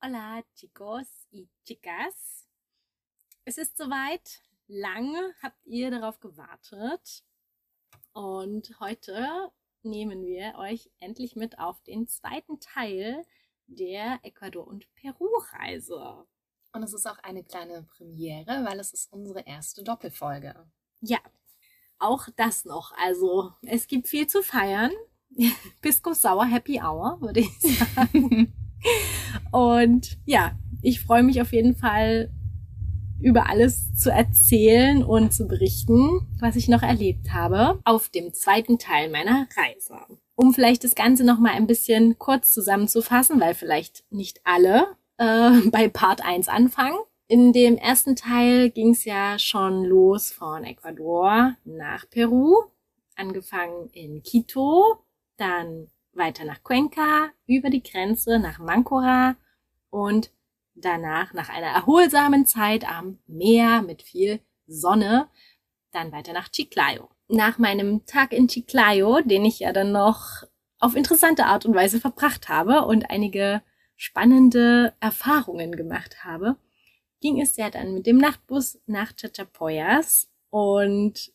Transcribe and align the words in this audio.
Hola, 0.00 0.44
chicos 0.54 1.08
y 1.32 1.48
chicas. 1.64 2.46
Es 3.44 3.58
ist 3.58 3.76
soweit. 3.76 4.42
Lange 4.68 5.34
habt 5.42 5.58
ihr 5.66 5.90
darauf 5.90 6.20
gewartet. 6.20 7.24
Und 8.12 8.78
heute 8.78 9.50
nehmen 9.82 10.24
wir 10.24 10.54
euch 10.56 10.88
endlich 11.00 11.34
mit 11.34 11.58
auf 11.58 11.80
den 11.80 12.06
zweiten 12.06 12.60
Teil 12.60 13.24
der 13.66 14.20
Ecuador- 14.22 14.68
und 14.68 14.86
Peru-Reise. 14.94 16.26
Und 16.72 16.82
es 16.84 16.92
ist 16.92 17.06
auch 17.06 17.18
eine 17.18 17.42
kleine 17.42 17.82
Premiere, 17.82 18.64
weil 18.64 18.78
es 18.78 18.92
ist 18.92 19.12
unsere 19.12 19.40
erste 19.40 19.82
Doppelfolge. 19.82 20.54
Ja, 21.00 21.18
auch 21.98 22.28
das 22.36 22.64
noch. 22.64 22.92
Also, 22.98 23.52
es 23.62 23.88
gibt 23.88 24.06
viel 24.06 24.28
zu 24.28 24.44
feiern. 24.44 24.92
Pisco 25.80 26.12
Sauer 26.12 26.46
Happy 26.46 26.80
Hour, 26.80 27.20
würde 27.20 27.40
ich 27.40 27.50
sagen. 27.94 28.67
Und 29.52 30.18
ja, 30.24 30.52
ich 30.82 31.00
freue 31.00 31.22
mich 31.22 31.40
auf 31.40 31.52
jeden 31.52 31.74
Fall 31.74 32.30
über 33.20 33.48
alles 33.48 33.94
zu 33.94 34.10
erzählen 34.10 35.02
und 35.02 35.32
zu 35.32 35.48
berichten, 35.48 36.26
was 36.40 36.56
ich 36.56 36.68
noch 36.68 36.82
erlebt 36.82 37.32
habe 37.32 37.80
auf 37.84 38.08
dem 38.08 38.32
zweiten 38.32 38.78
Teil 38.78 39.10
meiner 39.10 39.48
Reise. 39.56 39.96
Um 40.36 40.54
vielleicht 40.54 40.84
das 40.84 40.94
Ganze 40.94 41.24
noch 41.24 41.40
mal 41.40 41.52
ein 41.52 41.66
bisschen 41.66 42.18
kurz 42.18 42.52
zusammenzufassen, 42.52 43.40
weil 43.40 43.54
vielleicht 43.54 44.04
nicht 44.10 44.40
alle 44.44 44.86
äh, 45.16 45.50
bei 45.70 45.88
Part 45.88 46.24
1 46.24 46.48
anfangen. 46.48 46.98
In 47.26 47.52
dem 47.52 47.76
ersten 47.76 48.16
Teil 48.16 48.70
ging 48.70 48.92
es 48.92 49.04
ja 49.04 49.38
schon 49.38 49.84
los 49.84 50.30
von 50.30 50.64
Ecuador 50.64 51.56
nach 51.64 52.08
Peru, 52.08 52.62
angefangen 53.16 53.90
in 53.92 54.22
Quito, 54.22 55.02
dann 55.36 55.90
weiter 56.18 56.44
nach 56.44 56.62
Cuenca, 56.62 57.30
über 57.46 57.70
die 57.70 57.82
Grenze 57.82 58.38
nach 58.38 58.58
Mancora 58.58 59.36
und 59.90 60.30
danach 60.74 61.32
nach 61.32 61.48
einer 61.48 61.68
erholsamen 61.68 62.46
Zeit 62.46 62.88
am 62.88 63.18
Meer 63.26 63.82
mit 63.82 64.02
viel 64.02 64.40
Sonne 64.66 65.28
dann 65.92 66.12
weiter 66.12 66.32
nach 66.32 66.50
Chiclayo. 66.50 67.08
Nach 67.28 67.58
meinem 67.58 68.04
Tag 68.06 68.32
in 68.32 68.48
Chiclayo, 68.48 69.20
den 69.22 69.44
ich 69.44 69.60
ja 69.60 69.72
dann 69.72 69.92
noch 69.92 70.44
auf 70.78 70.94
interessante 70.94 71.46
Art 71.46 71.66
und 71.66 71.74
Weise 71.74 72.00
verbracht 72.00 72.48
habe 72.48 72.84
und 72.84 73.10
einige 73.10 73.62
spannende 73.96 74.94
Erfahrungen 75.00 75.72
gemacht 75.76 76.24
habe, 76.24 76.56
ging 77.20 77.40
es 77.40 77.56
ja 77.56 77.68
dann 77.70 77.94
mit 77.94 78.06
dem 78.06 78.18
Nachtbus 78.18 78.80
nach 78.86 79.12
Chachapoyas 79.16 80.30
und 80.50 81.32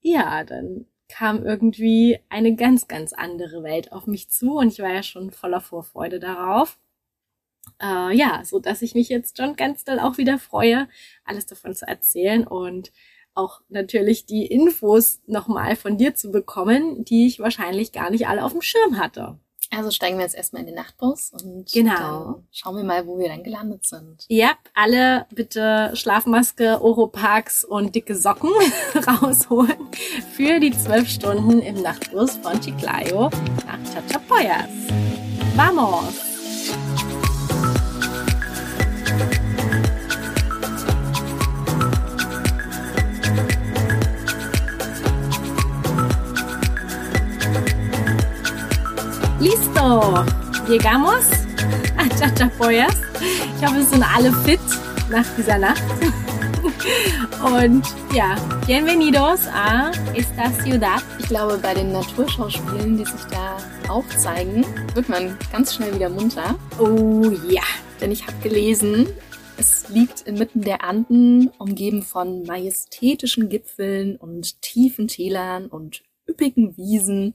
ja, 0.00 0.44
dann 0.44 0.86
kam 1.10 1.44
irgendwie 1.44 2.18
eine 2.28 2.54
ganz, 2.56 2.88
ganz 2.88 3.12
andere 3.12 3.62
Welt 3.62 3.92
auf 3.92 4.06
mich 4.06 4.30
zu 4.30 4.58
und 4.58 4.68
ich 4.68 4.78
war 4.78 4.92
ja 4.92 5.02
schon 5.02 5.30
voller 5.30 5.60
Vorfreude 5.60 6.20
darauf. 6.20 6.78
Äh, 7.80 8.16
ja, 8.16 8.42
so 8.44 8.58
dass 8.60 8.82
ich 8.82 8.94
mich 8.94 9.08
jetzt 9.08 9.36
schon 9.36 9.56
ganz 9.56 9.84
doll 9.84 9.98
auch 10.00 10.18
wieder 10.18 10.38
freue, 10.38 10.88
alles 11.24 11.46
davon 11.46 11.74
zu 11.74 11.86
erzählen 11.86 12.46
und 12.46 12.92
auch 13.34 13.60
natürlich 13.68 14.26
die 14.26 14.46
Infos 14.46 15.20
nochmal 15.26 15.76
von 15.76 15.96
dir 15.98 16.14
zu 16.14 16.30
bekommen, 16.30 17.04
die 17.04 17.26
ich 17.26 17.40
wahrscheinlich 17.40 17.92
gar 17.92 18.10
nicht 18.10 18.26
alle 18.28 18.44
auf 18.44 18.52
dem 18.52 18.62
Schirm 18.62 18.98
hatte. 18.98 19.38
Also 19.72 19.90
steigen 19.92 20.16
wir 20.18 20.24
jetzt 20.24 20.34
erstmal 20.34 20.60
in 20.62 20.66
den 20.66 20.74
Nachtbus 20.74 21.30
und 21.30 21.70
Genau. 21.72 22.42
schauen 22.50 22.76
wir 22.76 22.82
mal, 22.84 23.06
wo 23.06 23.18
wir 23.18 23.28
dann 23.28 23.44
gelandet 23.44 23.84
sind. 23.86 24.24
Ja, 24.28 24.52
alle 24.74 25.26
bitte 25.32 25.92
Schlafmaske, 25.94 26.82
Oropax 26.82 27.64
und 27.64 27.94
dicke 27.94 28.16
Socken 28.16 28.50
rausholen 29.06 29.76
für 30.34 30.58
die 30.58 30.72
zwölf 30.72 31.08
Stunden 31.08 31.60
im 31.60 31.82
Nachtbus 31.82 32.36
von 32.38 32.60
Chiclayo 32.60 33.30
nach 33.66 33.92
Chachapoyas. 33.94 34.68
Vamos! 35.54 36.29
Listo! 49.40 50.22
Llegamos 50.68 51.30
a 51.96 52.06
Chachapoyas. 52.18 52.94
Ich 53.56 53.66
hoffe, 53.66 53.78
es 53.78 53.90
sind 53.90 54.04
alle 54.04 54.30
fit 54.44 54.60
nach 55.10 55.24
dieser 55.38 55.56
Nacht. 55.56 55.82
Und 57.42 57.82
ja, 58.14 58.36
bienvenidos 58.66 59.46
a 59.48 59.92
esta 60.14 60.52
ciudad. 60.62 61.02
Ich 61.18 61.28
glaube, 61.28 61.56
bei 61.56 61.72
den 61.72 61.90
Naturschauspielen, 61.90 62.98
die 62.98 63.06
sich 63.06 63.24
da 63.30 63.56
aufzeigen, 63.90 64.66
wird 64.92 65.08
man 65.08 65.38
ganz 65.50 65.74
schnell 65.74 65.94
wieder 65.94 66.10
munter. 66.10 66.54
Oh 66.78 67.30
ja. 67.48 67.62
Denn 67.98 68.12
ich 68.12 68.26
habe 68.26 68.36
gelesen, 68.42 69.06
es 69.56 69.88
liegt 69.88 70.20
inmitten 70.22 70.60
der 70.60 70.84
Anden, 70.84 71.48
umgeben 71.56 72.02
von 72.02 72.42
majestätischen 72.42 73.48
Gipfeln 73.48 74.16
und 74.16 74.60
tiefen 74.60 75.08
Tälern 75.08 75.68
und 75.68 76.02
üppigen 76.28 76.76
Wiesen. 76.76 77.32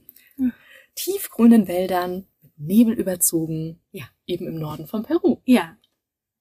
Tiefgrünen 0.96 1.68
Wäldern, 1.68 2.26
mit 2.42 2.58
Nebel 2.58 2.94
überzogen, 2.94 3.80
Ja. 3.92 4.04
eben 4.26 4.46
im 4.48 4.58
Norden 4.58 4.86
von 4.88 5.04
Peru. 5.04 5.38
Ja, 5.44 5.76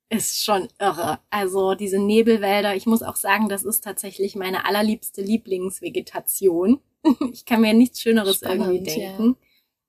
ist 0.09 0.43
schon 0.43 0.67
irre. 0.79 1.19
Also 1.29 1.75
diese 1.75 1.99
Nebelwälder, 1.99 2.75
ich 2.75 2.85
muss 2.85 3.03
auch 3.03 3.15
sagen, 3.15 3.49
das 3.49 3.63
ist 3.63 3.83
tatsächlich 3.83 4.35
meine 4.35 4.65
allerliebste 4.65 5.21
Lieblingsvegetation. 5.21 6.81
Ich 7.31 7.45
kann 7.45 7.61
mir 7.61 7.73
nichts 7.75 8.01
Schöneres 8.01 8.37
Spannend, 8.37 8.65
irgendwie 8.65 8.83
denken. 8.83 9.37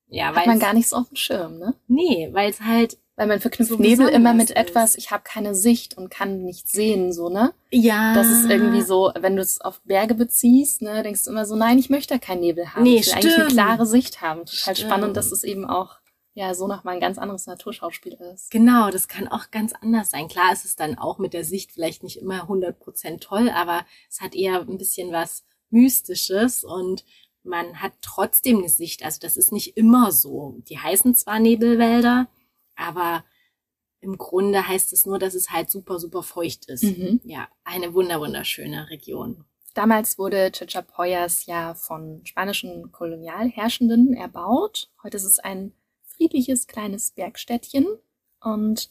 Ja, 0.09 0.27
Hat 0.27 0.37
weil 0.37 0.47
man 0.47 0.59
gar 0.59 0.75
nicht 0.75 0.87
so 0.89 0.97
auf 0.97 1.09
dem 1.09 1.17
Schirm, 1.17 1.59
ne? 1.59 1.75
nee, 1.89 2.29
weil 2.33 2.51
es 2.51 2.61
halt 2.61 2.99
Weil 3.17 3.29
man 3.29 3.41
verknüpft 3.41 3.71
So 3.73 3.79
Nebel 3.79 4.09
immer 4.09 4.35
mit 4.35 4.51
ist. 4.51 4.57
etwas, 4.57 4.95
ich 4.97 5.11
habe 5.11 5.23
keine 5.25 5.55
Sicht 5.55 5.97
und 5.97 6.11
kann 6.11 6.43
nicht 6.43 6.69
sehen, 6.69 7.13
so, 7.15 7.31
ne? 7.31 7.55
ja, 7.71 8.15
Das 8.15 8.27
ist 8.29 8.51
irgendwie 8.51 8.83
so, 8.83 9.11
wenn 9.19 9.37
du 9.37 9.43
es 9.43 9.61
auf 9.61 9.81
Berge 9.85 10.15
beziehst, 10.15 10.83
ne, 10.83 11.03
denkst 11.03 11.25
du 11.25 11.31
immer 11.31 11.47
so, 11.47 11.57
nein, 11.57 11.79
ich 11.79 11.89
möchte 11.89 12.19
keinen 12.19 12.41
Nebel 12.41 12.75
haben. 12.75 12.83
Nee, 12.83 12.99
ich 12.99 13.07
will 13.07 13.15
eigentlich 13.15 13.25
eine 13.35 13.45
stimmt. 13.47 13.53
klare 13.53 13.87
Sicht 13.87 14.21
haben. 14.21 14.41
Total 14.45 14.75
Stimmt. 14.77 14.79
spannend, 14.79 15.17
dass 15.17 15.33
es 15.33 15.45
eben 15.45 15.65
auch, 15.65 15.97
ja, 16.35 16.53
so 16.53 16.67
nochmal 16.69 16.95
ein 16.97 17.01
ganz 17.01 17.17
anderes 17.17 17.47
Naturschauspiel 17.47 18.19
ist. 18.35 18.51
Genau, 18.51 18.91
das 18.91 19.09
kann 19.09 19.27
auch 19.29 19.51
ganz 19.51 19.73
anders 19.73 20.11
sein. 20.11 20.29
Klar 20.29 20.53
ist 20.53 20.67
es 20.67 20.77
dann 20.77 20.99
auch 20.99 21.17
mit 21.19 21.33
der 21.33 21.45
Sicht 21.45 21.73
vielleicht 21.73 22.03
nicht 22.03 22.19
immer 22.21 22.43
100% 22.51 23.21
toll, 23.21 23.49
aber 23.49 23.87
es 24.11 24.21
hat 24.21 24.35
eher 24.35 24.61
ein 24.61 24.77
bisschen 24.77 25.11
was 25.13 25.45
Mystisches 25.71 26.65
und 26.65 27.05
man 27.43 27.81
hat 27.81 27.93
trotzdem 28.03 28.59
eine 28.59 28.69
Sicht. 28.69 29.03
Also 29.05 29.19
das 29.23 29.37
ist 29.39 29.53
nicht 29.53 29.77
immer 29.79 30.13
so. 30.13 30.57
Die 30.69 30.79
heißen 30.79 31.15
zwar 31.15 31.39
Nebelwälder, 31.39 32.29
aber 32.77 33.25
im 34.01 34.19
Grunde 34.19 34.67
heißt 34.69 34.93
es 34.93 35.07
nur, 35.07 35.19
dass 35.19 35.35
es 35.35 35.51
halt 35.51 35.71
super, 35.71 35.99
super 35.99 36.23
feucht 36.23 36.67
ist. 36.67 36.85
Mhm. 36.85 37.21
Ja, 37.25 37.49
eine 37.65 37.95
wunder, 37.95 38.21
wunderschöne 38.21 38.89
Region. 38.91 39.45
Damals 39.75 40.19
wurde 40.19 40.53
Chachapoyas 40.53 41.47
ja 41.47 41.75
von 41.75 42.25
spanischen 42.25 42.93
Kolonialherrschenden 42.93 44.15
erbaut. 44.15 44.91
Heute 45.03 45.17
ist 45.17 45.25
es 45.25 45.39
ein 45.39 45.73
friedliches 46.05 46.67
kleines 46.67 47.11
Bergstädtchen 47.11 47.87
und 48.41 48.91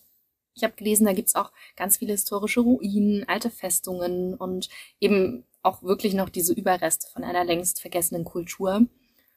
ich 0.53 0.63
habe 0.63 0.73
gelesen, 0.75 1.05
da 1.05 1.13
gibt's 1.13 1.35
auch 1.35 1.51
ganz 1.75 1.97
viele 1.97 2.13
historische 2.13 2.61
Ruinen, 2.61 3.27
alte 3.27 3.49
Festungen 3.49 4.35
und 4.35 4.69
eben 4.99 5.45
auch 5.61 5.83
wirklich 5.83 6.13
noch 6.13 6.29
diese 6.29 6.53
Überreste 6.53 7.07
von 7.11 7.23
einer 7.23 7.43
längst 7.43 7.81
vergessenen 7.81 8.23
Kultur, 8.23 8.85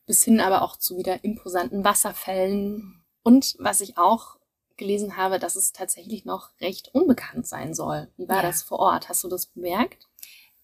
bis 0.07 0.23
hin 0.25 0.41
aber 0.41 0.63
auch 0.63 0.77
zu 0.77 0.97
wieder 0.97 1.25
imposanten 1.25 1.85
Wasserfällen. 1.85 3.03
Und 3.23 3.57
was 3.59 3.81
ich 3.81 3.99
auch 3.99 4.38
gelesen 4.79 5.17
habe, 5.17 5.39
dass 5.39 5.57
es 5.57 5.73
tatsächlich 5.73 6.25
noch 6.25 6.51
recht 6.61 6.89
unbekannt 6.95 7.47
sein 7.47 7.75
soll. 7.75 8.09
Wie 8.17 8.29
war 8.29 8.37
Ja. 8.37 8.43
das 8.43 8.63
vor 8.63 8.79
Ort? 8.79 9.09
Hast 9.09 9.23
du 9.25 9.29
das 9.29 9.47
bemerkt? 9.47 10.09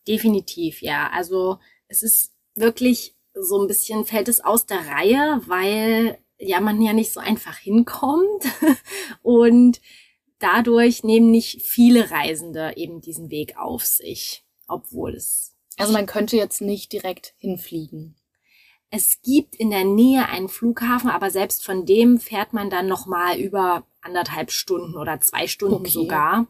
Definitiv, 0.08 0.82
ja. 0.82 1.10
Also 1.12 1.58
es 1.88 2.02
ist 2.02 2.32
wirklich 2.54 3.14
so 3.34 3.60
ein 3.60 3.66
bisschen 3.66 4.04
fällt 4.04 4.28
es 4.28 4.40
aus 4.40 4.66
der 4.66 4.86
Reihe, 4.86 5.40
weil 5.46 6.18
ja 6.38 6.60
man 6.60 6.80
ja 6.80 6.92
nicht 6.92 7.12
so 7.12 7.20
einfach 7.20 7.56
hinkommt 7.58 8.44
und 9.22 9.80
dadurch 10.38 11.04
nehmen 11.04 11.30
nicht 11.30 11.62
viele 11.62 12.10
Reisende 12.10 12.76
eben 12.76 13.00
diesen 13.00 13.30
Weg 13.30 13.56
auf 13.56 13.84
sich, 13.84 14.44
obwohl 14.68 15.14
es 15.14 15.54
Also 15.78 15.92
man 15.92 16.06
könnte 16.06 16.36
jetzt 16.36 16.60
nicht 16.60 16.92
direkt 16.92 17.34
hinfliegen. 17.38 18.16
es 18.90 19.20
gibt 19.22 19.56
in 19.56 19.70
der 19.70 19.84
Nähe 19.84 20.28
einen 20.28 20.48
Flughafen, 20.48 21.10
aber 21.10 21.30
selbst 21.30 21.64
von 21.64 21.86
dem 21.86 22.20
fährt 22.20 22.52
man 22.52 22.70
dann 22.70 22.86
noch 22.86 23.06
mal 23.06 23.36
über 23.38 23.84
anderthalb 24.04 24.50
Stunden 24.50 24.96
oder 24.96 25.20
zwei 25.20 25.46
Stunden 25.46 25.76
Okay. 25.76 25.90
sogar, 25.90 26.46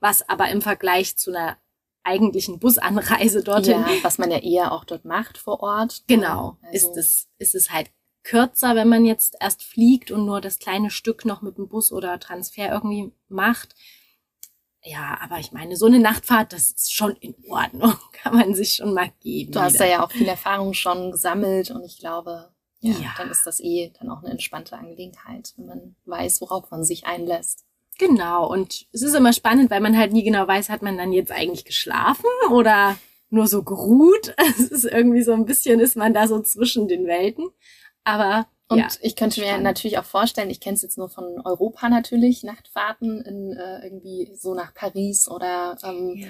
was 0.00 0.28
aber 0.28 0.48
im 0.50 0.62
Vergleich 0.62 1.16
zu 1.16 1.30
einer 1.30 1.56
eigentlichen 2.02 2.58
Busanreise 2.58 3.42
dorthin 3.42 3.80
Ja, 3.80 3.88
was 4.02 4.18
man 4.18 4.30
ja 4.30 4.38
eher 4.38 4.72
auch 4.72 4.84
dort 4.84 5.04
macht 5.04 5.38
vor 5.38 5.60
Ort. 5.60 6.04
Genau, 6.06 6.58
Also, 6.62 6.74
ist 6.90 6.96
es, 6.96 7.28
ist 7.38 7.54
es 7.54 7.70
halt 7.70 7.90
kürzer, 8.24 8.74
wenn 8.74 8.88
man 8.88 9.04
jetzt 9.04 9.36
erst 9.40 9.62
fliegt 9.62 10.10
und 10.10 10.24
nur 10.26 10.40
das 10.40 10.58
kleine 10.58 10.90
Stück 10.90 11.24
noch 11.24 11.42
mit 11.42 11.56
dem 11.58 11.68
Bus 11.68 11.92
oder 11.92 12.18
Transfer 12.18 12.70
irgendwie 12.72 13.12
macht. 13.28 13.74
Ja, 14.82 15.16
aber 15.22 15.38
ich 15.38 15.52
meine, 15.52 15.76
so 15.76 15.86
eine 15.86 15.98
Nachtfahrt, 15.98 16.52
das 16.52 16.70
ist 16.72 16.92
schon 16.92 17.16
in 17.16 17.34
Ordnung. 17.48 17.94
Kann 18.12 18.34
man 18.36 18.54
sich 18.54 18.74
schon 18.74 18.92
mal 18.92 19.10
geben. 19.20 19.52
Du 19.52 19.60
hast 19.60 19.74
wieder. 19.74 19.84
da 19.86 19.90
ja 19.90 20.04
auch 20.04 20.10
viel 20.10 20.26
Erfahrung 20.28 20.74
schon 20.74 21.10
gesammelt 21.10 21.70
und 21.70 21.84
ich 21.84 21.98
glaube, 21.98 22.53
ja, 22.84 22.92
Ja. 22.98 23.14
dann 23.18 23.30
ist 23.30 23.46
das 23.46 23.60
eh 23.60 23.92
dann 23.98 24.10
auch 24.10 24.22
eine 24.22 24.30
entspannte 24.30 24.76
Angelegenheit, 24.76 25.52
wenn 25.56 25.66
man 25.66 25.96
weiß, 26.04 26.40
worauf 26.40 26.70
man 26.70 26.84
sich 26.84 27.06
einlässt. 27.06 27.64
Genau, 27.98 28.50
und 28.50 28.86
es 28.92 29.02
ist 29.02 29.14
immer 29.14 29.32
spannend, 29.32 29.70
weil 29.70 29.80
man 29.80 29.96
halt 29.96 30.12
nie 30.12 30.24
genau 30.24 30.46
weiß, 30.48 30.68
hat 30.68 30.82
man 30.82 30.96
dann 30.98 31.12
jetzt 31.12 31.30
eigentlich 31.30 31.64
geschlafen 31.64 32.26
oder 32.50 32.96
nur 33.30 33.46
so 33.46 33.62
geruht. 33.62 34.34
Es 34.58 34.68
ist 34.70 34.84
irgendwie 34.84 35.22
so 35.22 35.32
ein 35.32 35.44
bisschen, 35.44 35.80
ist 35.80 35.96
man 35.96 36.12
da 36.14 36.26
so 36.26 36.40
zwischen 36.40 36.88
den 36.88 37.06
Welten. 37.06 37.48
Aber 38.04 38.46
und 38.68 38.78
ja, 38.78 38.88
ich 39.00 39.14
könnte 39.14 39.40
mir 39.40 39.46
spannend. 39.46 39.64
natürlich 39.64 39.98
auch 39.98 40.04
vorstellen, 40.04 40.50
ich 40.50 40.58
kenne 40.60 40.74
es 40.74 40.82
jetzt 40.82 40.98
nur 40.98 41.08
von 41.08 41.40
Europa 41.44 41.88
natürlich, 41.88 42.42
Nachtfahrten 42.42 43.20
in 43.22 43.52
äh, 43.52 43.84
irgendwie 43.84 44.32
so 44.34 44.54
nach 44.54 44.72
Paris 44.74 45.28
oder 45.28 45.76
ähm, 45.84 46.14
Ja. 46.16 46.28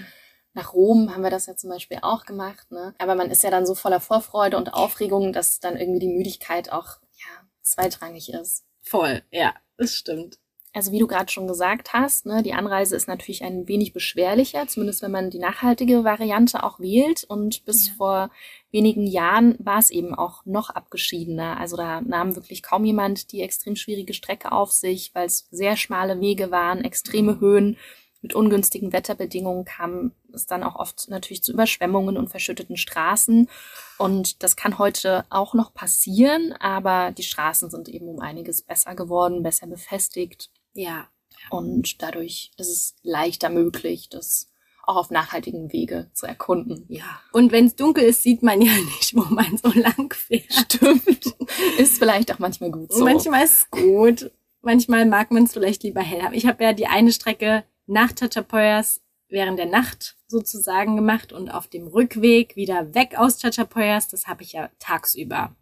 Nach 0.55 0.73
Rom 0.73 1.13
haben 1.15 1.23
wir 1.23 1.31
das 1.31 1.47
ja 1.47 1.57
zum 1.57 1.71
Beispiel 1.71 1.99
auch 2.03 2.25
gemacht. 2.25 2.71
Ne? 2.71 2.95
Aber 2.99 3.15
man 3.15 3.31
ist 3.31 3.43
ja 3.43 3.51
dann 3.51 3.67
so 3.67 3.75
voller 3.75 4.01
Vorfreude 4.01 4.57
und 4.57 4.73
Aufregung, 4.75 5.33
dass 5.33 5.61
dann 5.61 5.77
irgendwie 5.77 6.01
die 6.01 6.09
Müdigkeit 6.09 6.73
auch 6.73 6.99
ja, 7.17 7.47
zweitrangig 7.63 8.33
ist. 8.33 8.65
voll, 8.83 9.23
ja, 9.31 9.55
das 9.77 9.95
stimmt. 9.95 10.39
Also 10.77 10.91
wie 10.91 10.99
du 10.99 11.07
gerade 11.07 11.31
schon 11.31 11.47
gesagt 11.47 11.93
hast, 11.93 12.27
ne, 12.27 12.43
die 12.43 12.53
Anreise 12.53 12.97
ist 12.97 13.07
natürlich 13.07 13.45
ein 13.45 13.69
wenig 13.69 13.93
beschwerlicher, 13.93 14.67
zumindest 14.67 15.03
wenn 15.03 15.13
man 15.13 15.31
die 15.31 15.39
nachhaltige 15.39 16.03
Variante 16.03 16.65
auch 16.65 16.81
wählt. 16.81 17.23
Und 17.23 17.65
bis 17.65 17.87
Ja. 17.89 17.93
vor 17.97 18.31
wenigen 18.73 19.07
Jahren 19.07 19.55
war 19.61 19.79
es 19.79 19.91
eben 19.91 20.17
auch 20.17 20.45
noch 20.47 20.71
abgeschiedener. 20.71 21.59
Also 21.61 21.77
da 21.77 22.01
nahm 22.01 22.35
wirklich 22.35 22.65
kaum 22.65 22.85
jemand 22.85 23.31
die 23.31 23.43
extrem 23.43 23.77
schwierige 23.77 24.15
Strecke 24.15 24.51
auf 24.51 24.73
sich, 24.73 25.15
weil 25.15 25.27
es 25.27 25.47
sehr 25.53 25.77
schmale 25.77 26.21
Wege 26.21 26.51
waren, 26.51 26.83
extreme 26.85 27.39
Höhen. 27.39 27.77
Mit 28.25 28.35
ungünstigen 28.35 28.95
Wetterbedingungen 28.95 29.67
kam 29.67 30.13
es 30.33 30.47
dann 30.47 30.63
auch 30.63 30.77
oft 30.77 31.11
natürlich 31.11 31.43
zu 31.43 31.53
Überschwemmungen 31.53 32.17
und 32.17 32.31
verschütteten 32.31 32.79
Straßen. 32.79 33.51
Und 33.99 34.43
das 34.43 34.57
kann 34.57 34.79
heute 34.79 35.27
auch 35.29 35.53
noch 35.53 35.75
passieren, 35.75 36.55
aber 36.59 37.13
die 37.13 37.23
Straßen 37.23 37.69
sind 37.69 37.87
eben 37.91 38.09
um 38.09 38.21
einiges 38.21 38.63
besser 38.63 38.95
geworden, 38.95 39.43
besser 39.43 39.67
befestigt. 39.67 40.49
Ja, 40.73 41.07
Und 41.51 42.01
dadurch 42.01 42.51
ist 42.57 42.71
es 42.71 42.95
leichter 43.03 43.51
möglich, 43.51 44.09
das 44.09 44.51
auch 44.87 44.97
auf 44.97 45.11
nachhaltigen 45.11 45.71
Wege 45.75 46.09
zu 46.15 46.25
erkunden. 46.25 46.87
ja. 46.89 47.21
Und 47.31 47.53
wenn 47.53 47.67
es 47.67 47.77
dunkel 47.77 48.05
ist, 48.05 48.23
sieht 48.23 48.43
man 48.43 48.63
ja 48.63 48.73
nicht, 48.97 49.15
wo 49.15 49.25
man 49.35 49.59
so 49.59 49.69
lang 49.79 50.15
fährt. 50.15 50.51
Stimmt. 50.51 51.37
Ist 51.77 51.99
vielleicht 51.99 52.33
auch 52.33 52.39
manchmal 52.39 52.71
gut 52.71 52.91
so. 52.91 53.05
Manchmal 53.05 53.45
ist 53.45 53.59
es 53.59 53.71
gut, 53.71 54.31
manchmal 54.63 55.05
mag 55.05 55.31
man 55.31 55.45
es 55.45 55.53
vielleicht 55.53 55.83
lieber 55.83 56.01
hell 56.01 56.23
haben. 56.23 56.33
Ich 56.33 56.47
habe 56.47 56.65
ja 56.65 56.73
die 56.73 56.87
eine 56.87 57.13
Strecke 57.13 57.65
nach 57.87 58.15
Chachapoyas 58.15 59.01
während 59.29 59.59
der 59.59 59.67
Nacht 59.67 60.17
sozusagen 60.29 60.97
gemacht 60.97 61.33
und 61.33 61.51
auf 61.51 61.67
dem 61.69 61.87
Rückweg 61.87 62.57
wieder 62.57 62.95
weg 62.95 63.19
aus 63.19 63.39
Chachapoyas, 63.41 64.09
das 64.09 64.27
habe 64.27 64.43
ich 64.43 64.53
ja 64.53 64.71
tagsüber 64.79 65.55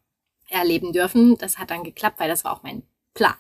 erleben 0.49 0.93
dürfen. 0.93 1.39
Das 1.39 1.59
hat 1.59 1.71
dann 1.71 1.85
geklappt, 1.85 2.21
weil 2.21 2.29
das 2.29 2.45
war 2.45 2.53
auch 2.53 2.63
mein 2.63 2.83
Plan. 3.15 3.35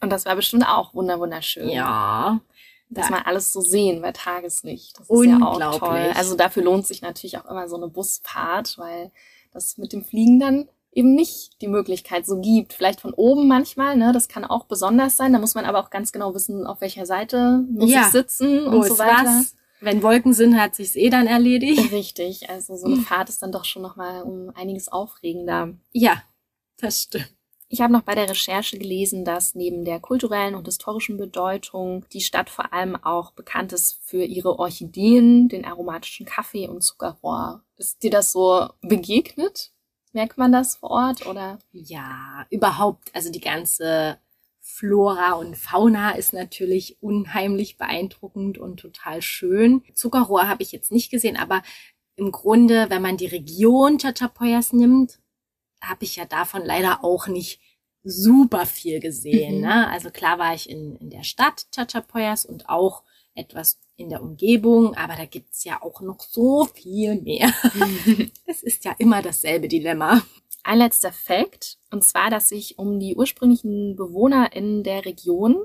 Und 0.00 0.10
das 0.10 0.24
war 0.24 0.36
bestimmt 0.36 0.66
auch 0.66 0.94
wunder 0.94 1.18
wunderschön. 1.20 1.68
Ja, 1.68 2.40
Dass 2.88 3.06
da- 3.08 3.14
man 3.14 3.22
alles 3.24 3.52
so 3.52 3.60
sehen 3.60 4.00
bei 4.02 4.12
Tageslicht. 4.12 4.98
Das 4.98 5.08
ist 5.10 5.24
ja 5.24 5.38
auch 5.46 5.78
toll. 5.78 6.12
Also 6.14 6.36
dafür 6.36 6.62
lohnt 6.62 6.86
sich 6.86 7.02
natürlich 7.02 7.38
auch 7.38 7.46
immer 7.46 7.68
so 7.68 7.76
eine 7.76 7.88
Busfahrt, 7.88 8.78
weil 8.78 9.10
das 9.52 9.76
mit 9.78 9.92
dem 9.92 10.04
Fliegen 10.04 10.38
dann 10.38 10.68
eben 10.96 11.14
nicht 11.14 11.60
die 11.60 11.68
Möglichkeit 11.68 12.26
so 12.26 12.40
gibt. 12.40 12.72
Vielleicht 12.72 13.00
von 13.02 13.12
oben 13.14 13.46
manchmal, 13.46 13.96
ne? 13.96 14.12
Das 14.12 14.28
kann 14.28 14.44
auch 14.44 14.64
besonders 14.64 15.16
sein. 15.16 15.32
Da 15.32 15.38
muss 15.38 15.54
man 15.54 15.66
aber 15.66 15.78
auch 15.78 15.90
ganz 15.90 16.10
genau 16.10 16.34
wissen, 16.34 16.66
auf 16.66 16.80
welcher 16.80 17.04
Seite 17.06 17.64
muss 17.70 17.90
Ja. 17.90 18.00
ich 18.06 18.12
sitzen 18.12 18.66
und 18.66 18.84
so 18.86 18.98
weiter. 18.98 19.24
was? 19.26 19.54
Wenn 19.80 20.02
Wolken 20.02 20.32
sind, 20.32 20.58
hat 20.58 20.74
sich's 20.74 20.96
eh 20.96 21.10
dann 21.10 21.26
erledigt. 21.26 21.92
Richtig, 21.92 22.48
also 22.48 22.76
so 22.76 22.86
eine 22.86 22.96
Fahrt 22.96 23.28
ist 23.28 23.42
dann 23.42 23.52
doch 23.52 23.66
schon 23.66 23.82
nochmal 23.82 24.22
um 24.22 24.50
einiges 24.54 24.88
aufregender. 24.88 25.74
Ja, 25.92 26.22
das 26.80 27.02
stimmt. 27.02 27.30
Ich 27.68 27.80
habe 27.80 27.92
noch 27.92 28.02
bei 28.02 28.14
der 28.14 28.30
Recherche 28.30 28.78
gelesen, 28.78 29.24
dass 29.24 29.54
neben 29.56 29.84
der 29.84 29.98
kulturellen 30.00 30.54
und 30.54 30.66
historischen 30.66 31.16
Bedeutung 31.18 32.06
die 32.12 32.20
Stadt 32.20 32.48
vor 32.48 32.72
allem 32.72 32.96
auch 32.96 33.32
bekannt 33.32 33.72
ist 33.72 33.98
für 34.04 34.22
ihre 34.24 34.58
Orchideen, 34.58 35.48
den 35.48 35.64
aromatischen 35.66 36.24
Kaffee 36.26 36.68
und 36.68 36.82
Zuckerrohr. 36.82 37.62
Ist 37.76 38.02
dir 38.02 38.10
das 38.10 38.32
so 38.32 38.68
begegnet? 38.82 39.72
Merkt 40.16 40.38
man 40.38 40.50
das 40.50 40.76
vor 40.76 40.92
Ort 40.92 41.26
oder? 41.26 41.58
Ja, 41.72 42.46
überhaupt, 42.48 43.14
also 43.14 43.30
die 43.30 43.42
ganze 43.42 44.18
Flora 44.62 45.32
und 45.32 45.58
Fauna 45.58 46.12
ist 46.12 46.32
natürlich 46.32 46.96
unheimlich 47.02 47.76
beeindruckend 47.76 48.56
und 48.56 48.80
total 48.80 49.20
schön. 49.20 49.82
Zuckerrohr 49.92 50.48
habe 50.48 50.62
ich 50.62 50.72
jetzt 50.72 50.90
nicht 50.90 51.10
gesehen, 51.10 51.36
aber 51.36 51.62
im 52.14 52.32
Grunde, 52.32 52.88
wenn 52.88 53.02
man 53.02 53.18
die 53.18 53.26
Region 53.26 53.98
Chachapoyas 53.98 54.72
nimmt, 54.72 55.18
habe 55.82 56.06
ich 56.06 56.16
ja 56.16 56.24
davon 56.24 56.64
leider 56.64 57.04
auch 57.04 57.26
nicht 57.26 57.60
super 58.02 58.64
viel 58.64 59.00
gesehen. 59.00 59.56
Mhm. 59.56 59.64
Ne? 59.66 59.88
Also 59.90 60.08
klar 60.08 60.38
war 60.38 60.54
ich 60.54 60.70
in, 60.70 60.96
in 60.96 61.10
der 61.10 61.24
Stadt 61.24 61.66
Chachapoyas 61.74 62.46
und 62.46 62.70
auch 62.70 63.02
etwas 63.34 63.78
in 63.96 64.08
der 64.08 64.22
Umgebung, 64.22 64.94
aber 64.94 65.14
da 65.14 65.26
gibt's 65.26 65.64
ja 65.64 65.82
auch 65.82 66.00
noch 66.00 66.20
so 66.20 66.64
viel 66.64 67.20
mehr. 67.20 67.52
es 68.56 68.62
ist 68.62 68.84
ja 68.86 68.94
immer 68.98 69.20
dasselbe 69.20 69.68
Dilemma. 69.68 70.22
Ein 70.64 70.78
letzter 70.78 71.12
Fakt, 71.12 71.78
und 71.90 72.02
zwar, 72.02 72.30
dass 72.30 72.48
sich 72.48 72.78
um 72.78 72.98
die 72.98 73.14
ursprünglichen 73.14 73.96
Bewohner 73.96 74.52
in 74.54 74.82
der 74.82 75.04
Region 75.04 75.64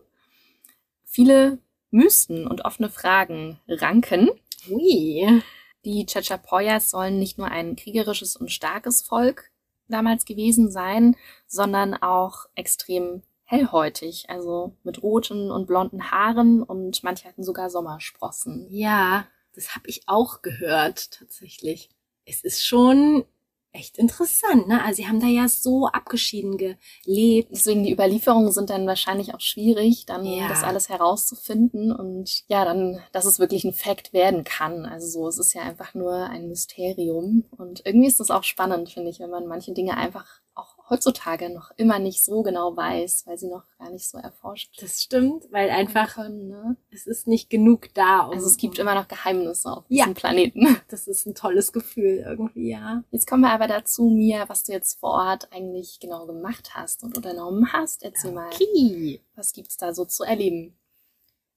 viele 1.05 1.59
Mysten 1.89 2.47
und 2.47 2.65
offene 2.65 2.89
Fragen 2.89 3.59
ranken. 3.67 4.29
Ui. 4.69 5.41
Die 5.85 6.05
Chachapoyas 6.05 6.91
sollen 6.91 7.17
nicht 7.17 7.37
nur 7.37 7.47
ein 7.47 7.75
kriegerisches 7.75 8.35
und 8.35 8.51
starkes 8.51 9.01
Volk 9.01 9.49
damals 9.87 10.25
gewesen 10.25 10.69
sein, 10.69 11.15
sondern 11.47 11.95
auch 11.95 12.45
extrem 12.55 13.23
hellhäutig, 13.45 14.29
also 14.29 14.75
mit 14.83 15.01
roten 15.01 15.49
und 15.49 15.65
blonden 15.65 16.11
Haaren 16.11 16.61
und 16.61 17.03
manche 17.03 17.27
hatten 17.27 17.43
sogar 17.43 17.69
Sommersprossen. 17.69 18.67
Ja, 18.69 19.27
das 19.55 19.75
habe 19.75 19.89
ich 19.89 20.03
auch 20.07 20.41
gehört, 20.41 21.11
tatsächlich. 21.11 21.89
Es 22.31 22.43
ist 22.43 22.65
schon 22.65 23.25
echt 23.73 23.97
interessant, 23.97 24.67
ne? 24.67 24.83
Also 24.83 24.97
sie 25.01 25.07
haben 25.07 25.21
da 25.21 25.27
ja 25.27 25.47
so 25.47 25.87
abgeschieden 25.87 26.57
gelebt. 26.57 27.49
Deswegen 27.51 27.83
die 27.83 27.91
Überlieferungen 27.93 28.51
sind 28.51 28.69
dann 28.69 28.85
wahrscheinlich 28.85 29.33
auch 29.33 29.39
schwierig, 29.39 30.05
dann 30.05 30.25
Ja. 30.25 30.49
das 30.49 30.63
alles 30.63 30.89
herauszufinden 30.89 31.91
und 31.91 32.43
ja, 32.47 32.65
dann, 32.65 32.99
dass 33.13 33.23
es 33.25 33.39
wirklich 33.39 33.63
ein 33.63 33.73
Fact 33.73 34.11
werden 34.11 34.43
kann. 34.43 34.85
Also 34.85 35.07
so, 35.07 35.27
es 35.27 35.37
ist 35.37 35.53
ja 35.53 35.61
einfach 35.61 35.93
nur 35.93 36.13
ein 36.13 36.49
Mysterium 36.49 37.45
und 37.57 37.81
irgendwie 37.85 38.07
ist 38.07 38.19
das 38.19 38.29
auch 38.31 38.43
spannend, 38.43 38.89
finde 38.89 39.09
ich, 39.09 39.19
wenn 39.19 39.29
man 39.29 39.47
manche 39.47 39.71
Dinge 39.73 39.95
einfach 39.95 40.25
auch 40.55 40.89
heutzutage 40.89 41.49
noch 41.49 41.71
immer 41.77 41.97
nicht 41.99 42.23
so 42.25 42.41
genau 42.43 42.75
weiß, 42.75 43.25
weil 43.25 43.37
sie 43.37 43.47
noch 43.47 43.63
gar 43.79 43.89
nicht 43.89 44.07
so 44.09 44.17
erforscht 44.17 44.81
Das 44.81 45.01
stimmt, 45.01 45.51
weil 45.51 45.69
einfach 45.69 46.15
können. 46.15 46.49
Ne? 46.49 46.75
es 46.91 47.07
ist 47.07 47.25
nicht 47.27 47.49
genug 47.49 47.93
da. 47.93 48.21
um- 48.25 48.33
Also 48.33 48.47
es 48.47 48.57
gibt 48.57 48.77
immer 48.79 48.93
noch 48.95 49.07
Geheimnisse 49.07 49.71
auf 49.71 49.85
Ja. 49.87 50.03
diesem 50.05 50.15
Planeten. 50.15 50.61
Das 50.89 51.07
ist 51.07 51.25
ein 51.25 51.35
tolles 51.35 51.71
Gefühl 51.71 52.23
irgendwie, 52.27 52.71
ja. 52.71 53.03
Jetzt 53.11 53.27
kommen 53.27 53.43
wir 53.43 53.51
aber 53.51 53.67
dazu, 53.67 54.09
Mia, 54.09 54.47
was 54.49 54.63
du 54.65 54.73
jetzt 54.73 54.99
vor 54.99 55.11
Ort 55.11 55.47
eigentlich 55.53 55.99
genau 56.01 56.25
gemacht 56.25 56.71
hast 56.75 57.03
und 57.03 57.15
unternommen 57.15 57.71
hast. 57.71 58.03
Erzähl 58.03 58.31
mal, 58.33 58.47
Okay. 58.47 59.21
was 59.35 59.53
gibt's 59.53 59.77
da 59.77 59.93
so 59.93 60.03
zu 60.05 60.23
erleben? 60.23 60.75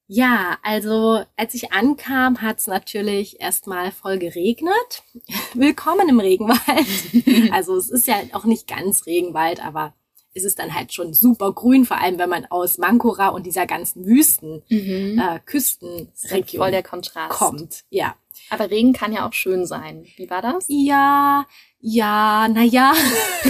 Ja, 0.06 0.58
also 0.62 1.22
als 1.36 1.54
ich 1.54 1.72
ankam, 1.72 2.42
hat's 2.42 2.66
natürlich 2.66 3.40
erstmal 3.40 3.90
voll 3.90 4.18
geregnet. 4.18 5.02
Willkommen 5.54 6.08
im 6.08 6.20
Regenwald. 6.20 7.50
Also 7.52 7.76
es 7.76 7.88
ist 7.90 8.06
ja 8.06 8.16
auch 8.32 8.44
nicht 8.44 8.66
ganz 8.68 9.06
Regenwald, 9.06 9.64
aber 9.64 9.94
es 10.34 10.44
ist 10.44 10.58
dann 10.58 10.74
halt 10.74 10.92
schon 10.92 11.14
super 11.14 11.52
grün, 11.52 11.84
vor 11.86 11.98
allem 12.00 12.18
wenn 12.18 12.28
man 12.28 12.44
aus 12.46 12.76
Mankura 12.78 13.28
und 13.28 13.46
dieser 13.46 13.66
ganzen 13.66 14.04
Wüsten, 14.04 14.62
Mhm. 14.68 15.18
äh, 15.18 15.22
dann 15.22 15.44
Küstenregion 15.46 16.60
voll 16.62 16.70
der 16.70 16.82
Kontrast. 16.82 17.30
kommt. 17.38 17.84
Ja. 17.90 18.14
Aber 18.50 18.70
Regen 18.70 18.92
kann 18.92 19.12
ja 19.12 19.26
auch 19.26 19.32
schön 19.32 19.64
sein. 19.66 20.04
Wie 20.16 20.28
war 20.28 20.42
das? 20.42 20.64
Ja, 20.68 21.46
ja, 21.80 22.48
na 22.48 22.62
ja, 22.62 22.92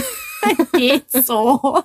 geht 0.73 1.11
so. 1.11 1.79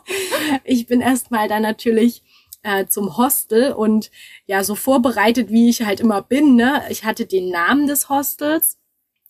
Ich 0.64 0.86
bin 0.86 1.00
erstmal 1.00 1.48
dann 1.48 1.62
natürlich 1.62 2.22
äh, 2.62 2.86
zum 2.86 3.16
Hostel 3.16 3.72
und 3.72 4.10
ja, 4.46 4.64
so 4.64 4.74
vorbereitet, 4.74 5.50
wie 5.50 5.70
ich 5.70 5.82
halt 5.82 6.00
immer 6.00 6.22
bin, 6.22 6.56
ne? 6.56 6.82
Ich 6.90 7.04
hatte 7.04 7.26
den 7.26 7.50
Namen 7.50 7.86
des 7.86 8.08
Hostels 8.08 8.78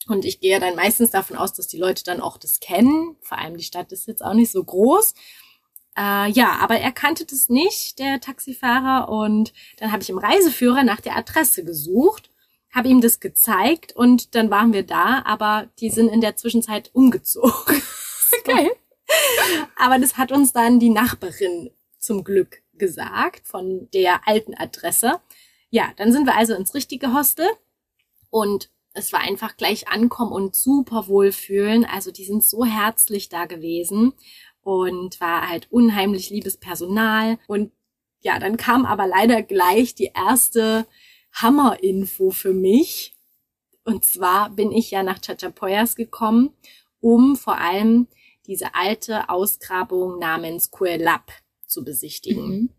und 0.07 0.25
ich 0.25 0.41
gehe 0.41 0.59
dann 0.59 0.75
meistens 0.75 1.11
davon 1.11 1.37
aus, 1.37 1.53
dass 1.53 1.69
die 1.69 1.79
Leute 1.79 2.05
dann 2.05 2.21
auch 2.21 2.37
das 2.37 2.61
kennen. 2.61 3.17
Vor 3.21 3.39
allem 3.39 3.57
die 3.57 3.65
Stadt 3.65 3.93
ist 3.93 4.09
jetzt 4.09 4.25
auch 4.25 4.35
nicht 4.35 4.51
so 4.51 4.65
groß. 4.65 5.15
Äh, 5.97 6.31
ja, 6.31 6.59
aber 6.61 6.77
er 6.79 6.93
kannte 6.93 7.25
das 7.27 7.49
nicht, 7.49 7.99
der 7.99 8.21
Taxifahrer. 8.21 9.09
Und 9.09 9.53
dann 9.79 9.93
habe 9.93 10.03
ich 10.03 10.11
im 10.11 10.19
Reiseführer 10.19 10.83
nach 10.83 11.01
der 11.01 11.17
Adresse 11.17 11.65
gesucht, 11.65 12.31
habe 12.75 12.89
ihm 12.89 13.01
das 13.01 13.21
gezeigt 13.21 13.93
und 13.95 14.35
dann 14.35 14.51
waren 14.51 14.73
wir 14.73 14.85
da, 14.85 15.23
aber 15.25 15.69
die 15.81 15.91
sind 15.91 16.09
in 16.09 16.21
der 16.21 16.37
Zwischenzeit 16.37 16.91
umgezogen. 16.93 17.83
Geil. 18.45 18.71
Aber 19.77 19.99
das 19.99 20.17
hat 20.17 20.31
uns 20.31 20.53
dann 20.53 20.79
die 20.79 20.91
Nachbarin 20.91 21.71
zum 21.99 22.25
Glück 22.25 22.63
gesagt 22.81 23.47
von 23.47 23.89
der 23.95 24.27
alten 24.27 24.55
Adresse. 24.55 25.21
Ja, 25.71 25.93
dann 25.97 26.13
sind 26.13 26.27
wir 26.27 26.35
also 26.35 26.55
ins 26.55 26.75
richtige 26.75 27.15
Hostel 27.15 27.47
und 28.31 28.71
es 28.93 29.13
war 29.13 29.21
einfach 29.21 29.57
gleich 29.57 29.87
ankommen 29.87 30.33
und 30.33 30.57
super 30.57 31.07
wohlfühlen. 31.07 31.85
Also 31.85 32.11
die 32.11 32.25
sind 32.25 32.43
so 32.43 32.65
herzlich 32.65 33.29
da 33.29 33.45
gewesen 33.45 34.15
und 34.63 35.21
war 35.21 35.49
halt 35.49 35.71
unheimlich 35.71 36.31
liebes 36.31 36.57
Personal 36.57 37.39
und 37.47 37.71
ja, 38.23 38.39
dann 38.39 38.57
kam 38.57 38.85
aber 38.85 39.07
leider 39.07 39.43
gleich 39.43 39.95
die 39.95 40.11
erste 40.15 40.87
Hammer-Info 41.33 42.31
für 42.31 42.53
mich. 42.53 43.15
Und 43.85 44.05
zwar 44.05 44.51
bin 44.51 44.73
ich 44.73 44.91
ja 44.91 45.03
nach 45.03 45.21
Chachapoyas 45.21 45.97
gekommen, 45.97 46.51
um 47.01 47.37
vor 47.37 47.57
allem 47.57 48.09
diese 48.47 48.75
alte 48.75 49.31
Ausgrabung 49.31 50.19
namens 50.19 50.71
Cuelap 50.71 51.33
zu 51.71 51.85
besichtigen. 51.85 52.49
Mhm. 52.49 52.71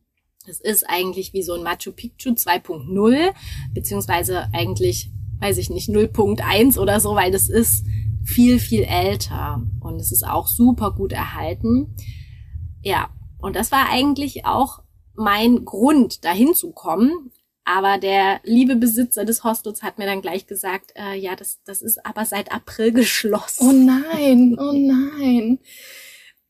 Das 0.45 0.59
ist 0.59 0.83
eigentlich 0.89 1.33
wie 1.33 1.43
so 1.43 1.53
ein 1.53 1.63
Machu 1.63 1.91
Picchu 1.91 2.31
2.0, 2.31 3.31
beziehungsweise 3.73 4.47
eigentlich, 4.53 5.11
weiß 5.39 5.57
ich 5.57 5.69
nicht, 5.69 5.89
0.1 5.89 6.79
oder 6.79 6.99
so, 6.99 7.15
weil 7.15 7.31
das 7.31 7.47
ist 7.47 7.85
viel, 8.23 8.59
viel 8.59 8.83
älter 8.83 9.63
und 9.79 9.99
es 9.99 10.11
ist 10.11 10.25
auch 10.25 10.47
super 10.47 10.91
gut 10.91 11.11
erhalten. 11.11 11.95
Ja, 12.81 13.09
und 13.39 13.55
das 13.55 13.71
war 13.71 13.89
eigentlich 13.89 14.45
auch 14.45 14.81
mein 15.15 15.65
Grund, 15.65 16.25
dahin 16.25 16.53
zu 16.53 16.71
kommen. 16.71 17.31
Aber 17.63 17.99
der 17.99 18.41
liebe 18.43 18.75
Besitzer 18.75 19.23
des 19.23 19.43
Hostels 19.43 19.83
hat 19.83 19.99
mir 19.99 20.07
dann 20.07 20.21
gleich 20.21 20.47
gesagt, 20.47 20.93
äh, 20.95 21.15
ja, 21.15 21.35
das, 21.35 21.59
das 21.63 21.83
ist 21.83 22.03
aber 22.05 22.25
seit 22.25 22.51
April 22.51 22.91
geschlossen. 22.93 23.67
Oh 23.67 23.71
nein, 23.71 24.57
oh 24.59 24.73
nein. 24.73 25.59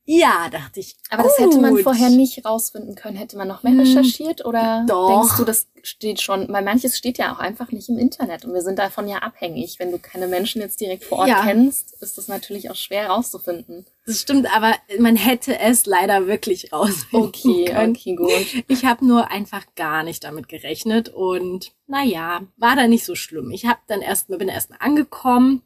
Ja, 0.05 0.49
dachte 0.49 0.79
ich. 0.79 0.95
Aber 1.09 1.23
gut. 1.23 1.31
das 1.31 1.45
hätte 1.45 1.61
man 1.61 1.77
vorher 1.77 2.09
nicht 2.09 2.43
rausfinden 2.43 2.95
können. 2.95 3.15
Hätte 3.15 3.37
man 3.37 3.47
noch 3.47 3.63
mehr 3.63 3.73
hm, 3.73 3.81
recherchiert 3.81 4.43
oder 4.45 4.85
Doch. 4.87 5.09
denkst 5.09 5.37
du, 5.37 5.45
das 5.45 5.67
steht 5.83 6.21
schon? 6.21 6.51
Weil 6.51 6.63
manches 6.63 6.97
steht 6.97 7.17
ja 7.17 7.33
auch 7.33 7.39
einfach 7.39 7.71
nicht 7.71 7.87
im 7.87 7.97
Internet 7.97 8.43
und 8.43 8.53
wir 8.53 8.61
sind 8.61 8.79
davon 8.79 9.07
ja 9.07 9.19
abhängig. 9.19 9.77
Wenn 9.79 9.91
du 9.91 9.99
keine 9.99 10.27
Menschen 10.27 10.61
jetzt 10.61 10.81
direkt 10.81 11.03
vor 11.03 11.19
Ort 11.19 11.29
ja. 11.29 11.43
kennst, 11.43 11.93
ist 12.01 12.17
das 12.17 12.27
natürlich 12.27 12.71
auch 12.71 12.75
schwer 12.75 13.07
rauszufinden. 13.09 13.85
Das 14.05 14.19
stimmt, 14.19 14.53
aber 14.53 14.73
man 14.97 15.15
hätte 15.15 15.59
es 15.59 15.85
leider 15.85 16.25
wirklich 16.25 16.73
rausfinden 16.73 17.29
okay, 17.29 17.65
können. 17.65 17.95
Okay, 17.95 18.15
gut. 18.15 18.63
Ich 18.67 18.85
habe 18.85 19.05
nur 19.05 19.29
einfach 19.29 19.65
gar 19.75 20.01
nicht 20.03 20.23
damit 20.23 20.49
gerechnet 20.49 21.09
und 21.09 21.73
naja, 21.85 22.41
war 22.57 22.75
da 22.75 22.87
nicht 22.87 23.05
so 23.05 23.13
schlimm. 23.13 23.51
Ich 23.51 23.65
habe 23.65 23.79
dann 23.87 24.01
erstmal 24.01 24.39
bin 24.39 24.47
erstmal 24.47 24.79
angekommen 24.81 25.61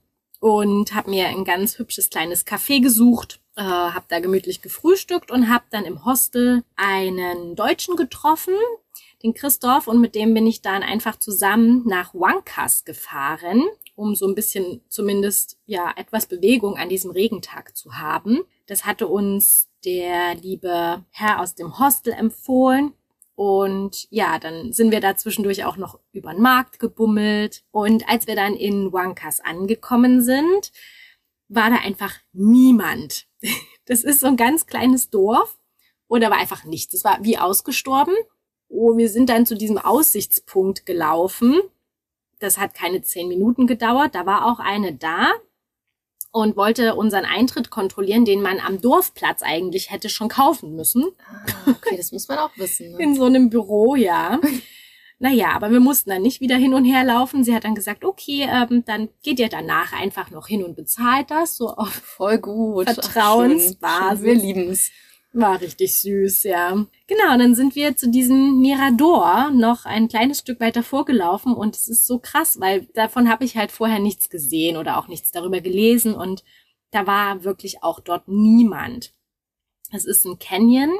und 0.45 0.93
habe 0.93 1.09
mir 1.09 1.27
ein 1.27 1.43
ganz 1.43 1.79
hübsches 1.79 2.11
kleines 2.11 2.45
Café 2.45 2.79
gesucht 2.79 3.39
äh, 3.55 3.61
habe 3.63 4.05
da 4.09 4.19
gemütlich 4.19 4.61
gefrühstückt 4.61 5.31
und 5.31 5.49
habe 5.49 5.65
dann 5.69 5.85
im 5.85 6.05
Hostel 6.05 6.63
einen 6.75 7.55
Deutschen 7.55 7.95
getroffen, 7.95 8.53
den 9.23 9.33
Christoph, 9.33 9.87
und 9.87 10.01
mit 10.01 10.13
dem 10.13 10.33
bin 10.33 10.45
ich 10.45 10.61
dann 10.61 10.83
einfach 10.83 11.17
zusammen 11.17 11.83
nach 11.87 12.13
Wankas 12.13 12.83
gefahren, 12.83 13.63
um 13.95 14.13
so 14.13 14.27
ein 14.27 14.35
bisschen 14.35 14.81
zumindest 14.89 15.57
ja 15.65 15.93
etwas 15.95 16.25
Bewegung 16.25 16.77
an 16.77 16.89
diesem 16.89 17.11
Regentag 17.11 17.75
zu 17.75 17.97
haben. 17.97 18.41
Das 18.67 18.85
hatte 18.85 19.07
uns 19.07 19.69
der 19.85 20.35
liebe 20.35 21.03
Herr 21.11 21.39
aus 21.39 21.55
dem 21.55 21.79
Hostel 21.79 22.13
empfohlen. 22.13 22.93
Und 23.35 24.07
ja, 24.11 24.39
dann 24.39 24.71
sind 24.71 24.91
wir 24.91 25.01
da 25.01 25.15
zwischendurch 25.15 25.65
auch 25.65 25.75
noch 25.75 25.99
über 26.13 26.31
den 26.31 26.41
Markt 26.41 26.79
gebummelt. 26.79 27.63
Und 27.71 28.07
als 28.07 28.27
wir 28.27 28.35
dann 28.35 28.55
in 28.55 28.93
Wankas 28.93 29.41
angekommen 29.41 30.21
sind, 30.21 30.71
war 31.47 31.69
da 31.69 31.77
einfach 31.77 32.13
niemand. 32.33 33.27
Das 33.87 34.03
ist 34.03 34.21
so 34.21 34.25
ein 34.25 34.35
ganz 34.35 34.65
kleines 34.65 35.11
Dorf 35.11 35.59
und 36.07 36.21
da 36.21 36.31
war 36.31 36.39
einfach 36.39 36.63
nichts. 36.63 36.95
Es 36.95 37.03
war 37.03 37.19
wie 37.21 37.37
ausgestorben. 37.37 38.15
Oh, 38.67 38.97
wir 38.97 39.09
sind 39.09 39.29
dann 39.29 39.45
zu 39.45 39.55
diesem 39.55 39.77
Aussichtspunkt 39.77 40.87
gelaufen. 40.87 41.61
Das 42.39 42.57
hat 42.57 42.73
keine 42.73 43.03
zehn 43.03 43.27
Minuten 43.27 43.67
gedauert. 43.67 44.15
Da 44.15 44.25
war 44.25 44.47
auch 44.47 44.59
eine 44.59 44.95
da 44.95 45.33
und 46.35 46.57
wollte 46.57 46.95
unseren 46.95 47.23
Eintritt 47.23 47.69
kontrollieren, 47.69 48.25
den 48.25 48.41
man 48.41 48.59
am 48.59 48.81
Dorfplatz 48.81 49.41
eigentlich 49.41 49.89
hätte 49.89 50.09
schon 50.09 50.27
kaufen 50.27 50.75
müssen. 50.75 51.05
Ah, 51.25 51.71
okay, 51.71 51.95
das 51.95 52.11
muss 52.11 52.27
man 52.27 52.39
auch 52.39 52.49
wissen. 52.57 52.91
Ne? 52.91 53.01
In 53.01 53.15
so 53.15 53.23
einem 53.23 53.49
Büro, 53.49 53.95
ja. 53.95 54.41
Naja, 55.17 55.51
aber 55.53 55.71
wir 55.71 55.79
mussten 55.79 56.09
dann 56.09 56.21
nicht 56.21 56.41
wieder 56.41 56.57
hin 56.57 56.73
und 56.73 56.83
her 56.83 57.05
laufen. 57.05 57.45
Sie 57.45 57.55
hat 57.55 57.63
dann 57.63 57.73
gesagt, 57.73 58.03
okay, 58.03 58.49
ähm, 58.51 58.83
dann 58.85 59.07
geht 59.23 59.39
ihr 59.39 59.47
danach 59.47 59.93
einfach 59.93 60.29
noch 60.29 60.47
hin 60.47 60.61
und 60.61 60.75
bezahlt 60.75 61.31
das, 61.31 61.55
so 61.55 61.69
auf 61.69 61.93
voll 61.93 62.37
gut. 62.37 62.89
Vertrauensbasis. 62.89 63.77
Ach, 63.81 64.09
schön, 64.09 64.17
schön. 64.17 64.23
Wir 64.25 64.35
lieben's. 64.35 64.91
War 65.37 65.59
richtig 65.59 65.99
süß, 65.99 66.43
ja. 66.43 66.85
Genau, 67.07 67.37
dann 67.37 67.55
sind 67.55 67.75
wir 67.75 67.97
zu 67.97 68.09
diesem 68.09 68.61
Mirador 68.61 69.51
noch 69.51 69.83
ein 69.83 70.07
kleines 70.07 70.39
Stück 70.39 70.61
weiter 70.61 70.81
vorgelaufen 70.81 71.53
und 71.53 71.75
es 71.75 71.89
ist 71.89 72.07
so 72.07 72.19
krass, 72.19 72.57
weil 72.61 72.85
davon 72.93 73.29
habe 73.29 73.43
ich 73.43 73.57
halt 73.57 73.73
vorher 73.73 73.99
nichts 73.99 74.29
gesehen 74.29 74.77
oder 74.77 74.97
auch 74.97 75.09
nichts 75.09 75.31
darüber 75.31 75.59
gelesen 75.59 76.13
und 76.13 76.45
da 76.91 77.05
war 77.05 77.43
wirklich 77.43 77.83
auch 77.83 77.99
dort 77.99 78.29
niemand. 78.29 79.13
Es 79.91 80.05
ist 80.05 80.23
ein 80.23 80.39
Canyon 80.39 80.91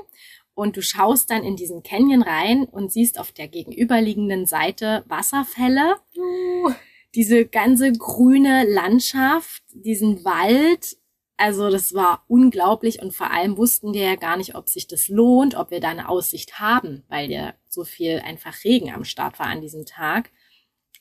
und 0.54 0.75
du 0.75 0.82
schaust 0.82 1.32
dann 1.32 1.46
in 1.46 1.56
diesen 1.56 1.82
Canyon 1.82 2.22
rein 2.22 2.65
und 2.65 2.92
siehst 2.92 3.18
auf 3.22 3.32
der 3.32 3.48
gegenüberliegenden 3.48 4.46
Seite 4.46 5.06
Wasserfälle. 5.08 5.96
Uh. 6.18 6.72
Diese 7.15 7.46
ganze 7.46 7.94
grüne 7.94 8.65
Landschaft, 8.70 9.63
diesen 9.74 10.25
Wald. 10.25 10.98
Also 11.38 11.70
das 11.70 11.94
war 11.94 12.24
unglaublich 12.27 13.01
und 13.01 13.13
vor 13.13 13.32
allem 13.32 13.58
wussten 13.58 13.94
wir 13.94 14.04
ja 14.04 14.15
gar 14.15 14.38
nicht, 14.38 14.56
ob 14.56 14.70
sich 14.70 14.88
das 14.88 15.10
lohnt, 15.10 15.56
ob 15.56 15.70
wir 15.70 15.82
da 15.82 15.89
eine 15.89 16.08
Aussicht 16.08 16.60
haben, 16.60 17.04
weil 17.10 17.30
ja 17.30 17.54
so 17.68 17.84
viel 17.84 18.20
einfach 18.20 18.63
Regen 18.63 18.94
am 18.94 19.04
Start 19.04 19.38
war 19.39 19.48
an 19.48 19.62
diesem 19.62 19.86
Tag. 19.86 20.32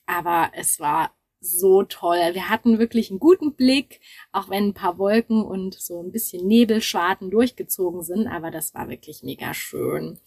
Aber 0.06 0.50
es 0.54 0.80
war 0.80 1.14
so 1.40 1.82
toll. 1.84 2.18
Wir 2.32 2.48
hatten 2.48 2.78
wirklich 2.78 3.10
einen 3.10 3.20
guten 3.20 3.54
Blick, 3.54 4.00
auch 4.32 4.48
wenn 4.50 4.68
ein 4.68 4.74
paar 4.74 4.98
Wolken 4.98 5.44
und 5.44 5.74
so 5.74 6.02
ein 6.02 6.10
bisschen 6.10 6.46
Nebelschwarten 6.46 7.30
durchgezogen 7.30 8.02
sind, 8.02 8.26
aber 8.26 8.50
das 8.50 8.74
war 8.74 8.88
wirklich 8.88 9.22
mega 9.22 9.54
schön. 9.54 10.18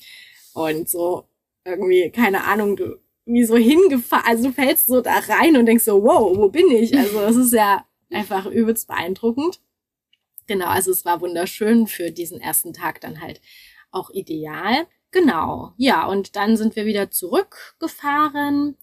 Und 0.53 0.89
so 0.89 1.27
irgendwie, 1.65 2.11
keine 2.11 2.45
Ahnung, 2.45 2.77
du 2.77 2.99
wie 3.25 3.43
so 3.43 3.57
hingefahren, 3.57 4.25
also 4.25 4.47
du 4.47 4.53
fällst 4.53 4.87
so 4.87 5.01
da 5.01 5.19
rein 5.27 5.57
und 5.57 5.65
denkst 5.65 5.83
so, 5.83 6.01
wow, 6.01 6.35
wo 6.37 6.47
bin 6.47 6.71
ich? 6.71 6.97
Also 6.97 7.19
das 7.19 7.35
ist 7.35 7.51
ja 7.53 7.85
einfach 8.09 8.45
übelst 8.45 8.87
beeindruckend. 8.87 9.59
Genau, 10.47 10.67
also 10.67 10.91
es 10.91 11.05
war 11.05 11.21
wunderschön 11.21 11.87
für 11.87 12.11
diesen 12.11 12.39
ersten 12.39 12.73
Tag 12.73 13.01
dann 13.01 13.21
halt 13.21 13.41
auch 13.91 14.09
ideal. 14.09 14.87
Genau, 15.11 15.73
ja, 15.77 16.05
und 16.05 16.35
dann 16.35 16.57
sind 16.57 16.75
wir 16.75 16.85
wieder 16.85 17.11
zurückgefahren 17.11 18.77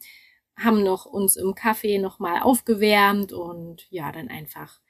haben 0.57 0.83
noch 0.83 1.07
uns 1.07 1.37
im 1.37 1.55
Café 1.55 2.01
nochmal 2.01 2.41
aufgewärmt 2.43 3.33
und 3.33 3.87
ja, 3.91 4.13
dann 4.13 4.29
einfach 4.29 4.81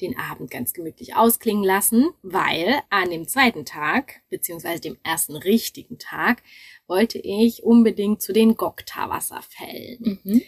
den 0.00 0.16
Abend 0.16 0.50
ganz 0.50 0.74
gemütlich 0.74 1.16
ausklingen 1.16 1.64
lassen, 1.64 2.10
weil 2.22 2.80
an 2.88 3.10
dem 3.10 3.26
zweiten 3.26 3.64
Tag, 3.64 4.20
beziehungsweise 4.28 4.80
dem 4.80 4.96
ersten 5.02 5.34
richtigen 5.34 5.98
Tag, 5.98 6.42
wollte 6.86 7.18
ich 7.18 7.64
unbedingt 7.64 8.22
zu 8.22 8.32
den 8.32 8.56
Gokta-Wasserfällen. 8.56 10.20
Mhm. 10.22 10.42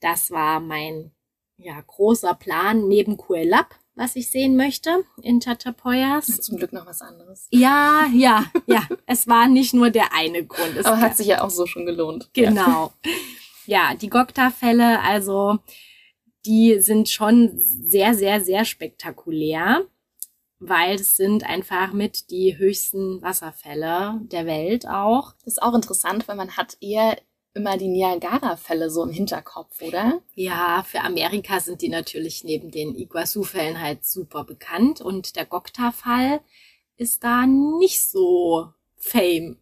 Das 0.00 0.30
war 0.32 0.58
mein 0.58 1.12
ja, 1.56 1.80
großer 1.80 2.34
Plan 2.34 2.88
neben 2.88 3.16
Kuelap, 3.16 3.78
was 3.98 4.16
ich 4.16 4.30
sehen 4.30 4.56
möchte 4.56 5.04
in 5.22 5.40
Chachapoyas. 5.40 6.40
Zum 6.40 6.56
Glück 6.56 6.72
noch 6.72 6.86
was 6.86 7.02
anderes. 7.02 7.48
Ja, 7.50 8.06
ja, 8.14 8.46
ja. 8.66 8.86
es 9.06 9.26
war 9.26 9.48
nicht 9.48 9.74
nur 9.74 9.90
der 9.90 10.14
eine 10.14 10.46
Grund. 10.46 10.76
Es 10.76 10.86
Aber 10.86 11.00
hat 11.00 11.16
sich 11.16 11.26
ja 11.26 11.42
auch 11.42 11.50
so 11.50 11.66
schon 11.66 11.84
gelohnt. 11.84 12.30
Genau. 12.32 12.92
Ja. 13.66 13.90
ja, 13.90 13.94
die 13.94 14.08
Gokta-Fälle, 14.08 15.00
also 15.00 15.58
die 16.46 16.80
sind 16.80 17.08
schon 17.08 17.52
sehr, 17.56 18.14
sehr, 18.14 18.40
sehr 18.40 18.64
spektakulär, 18.64 19.84
weil 20.60 20.94
es 20.94 21.16
sind 21.16 21.44
einfach 21.44 21.92
mit 21.92 22.30
die 22.30 22.56
höchsten 22.56 23.20
Wasserfälle 23.20 24.20
der 24.22 24.46
Welt 24.46 24.88
auch. 24.88 25.34
Das 25.44 25.54
ist 25.54 25.62
auch 25.62 25.74
interessant, 25.74 26.28
weil 26.28 26.36
man 26.36 26.56
hat 26.56 26.78
eher 26.80 27.18
immer 27.54 27.76
die 27.76 27.88
Niagara-Fälle 27.88 28.90
so 28.90 29.02
im 29.02 29.10
Hinterkopf, 29.10 29.82
oder? 29.82 30.20
Ja, 30.34 30.84
für 30.86 31.00
Amerika 31.00 31.60
sind 31.60 31.82
die 31.82 31.88
natürlich 31.88 32.44
neben 32.44 32.70
den 32.70 32.94
Iguazu-Fällen 32.94 33.80
halt 33.80 34.04
super 34.04 34.44
bekannt 34.44 35.00
und 35.00 35.36
der 35.36 35.46
Gokta-Fall 35.46 36.40
ist 36.96 37.24
da 37.24 37.46
nicht 37.46 38.08
so 38.08 38.72
fame 38.96 39.58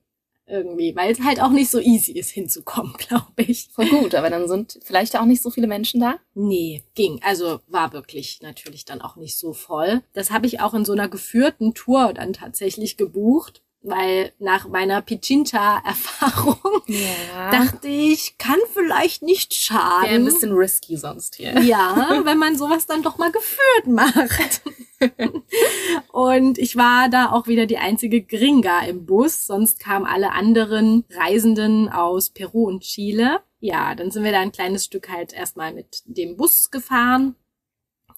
irgendwie, 0.48 0.94
weil 0.94 1.10
es 1.10 1.20
halt 1.20 1.40
auch 1.40 1.50
nicht 1.50 1.70
so 1.70 1.80
easy 1.80 2.12
ist 2.12 2.30
hinzukommen, 2.30 2.94
glaube 2.98 3.42
ich. 3.42 3.68
Voll 3.72 3.88
gut, 3.88 4.14
aber 4.14 4.30
dann 4.30 4.48
sind 4.48 4.78
vielleicht 4.84 5.16
auch 5.18 5.24
nicht 5.24 5.42
so 5.42 5.50
viele 5.50 5.66
Menschen 5.66 6.00
da? 6.00 6.16
Nee, 6.34 6.84
ging. 6.94 7.20
Also 7.22 7.60
war 7.66 7.92
wirklich 7.92 8.40
natürlich 8.42 8.84
dann 8.84 9.00
auch 9.00 9.16
nicht 9.16 9.36
so 9.36 9.52
voll. 9.52 10.02
Das 10.12 10.30
habe 10.30 10.46
ich 10.46 10.60
auch 10.60 10.74
in 10.74 10.84
so 10.84 10.92
einer 10.92 11.08
geführten 11.08 11.74
Tour 11.74 12.12
dann 12.12 12.32
tatsächlich 12.32 12.96
gebucht 12.96 13.62
weil 13.86 14.32
nach 14.38 14.68
meiner 14.68 15.00
Pichincha-Erfahrung 15.00 16.82
ja. 16.86 17.50
dachte 17.50 17.88
ich, 17.88 18.36
kann 18.38 18.58
vielleicht 18.72 19.22
nicht 19.22 19.54
schaden. 19.54 20.04
Wäre 20.04 20.14
ein 20.14 20.24
bisschen 20.24 20.52
risky 20.52 20.96
sonst 20.96 21.36
hier. 21.36 21.60
Ja, 21.60 22.20
wenn 22.24 22.38
man 22.38 22.56
sowas 22.56 22.86
dann 22.86 23.02
doch 23.02 23.18
mal 23.18 23.30
geführt 23.30 23.86
macht. 23.86 24.62
und 26.12 26.58
ich 26.58 26.76
war 26.76 27.08
da 27.08 27.30
auch 27.30 27.46
wieder 27.46 27.66
die 27.66 27.78
einzige 27.78 28.22
Gringa 28.22 28.80
im 28.80 29.06
Bus, 29.06 29.46
sonst 29.46 29.78
kamen 29.78 30.06
alle 30.06 30.32
anderen 30.32 31.04
Reisenden 31.10 31.88
aus 31.88 32.30
Peru 32.30 32.66
und 32.66 32.82
Chile. 32.82 33.40
Ja, 33.60 33.94
dann 33.94 34.10
sind 34.10 34.24
wir 34.24 34.32
da 34.32 34.40
ein 34.40 34.52
kleines 34.52 34.84
Stück 34.84 35.08
halt 35.08 35.32
erstmal 35.32 35.72
mit 35.72 36.02
dem 36.06 36.36
Bus 36.36 36.70
gefahren 36.70 37.36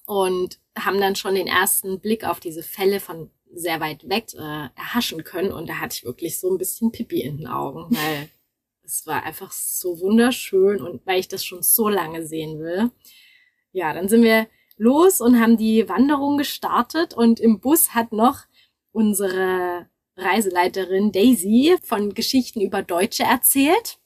und 0.05 0.59
haben 0.77 0.99
dann 0.99 1.15
schon 1.15 1.35
den 1.35 1.47
ersten 1.47 1.99
Blick 1.99 2.23
auf 2.23 2.39
diese 2.39 2.63
Fälle 2.63 2.99
von 2.99 3.29
sehr 3.53 3.79
weit 3.79 4.07
weg 4.09 4.27
äh, 4.33 4.69
erhaschen 4.75 5.23
können. 5.23 5.51
Und 5.51 5.69
da 5.69 5.75
hatte 5.75 5.95
ich 5.95 6.05
wirklich 6.05 6.39
so 6.39 6.51
ein 6.51 6.57
bisschen 6.57 6.91
Pipi 6.91 7.21
in 7.21 7.37
den 7.37 7.47
Augen, 7.47 7.87
weil 7.95 8.29
es 8.83 9.05
war 9.05 9.23
einfach 9.23 9.51
so 9.51 9.99
wunderschön 9.99 10.81
und 10.81 11.05
weil 11.05 11.19
ich 11.19 11.27
das 11.27 11.45
schon 11.45 11.61
so 11.61 11.89
lange 11.89 12.25
sehen 12.25 12.59
will. 12.59 12.91
Ja, 13.71 13.93
dann 13.93 14.09
sind 14.09 14.23
wir 14.23 14.47
los 14.77 15.21
und 15.21 15.39
haben 15.39 15.57
die 15.57 15.87
Wanderung 15.87 16.37
gestartet 16.37 17.13
und 17.13 17.39
im 17.39 17.59
Bus 17.59 17.93
hat 17.93 18.11
noch 18.11 18.45
unsere 18.91 19.87
Reiseleiterin 20.15 21.11
Daisy 21.11 21.75
von 21.83 22.13
Geschichten 22.13 22.61
über 22.61 22.81
Deutsche 22.81 23.23
erzählt. 23.23 23.98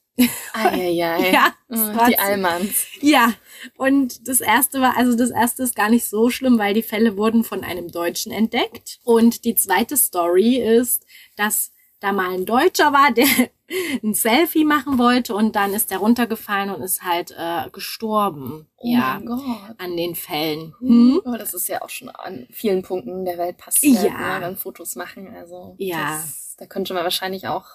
Eieiei. 0.54 1.32
ja, 1.34 1.54
oh, 1.70 2.06
die 2.08 2.20
Allmanns. 2.20 2.86
Ja, 3.02 3.34
und 3.78 4.28
das 4.28 4.42
erste 4.42 4.82
war, 4.82 4.96
also 4.98 5.16
das 5.18 5.32
erste 5.32 5.64
ist 5.64 5.76
gar 5.76 5.90
nicht 5.90 6.08
so 6.08 6.30
schlimm, 6.30 6.58
weil 6.60 6.74
die 6.74 6.84
Fälle 6.84 7.18
wurden 7.18 7.44
von 7.44 7.64
einem 7.64 7.92
Deutschen 7.92 8.32
entdeckt. 8.32 9.00
Und 9.04 9.46
die 9.46 9.56
zweite 9.56 9.98
Story 9.98 10.58
ist, 10.58 11.06
dass 11.36 11.72
da 12.00 12.12
mal 12.12 12.32
ein 12.34 12.46
Deutscher 12.46 12.92
war, 12.92 13.12
der 13.14 13.26
ein 14.04 14.14
Selfie 14.14 14.66
machen 14.66 14.98
wollte 15.00 15.34
und 15.34 15.56
dann 15.56 15.74
ist 15.74 15.90
der 15.90 16.00
runtergefallen 16.00 16.70
und 16.70 16.82
ist 16.82 17.02
halt 17.04 17.32
äh, 17.32 17.70
gestorben. 17.72 18.68
Oh 18.78 18.88
ja, 18.88 19.16
mein 19.16 19.26
Gott. 19.26 19.76
an 19.78 19.96
den 19.98 20.14
Fällen. 20.14 20.76
Hm? 20.80 21.22
Oh, 21.26 21.36
das 21.38 21.54
ist 21.54 21.70
ja 21.70 21.82
auch 21.82 21.90
schon 21.90 22.10
an 22.10 22.46
vielen 22.52 22.84
Punkten 22.84 23.24
der 23.26 23.38
Welt 23.38 23.58
passiert, 23.58 24.04
Ja. 24.04 24.36
ne, 24.36 24.42
dann 24.42 24.58
Fotos 24.58 24.96
machen. 24.96 25.34
Also 25.34 25.76
Ja. 25.80 26.18
das, 26.18 26.56
da 26.60 26.66
könnte 26.66 26.94
man 26.94 27.04
wahrscheinlich 27.04 27.48
auch 27.48 27.66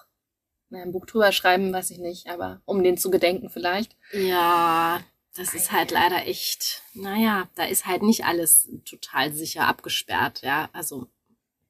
na, 0.71 0.83
ein 0.83 0.93
Buch 0.93 1.07
drüber 1.07 1.33
schreiben, 1.33 1.73
weiß 1.73 1.91
ich 1.91 1.99
nicht, 1.99 2.29
aber 2.29 2.61
um 2.65 2.83
den 2.83 2.99
zu 2.99 3.11
gedenken 3.11 3.51
vielleicht. 3.51 3.97
Ja, 4.13 5.01
das 5.37 5.55
ist 5.55 5.73
halt 5.73 5.91
leider 5.91 6.27
echt, 6.27 6.83
naja, 6.95 7.49
da 7.55 7.65
ist 7.65 7.87
halt 7.87 8.03
nicht 8.03 8.25
alles 8.25 8.69
total 8.85 9.33
sicher 9.33 9.67
abgesperrt, 9.67 10.43
ja. 10.43 10.69
Also 10.73 11.07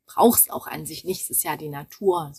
brauchst 0.06 0.50
auch 0.50 0.66
an 0.66 0.86
sich 0.86 1.04
nicht, 1.04 1.22
es 1.22 1.30
ist 1.30 1.44
ja 1.44 1.56
die 1.56 1.68
Natur. 1.68 2.32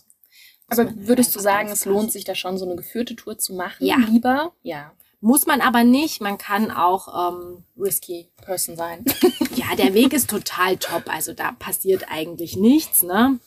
Also, 0.66 0.82
Aber 0.82 0.90
halt 0.90 1.06
würdest 1.08 1.34
du 1.34 1.40
sagen, 1.40 1.68
es 1.68 1.84
lohnt 1.84 2.12
sich 2.12 2.24
da 2.24 2.34
schon 2.34 2.58
so 2.58 2.66
eine 2.66 2.76
geführte 2.76 3.16
Tour 3.16 3.38
zu 3.38 3.54
machen? 3.54 3.84
Ja. 3.84 3.96
Lieber? 3.96 4.52
Ja. 4.62 4.92
Muss 5.22 5.46
man 5.46 5.60
aber 5.60 5.84
nicht, 5.84 6.20
man 6.20 6.38
kann 6.38 6.70
auch, 6.70 7.32
ähm, 7.32 7.64
Risky 7.78 8.28
Person 8.42 8.76
sein. 8.76 9.04
ja, 9.54 9.76
der 9.76 9.94
Weg 9.94 10.12
ist 10.12 10.30
total 10.30 10.78
top, 10.78 11.12
also 11.12 11.32
da 11.32 11.52
passiert 11.52 12.06
eigentlich 12.08 12.56
nichts, 12.56 13.02
ne? 13.02 13.38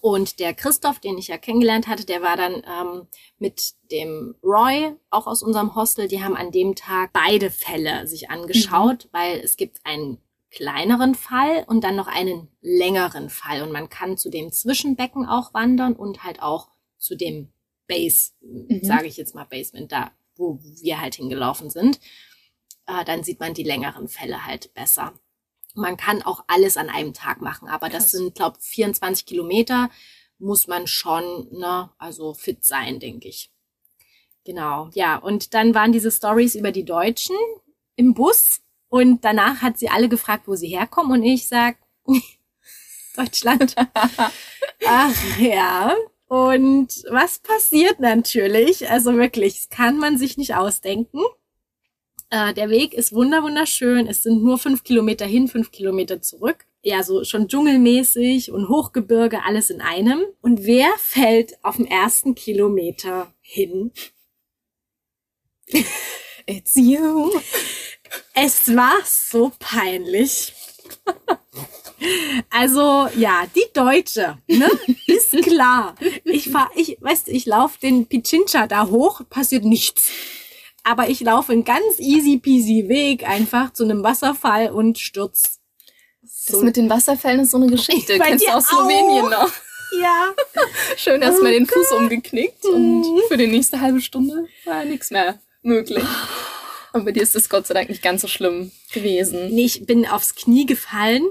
Und 0.00 0.38
der 0.38 0.54
Christoph, 0.54 0.98
den 1.00 1.18
ich 1.18 1.28
ja 1.28 1.38
kennengelernt 1.38 1.86
hatte, 1.86 2.04
der 2.04 2.22
war 2.22 2.36
dann 2.36 2.62
ähm, 2.66 3.06
mit 3.38 3.74
dem 3.90 4.34
Roy, 4.42 4.94
auch 5.10 5.26
aus 5.26 5.42
unserem 5.42 5.74
Hostel, 5.74 6.08
die 6.08 6.22
haben 6.22 6.36
an 6.36 6.50
dem 6.50 6.74
Tag 6.74 7.10
beide 7.12 7.50
Fälle 7.50 8.06
sich 8.06 8.30
angeschaut, 8.30 9.08
weil 9.12 9.40
es 9.40 9.56
gibt 9.56 9.80
einen 9.84 10.18
kleineren 10.50 11.14
Fall 11.14 11.64
und 11.66 11.84
dann 11.84 11.96
noch 11.96 12.06
einen 12.06 12.48
längeren 12.60 13.28
Fall. 13.28 13.62
Und 13.62 13.72
man 13.72 13.88
kann 13.88 14.16
zu 14.16 14.30
dem 14.30 14.52
Zwischenbecken 14.52 15.26
auch 15.26 15.52
wandern 15.54 15.94
und 15.94 16.24
halt 16.24 16.42
auch 16.42 16.68
zu 16.98 17.14
dem 17.14 17.52
Base, 17.86 18.32
sage 18.82 19.06
ich 19.06 19.16
jetzt 19.16 19.34
mal 19.34 19.44
Basement, 19.44 19.92
da, 19.92 20.10
wo 20.36 20.58
wir 20.62 21.00
halt 21.00 21.16
hingelaufen 21.16 21.70
sind. 21.70 22.00
Äh, 22.86 23.04
dann 23.04 23.22
sieht 23.22 23.40
man 23.40 23.54
die 23.54 23.64
längeren 23.64 24.08
Fälle 24.08 24.46
halt 24.46 24.72
besser. 24.74 25.14
Man 25.76 25.96
kann 25.96 26.22
auch 26.22 26.44
alles 26.46 26.76
an 26.76 26.88
einem 26.88 27.12
Tag 27.12 27.40
machen, 27.40 27.68
aber 27.68 27.88
das 27.88 28.04
Krass. 28.04 28.12
sind, 28.12 28.34
glaube 28.34 28.58
24 28.60 29.26
Kilometer 29.26 29.90
muss 30.38 30.66
man 30.66 30.86
schon, 30.86 31.48
ne, 31.52 31.90
also 31.98 32.34
fit 32.34 32.64
sein, 32.64 33.00
denke 33.00 33.28
ich. 33.28 33.50
Genau, 34.44 34.90
ja. 34.94 35.16
Und 35.16 35.54
dann 35.54 35.74
waren 35.74 35.92
diese 35.92 36.10
Stories 36.10 36.54
über 36.54 36.72
die 36.72 36.84
Deutschen 36.84 37.36
im 37.96 38.14
Bus 38.14 38.60
und 38.88 39.24
danach 39.24 39.62
hat 39.62 39.78
sie 39.78 39.88
alle 39.88 40.08
gefragt, 40.08 40.46
wo 40.46 40.54
sie 40.54 40.68
herkommen 40.68 41.12
und 41.12 41.22
ich 41.22 41.48
sag 41.48 41.76
Deutschland. 43.16 43.74
Ach 44.86 45.38
ja. 45.38 45.94
Und 46.28 47.04
was 47.10 47.38
passiert 47.38 48.00
natürlich? 48.00 48.88
Also 48.90 49.16
wirklich, 49.16 49.56
das 49.56 49.68
kann 49.68 49.98
man 49.98 50.18
sich 50.18 50.36
nicht 50.36 50.54
ausdenken. 50.54 51.20
Äh, 52.30 52.54
der 52.54 52.70
Weg 52.70 52.92
ist 52.94 53.12
wunder 53.12 53.42
wunderschön. 53.42 54.06
Es 54.06 54.22
sind 54.22 54.42
nur 54.42 54.58
fünf 54.58 54.82
Kilometer 54.82 55.26
hin, 55.26 55.48
fünf 55.48 55.70
Kilometer 55.70 56.20
zurück. 56.22 56.66
Ja, 56.82 57.02
so 57.02 57.24
schon 57.24 57.48
dschungelmäßig 57.48 58.52
und 58.52 58.68
Hochgebirge, 58.68 59.42
alles 59.44 59.70
in 59.70 59.80
einem. 59.80 60.22
Und 60.40 60.64
wer 60.64 60.88
fällt 60.98 61.62
auf 61.64 61.76
dem 61.76 61.86
ersten 61.86 62.34
Kilometer 62.34 63.32
hin? 63.40 63.92
It's 66.46 66.74
you. 66.76 67.30
Es 68.34 68.74
war 68.74 68.94
so 69.04 69.52
peinlich. 69.58 70.52
Also 72.50 73.08
ja, 73.16 73.44
die 73.54 73.64
Deutsche, 73.72 74.38
ne? 74.46 74.70
Ist 75.06 75.32
klar. 75.42 75.94
Ich 76.24 76.50
fahr, 76.50 76.70
ich, 76.74 76.98
weißt 77.00 77.28
ich 77.28 77.46
laufe 77.46 77.80
den 77.80 78.06
Pichincha 78.06 78.66
da 78.66 78.86
hoch, 78.86 79.22
passiert 79.28 79.64
nichts. 79.64 80.08
Aber 80.88 81.08
ich 81.08 81.20
laufe 81.20 81.50
einen 81.52 81.64
ganz 81.64 81.98
easy 81.98 82.38
peasy 82.38 82.88
Weg 82.88 83.28
einfach 83.28 83.72
zu 83.72 83.82
einem 83.84 84.02
Wasserfall 84.04 84.70
und 84.70 84.98
stürz. 84.98 85.58
Das 86.48 86.60
mit 86.62 86.76
den 86.76 86.88
Wasserfällen 86.88 87.40
ist 87.40 87.50
so 87.50 87.56
eine 87.56 87.66
Geschichte. 87.66 88.16
Bei 88.18 88.28
Kennst 88.28 88.46
du 88.46 88.52
aus 88.52 88.66
Slowenien 88.68 89.26
auch? 89.26 89.30
noch? 89.46 89.52
ja, 90.00 90.32
Schön 90.96 91.22
erstmal 91.22 91.52
den 91.52 91.66
Fuß 91.66 91.90
umgeknickt 91.92 92.64
und 92.66 93.00
Mhm. 93.00 93.20
für 93.28 93.36
die 93.36 93.46
nächste 93.48 93.80
halbe 93.80 94.00
Stunde 94.00 94.46
war 94.64 94.84
nichts 94.84 95.10
mehr 95.10 95.40
möglich. 95.62 96.04
Und 96.92 97.04
bei 97.04 97.12
dir 97.12 97.22
ist 97.22 97.36
es 97.36 97.50
Gott 97.50 97.66
sei 97.66 97.74
Dank 97.74 97.90
nicht 97.90 98.02
ganz 98.02 98.22
so 98.22 98.28
schlimm 98.28 98.70
gewesen. 98.92 99.48
nee, 99.50 99.66
ich 99.66 99.84
bin 99.84 100.06
aufs 100.06 100.34
Knie 100.34 100.64
gefallen 100.64 101.26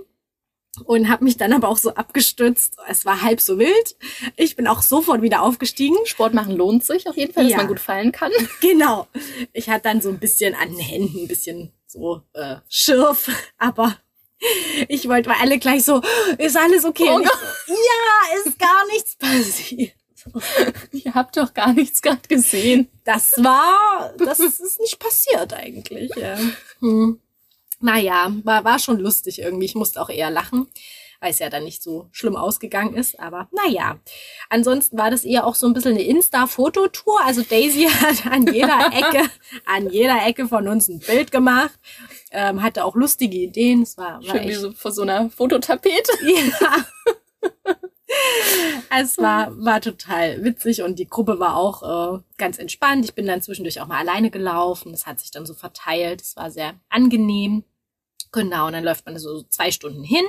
und 0.83 1.09
habe 1.09 1.23
mich 1.23 1.37
dann 1.37 1.53
aber 1.53 1.69
auch 1.69 1.77
so 1.77 1.93
abgestützt. 1.93 2.77
Es 2.87 3.05
war 3.05 3.21
halb 3.21 3.39
so 3.41 3.57
wild. 3.59 3.95
Ich 4.35 4.55
bin 4.55 4.67
auch 4.67 4.81
sofort 4.81 5.21
wieder 5.21 5.41
aufgestiegen. 5.41 5.95
Sport 6.05 6.33
machen 6.33 6.55
lohnt 6.55 6.83
sich 6.85 7.07
auf 7.07 7.15
jeden 7.17 7.33
Fall, 7.33 7.43
dass 7.43 7.51
Ja. 7.51 7.57
man 7.57 7.67
gut 7.67 7.79
fallen 7.79 8.11
kann. 8.11 8.31
Genau. 8.61 9.07
Ich 9.53 9.69
hatte 9.69 9.83
dann 9.83 10.01
so 10.01 10.09
ein 10.09 10.19
bisschen 10.19 10.55
an 10.55 10.69
den 10.69 10.79
Händen 10.79 11.19
ein 11.23 11.27
bisschen 11.27 11.71
so 11.87 12.21
äh, 12.33 12.57
Schirf, 12.67 13.29
aber 13.57 13.97
ich 14.89 15.07
wollte, 15.07 15.29
weil 15.29 15.37
alle 15.39 15.59
gleich 15.59 15.85
so, 15.85 16.01
ist 16.37 16.57
alles 16.57 16.83
okay? 16.83 17.07
Oh 17.09 17.17
so, 17.19 17.73
ja, 17.73 18.37
ist 18.45 18.59
gar 18.59 18.85
nichts 18.87 19.15
passiert. 19.15 19.93
Ihr 20.91 21.13
habt 21.13 21.37
doch 21.37 21.53
gar 21.53 21.71
nichts 21.73 22.01
gerade 22.01 22.27
gesehen. 22.27 22.89
Das 23.03 23.33
war, 23.37 24.13
das 24.17 24.39
ist 24.59 24.79
nicht 24.79 24.99
passiert 24.99 25.53
eigentlich. 25.53 26.11
Ja. 26.15 26.37
Hm. 26.79 27.19
Naja, 27.79 28.31
war, 28.43 28.63
war 28.63 28.79
schon 28.79 28.99
lustig 28.99 29.39
irgendwie. 29.39 29.65
Ich 29.65 29.75
musste 29.75 30.01
auch 30.01 30.09
eher 30.09 30.29
lachen, 30.29 30.67
weil 31.19 31.31
es 31.31 31.39
ja 31.39 31.49
dann 31.49 31.63
nicht 31.63 31.83
so 31.83 32.07
schlimm 32.11 32.35
ausgegangen 32.35 32.95
ist. 32.95 33.19
Aber 33.19 33.49
naja, 33.51 33.99
ansonsten 34.49 34.97
war 34.97 35.11
das 35.11 35.23
eher 35.25 35.45
auch 35.45 35.55
so 35.55 35.67
ein 35.67 35.73
bisschen 35.73 35.91
eine 35.91 36.03
Insta-Fototour. 36.03 37.21
Also 37.23 37.41
Daisy 37.41 37.83
hat 38.01 38.25
an 38.27 38.47
jeder 38.47 38.91
Ecke, 38.93 39.29
an 39.65 39.89
jeder 39.89 40.25
Ecke 40.25 40.47
von 40.47 40.67
uns 40.67 40.87
ein 40.87 40.99
Bild 40.99 41.31
gemacht. 41.31 41.77
Ähm, 42.31 42.61
hatte 42.61 42.85
auch 42.85 42.95
lustige 42.95 43.37
Ideen. 43.37 43.81
Es 43.83 43.97
war, 43.97 44.15
war 44.15 44.23
Schön 44.23 44.43
wie 44.43 44.51
echt 44.51 44.59
so 44.59 44.71
vor 44.71 44.91
so 44.91 45.01
einer 45.01 45.29
Fototapete. 45.29 46.11
ja. 46.23 46.85
Es 48.97 49.17
war, 49.17 49.51
war 49.57 49.81
total 49.81 50.43
witzig 50.43 50.81
und 50.81 50.99
die 50.99 51.07
Gruppe 51.07 51.39
war 51.39 51.57
auch 51.57 52.15
äh, 52.15 52.19
ganz 52.37 52.59
entspannt. 52.59 53.03
Ich 53.03 53.13
bin 53.13 53.25
dann 53.25 53.41
zwischendurch 53.41 53.81
auch 53.81 53.87
mal 53.87 53.99
alleine 53.99 54.29
gelaufen. 54.29 54.91
Das 54.91 55.05
hat 55.05 55.19
sich 55.19 55.31
dann 55.31 55.45
so 55.45 55.53
verteilt. 55.53 56.21
Es 56.21 56.35
war 56.35 56.49
sehr 56.51 56.75
angenehm. 56.89 57.63
Genau, 58.31 58.67
und 58.67 58.73
dann 58.73 58.83
läuft 58.83 59.05
man 59.05 59.17
so 59.17 59.43
zwei 59.43 59.71
Stunden 59.71 60.03
hin. 60.03 60.25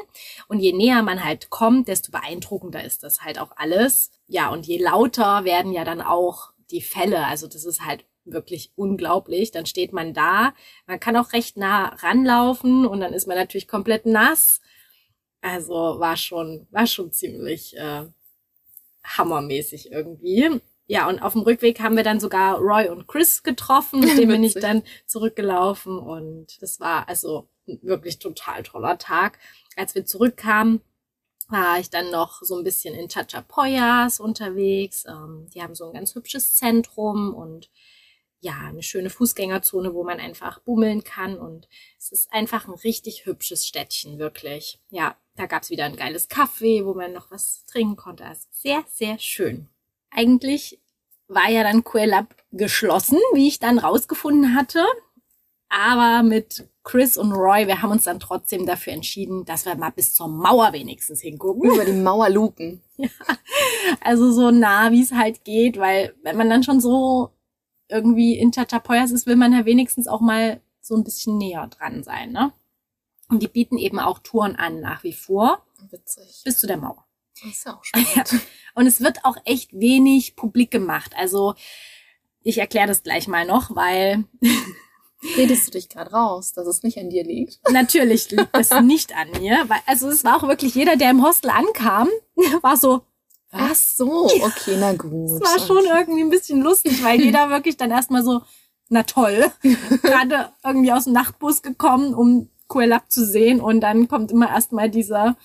Und 0.49 0.61
je 0.61 0.73
näher 0.73 1.03
man 1.03 1.25
halt 1.25 1.51
kommt, 1.51 1.89
desto 1.89 2.13
beeindruckender 2.13 2.85
ist 2.85 3.03
das 3.03 3.23
halt 3.23 3.39
auch 3.39 3.53
alles. 3.57 4.11
Ja, 4.27 4.51
und 4.51 4.67
je 4.67 4.79
lauter 4.79 5.45
werden 5.45 5.73
ja 5.73 5.85
dann 5.85 6.01
auch 6.01 6.53
die 6.71 6.83
Fälle. 6.83 7.27
Also 7.27 7.47
das 7.47 7.65
ist 7.65 7.85
halt 7.85 8.05
wirklich 8.25 8.73
unglaublich. 8.77 9.51
Dann 9.51 9.67
steht 9.67 9.93
man 9.93 10.15
da. 10.15 10.55
Man 10.87 11.01
kann 11.01 11.17
auch 11.17 11.33
recht 11.33 11.57
nah 11.57 11.89
ranlaufen 11.97 12.87
und 12.87 13.01
dann 13.01 13.13
ist 13.13 13.27
man 13.27 13.37
natürlich 13.37 13.69
komplett 13.69 14.07
nass. 14.07 14.61
Also 15.47 16.01
war 16.01 16.17
schon, 16.17 16.67
war 16.73 16.89
schon 16.89 17.13
ziemlich 17.13 17.77
äh, 17.77 18.07
hammermäßig 19.05 19.93
irgendwie. 19.93 20.61
Ja, 20.89 21.09
und 21.09 21.21
auf 21.21 21.35
dem 21.35 21.43
Rückweg 21.43 21.79
haben 21.79 21.97
wir 21.97 22.03
dann 22.03 22.19
sogar 22.19 22.59
Roy 22.59 22.89
und 22.89 23.07
Chris 23.07 23.45
getroffen, 23.45 24.01
mit 24.01 24.19
dem 24.19 24.29
bin 24.29 24.43
ich 24.43 24.55
dann 24.55 24.83
zurückgelaufen 25.07 25.99
und 25.99 26.61
das 26.61 26.81
war 26.81 27.09
also 27.09 27.49
ein 27.69 27.79
wirklich 27.83 28.19
total 28.19 28.65
toller 28.65 28.99
Tag. 28.99 29.39
Als 29.77 29.95
wir 29.95 30.05
zurückkamen, 30.05 30.81
war 31.49 31.79
ich 31.79 31.91
dann 31.91 32.11
noch 32.11 32.43
so 32.43 32.57
ein 32.59 32.65
bisschen 32.65 32.95
in 32.97 33.09
Chachapoyas 33.09 34.19
unterwegs. 34.19 35.05
Ähm, 35.09 35.47
die 35.55 35.63
haben 35.63 35.77
so 35.77 35.87
ein 35.87 35.95
ganz 35.95 36.17
hübsches 36.17 36.57
Zentrum 36.57 37.35
und 37.35 37.71
ja, 38.41 38.55
eine 38.69 38.83
schöne 38.83 39.11
Fußgängerzone, 39.11 39.95
wo 39.95 40.05
man 40.05 40.21
einfach 40.21 40.61
bummeln 40.61 41.05
kann. 41.05 41.39
Und 41.39 41.69
es 41.99 42.13
ist 42.13 42.33
einfach 42.33 42.69
ein 42.69 42.75
richtig 42.75 43.27
hübsches 43.27 43.67
Städtchen, 43.67 44.19
wirklich. 44.19 44.79
Ja, 44.91 45.17
da 45.37 45.47
gab's 45.47 45.71
wieder 45.71 45.85
ein 45.85 45.97
geiles 45.97 46.29
Kaffee, 46.29 46.85
wo 46.85 46.95
man 46.95 47.13
noch 47.13 47.31
was 47.31 47.65
trinken 47.67 47.97
konnte. 47.97 48.25
Also 48.25 48.47
sehr, 48.51 48.85
sehr 48.89 49.19
schön. 49.19 49.69
Eigentlich 50.11 50.81
war 51.29 51.51
ja 51.51 51.63
dann 51.63 51.85
Quellab 51.85 52.35
geschlossen, 52.53 53.19
wie 53.35 53.49
ich 53.49 53.59
dann 53.59 53.79
rausgefunden 53.79 54.55
hatte. 54.55 54.85
Aber 55.69 56.23
mit 56.23 56.69
Chris 56.85 57.17
und 57.17 57.33
Roy, 57.33 57.67
wir 57.67 57.83
haben 57.83 57.91
uns 57.91 58.05
dann 58.05 58.21
trotzdem 58.21 58.65
dafür 58.65 58.93
entschieden, 58.93 59.45
dass 59.45 59.67
wir 59.67 59.75
mal 59.75 59.91
bis 59.91 60.15
zur 60.15 60.29
Mauer 60.29 60.73
wenigstens 60.73 61.21
hingucken. 61.21 61.69
Über 61.69 61.85
die 61.85 61.93
Mauer 61.93 62.31
luken. 62.31 62.83
Ja, 62.99 63.11
also 64.01 64.33
so 64.33 64.51
nah, 64.51 64.91
wie 64.91 65.03
es 65.03 65.13
halt 65.13 65.45
geht, 65.45 65.79
weil 65.79 66.15
wenn 66.23 66.39
man 66.39 66.49
dann 66.49 66.63
schon 66.63 66.81
so 66.81 67.36
irgendwie 67.89 68.37
in 68.39 68.53
Chachapoyas 68.53 69.11
ist, 69.11 69.27
will 69.27 69.37
man 69.37 69.53
ja 69.53 69.65
wenigstens 69.65 70.09
auch 70.09 70.21
mal 70.21 70.61
so 70.81 70.95
ein 70.95 71.05
bisschen 71.05 71.39
näher 71.39 71.67
dran 71.69 72.03
sein, 72.03 72.33
ne? 72.33 72.53
Und 73.29 73.43
die 73.43 73.49
bieten 73.49 73.77
eben 73.77 73.99
auch 73.99 74.21
Touren 74.21 74.55
an 74.55 74.81
nach 74.81 75.03
wie 75.03 75.13
vor. 75.13 75.67
Witzig. 75.91 76.43
Bis 76.45 76.59
zu 76.59 76.67
der 76.67 76.77
Mauer. 76.77 77.05
Das 77.43 77.51
ist 77.51 77.67
ja 77.67 77.77
auch 77.77 77.85
spannend. 77.85 78.47
Und 78.75 78.87
es 78.87 79.01
wird 79.01 79.25
auch 79.25 79.37
echt 79.45 79.73
wenig 79.73 80.37
publik 80.37 80.71
gemacht. 80.71 81.13
Also 81.17 81.55
ich 82.43 82.59
erkläre 82.59 82.87
das 82.87 83.03
gleich 83.03 83.27
mal 83.27 83.45
noch, 83.45 83.75
weil 83.75 84.25
Redest 85.37 85.67
du 85.67 85.71
dich 85.73 85.89
gerade 85.89 86.11
raus, 86.11 86.53
dass 86.53 86.67
es 86.67 86.83
nicht 86.83 86.99
an 86.99 87.11
dir 87.11 87.25
liegt? 87.25 87.59
natürlich 87.71 88.31
liegt 88.31 88.57
es 88.57 88.71
nicht 88.81 89.17
an 89.17 89.31
mir. 89.41 89.65
Weil, 89.69 89.81
also 89.87 90.09
es 90.09 90.25
war 90.25 90.37
auch 90.37 90.49
wirklich 90.49 90.75
jeder, 90.75 90.97
der 90.97 91.11
im 91.11 91.25
Hostel 91.25 91.51
ankam, 91.51 92.09
war 92.63 92.77
so, 92.77 93.03
Ach 93.59 93.75
so, 93.75 94.27
okay, 94.27 94.77
na 94.79 94.93
gut. 94.93 95.43
Es 95.43 95.49
war 95.49 95.67
schon 95.67 95.79
okay. 95.79 95.99
irgendwie 95.99 96.23
ein 96.23 96.31
bisschen 96.31 96.63
lustig, 96.63 97.03
weil 97.03 97.21
jeder 97.21 97.51
wirklich 97.51 97.77
dann 97.77 97.91
erstmal 97.91 98.23
so, 98.23 98.43
na 98.89 99.03
toll, 99.03 99.51
gerade 100.03 100.51
irgendwie 100.65 100.93
aus 100.93 101.05
dem 101.05 101.13
Nachtbus 101.13 101.63
gekommen, 101.63 102.15
um 102.15 102.51
Quellab 102.69 103.11
zu 103.11 103.25
sehen 103.25 103.61
und 103.61 103.81
dann 103.81 104.09
kommt 104.09 104.31
immer 104.33 104.49
erstmal 104.49 104.91
dieser, 104.91 105.37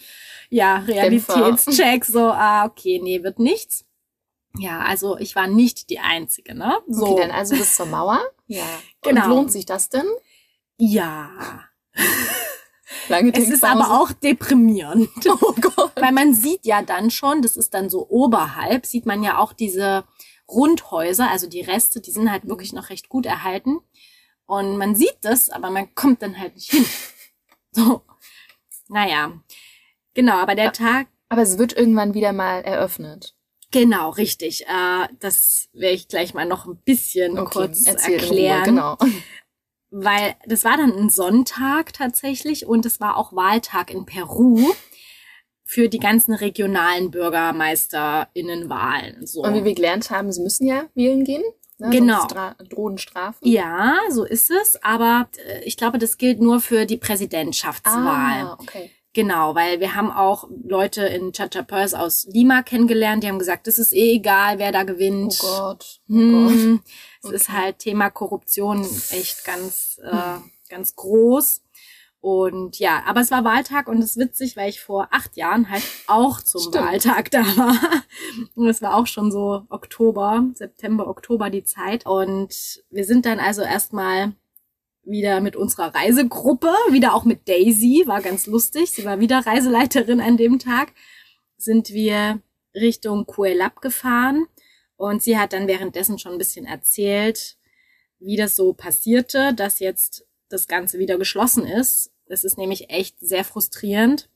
ja, 0.50 0.78
Realitätscheck, 0.78 2.06
so, 2.06 2.32
ah, 2.32 2.66
okay, 2.66 3.00
nee, 3.02 3.24
wird 3.24 3.40
nichts. 3.40 3.86
Ja, 4.58 4.82
also 4.82 5.18
ich 5.18 5.36
war 5.36 5.48
nicht 5.48 5.90
die 5.90 6.00
Einzige, 6.00 6.56
ne? 6.56 6.78
So. 6.88 7.08
Okay, 7.08 7.22
dann 7.22 7.32
also 7.32 7.56
bis 7.56 7.76
zur 7.76 7.86
Mauer. 7.86 8.20
Ja. 8.48 8.66
Genau. 9.02 9.24
Und 9.24 9.30
lohnt 9.30 9.52
sich 9.54 9.66
das 9.66 9.88
denn? 9.88 10.04
Ja. 10.78 11.30
Lange 13.10 13.34
Es 13.34 13.50
ist 13.50 13.64
aber 13.64 14.00
auch 14.02 14.12
deprimierend. 14.12 15.10
Oh 15.26 15.54
Gott. 15.60 15.92
Weil 15.96 16.12
man 16.12 16.34
sieht 16.34 16.66
ja 16.66 16.82
dann 16.82 17.10
schon, 17.12 17.42
das 17.42 17.58
ist 17.58 17.74
dann 17.74 17.90
so 17.90 18.08
oberhalb, 18.10 18.86
sieht 18.86 19.06
man 19.06 19.24
ja 19.24 19.38
auch 19.38 19.54
diese 19.54 20.04
Rundhäuser, 20.48 21.30
also 21.30 21.48
die 21.48 21.62
Reste, 21.62 22.02
die 22.02 22.12
sind 22.12 22.30
halt 22.32 22.48
wirklich 22.48 22.74
noch 22.74 22.90
recht 22.90 23.10
gut 23.10 23.26
erhalten. 23.26 23.80
Und 24.46 24.78
man 24.78 24.96
sieht 24.96 25.18
das, 25.22 25.50
aber 25.50 25.70
man 25.70 25.94
kommt 25.96 26.22
dann 26.22 26.38
halt 26.38 26.56
nicht 26.56 26.72
hin. 26.72 26.86
So. 27.74 28.02
Naja. 28.90 29.32
Genau, 30.14 30.34
aber 30.36 30.56
der 30.56 30.74
Tag, 30.74 31.08
Aber 31.30 31.42
es 31.42 31.58
wird 31.58 31.72
irgendwann 31.72 32.14
wieder 32.14 32.34
mal 32.34 32.60
eröffnet. 32.62 33.34
genau, 33.72 34.10
richtig. 34.10 34.66
Äh, 34.68 35.08
das 35.22 35.70
werde 35.72 35.96
ich 35.96 36.10
gleich 36.10 36.34
mal 36.34 36.46
noch 36.46 36.66
ein 36.66 36.76
bisschen 36.84 37.38
kurz 37.46 37.86
erzähl 37.86 38.16
in 38.16 38.20
erklären. 38.20 38.58
Ruhe, 38.58 38.98
genau. 38.98 38.98
Weil 39.92 40.36
das 40.46 40.64
war 40.64 40.78
dann 40.78 40.94
ein 40.98 41.10
Sonntag 41.10 41.94
tatsächlich 41.94 42.66
und 42.66 42.86
es 42.86 43.00
war 43.00 43.18
auch 43.18 43.34
Wahltag 43.34 43.92
in 43.92 44.06
Peru 44.06 44.60
für 45.64 45.88
die 45.88 46.00
ganzen 46.00 46.34
regionalen 46.34 47.12
BürgermeisterInnenwahlen. 47.12 49.26
So. 49.26 49.44
Und 49.44 49.54
wie 49.54 49.64
wir 49.64 49.76
gelernt 49.76 50.10
haben, 50.10 50.32
sie 50.32 50.42
müssen 50.42 50.68
ja 50.68 50.86
wählen 50.96 51.24
gehen. 51.24 51.44
Ne? 51.78 51.90
Genau. 51.92 52.28
Drohen 52.70 52.98
Strafen. 52.98 53.48
Ja, 53.48 54.00
so 54.10 54.24
ist 54.24 54.52
es, 54.52 54.82
aber 54.84 55.30
äh, 55.48 55.64
ich 55.64 55.78
glaube, 55.78 55.98
das 55.98 56.18
gilt 56.18 56.40
nur 56.40 56.62
für 56.62 56.86
die 56.86 56.98
Präsidentschaftswahl. 56.98 58.44
Ah, 58.44 58.58
okay. 58.60 58.92
Genau, 59.14 59.56
weil 59.56 59.82
wir 59.82 59.96
haben 59.96 60.12
auch 60.12 60.48
Leute 60.64 61.02
in 61.02 61.34
Chachapoyas 61.34 61.94
aus 61.94 62.28
Lima 62.32 62.62
kennengelernt, 62.62 63.24
die 63.24 63.28
haben 63.28 63.40
gesagt, 63.40 63.68
es 63.68 63.78
ist 63.78 63.92
eh 63.94 64.16
egal, 64.16 64.58
wer 64.58 64.72
da 64.72 64.84
Oh 64.84 64.86
gewinnt. 64.86 65.38
Gott. 65.40 66.00
Oh 66.10 66.16
Gott. 66.16 66.80
Es 67.24 67.30
ist 67.32 67.50
Okay. 67.50 67.58
halt 67.58 67.80
Thema 67.80 68.10
Korruption 68.10 68.82
echt 69.12 69.46
ganz, 69.46 70.00
äh, 70.04 70.38
ganz 70.70 70.96
groß. 70.96 71.62
Und 72.20 72.78
ja, 72.78 73.02
aber 73.08 73.22
es 73.22 73.32
war 73.32 73.44
Wahltag 73.44 73.88
und 73.88 73.98
es 73.98 74.12
ist 74.12 74.18
witzig, 74.18 74.56
weil 74.56 74.70
ich 74.70 74.80
vor 74.80 75.08
acht 75.10 75.38
Jahren 75.38 75.70
halt 75.72 75.84
auch 76.06 76.40
zum 76.42 76.62
Stimmt. 76.62 76.76
Wahltag 76.86 77.32
da 77.32 77.40
war. 77.58 77.76
Und 78.56 78.68
es 78.68 78.82
war 78.82 78.96
auch 78.96 79.08
schon 79.08 79.32
so 79.32 79.64
Oktober, 79.70 80.46
September, 80.54 81.08
Oktober 81.08 81.50
die 81.50 81.64
Zeit. 81.64 82.06
Und 82.06 82.84
wir 82.92 83.06
sind 83.06 83.26
dann 83.26 83.40
also 83.40 83.64
erstmal 83.64 84.34
wieder 85.04 85.42
mit 85.42 85.56
unserer 85.56 85.96
Reisegruppe, 85.96 86.72
wieder 86.92 87.16
auch 87.16 87.24
mit 87.26 87.50
Daisy, 87.50 88.04
war 88.06 88.22
ganz 88.22 88.46
lustig. 88.46 88.92
Sie 88.92 89.04
war 89.04 89.20
wieder 89.20 89.40
Reiseleiterin 89.46 90.22
an 90.22 90.38
dem 90.38 90.60
Tag. 90.60 90.94
Sind 91.58 91.90
wir 91.90 92.40
Richtung 92.76 93.26
Cuelap 93.26 93.82
gefahren 93.82 94.46
und 95.02 95.24
sie 95.24 95.36
hat 95.40 95.54
dann 95.54 95.68
währenddessen 95.68 96.20
schon 96.20 96.34
ein 96.34 96.38
bisschen 96.38 96.68
erzählt, 96.68 97.58
wie 98.20 98.36
das 98.36 98.56
so 98.56 98.74
passierte, 98.74 99.52
dass 99.56 99.80
jetzt 99.80 100.28
das 100.48 100.68
Ganze 100.68 101.00
wieder 101.00 101.18
geschlossen 101.18 101.66
ist. 101.66 102.12
Es 102.28 102.44
ist 102.44 102.60
nämlich 102.60 102.92
echt 102.92 103.16
sehr 103.20 103.44
frustrierend 103.44 104.30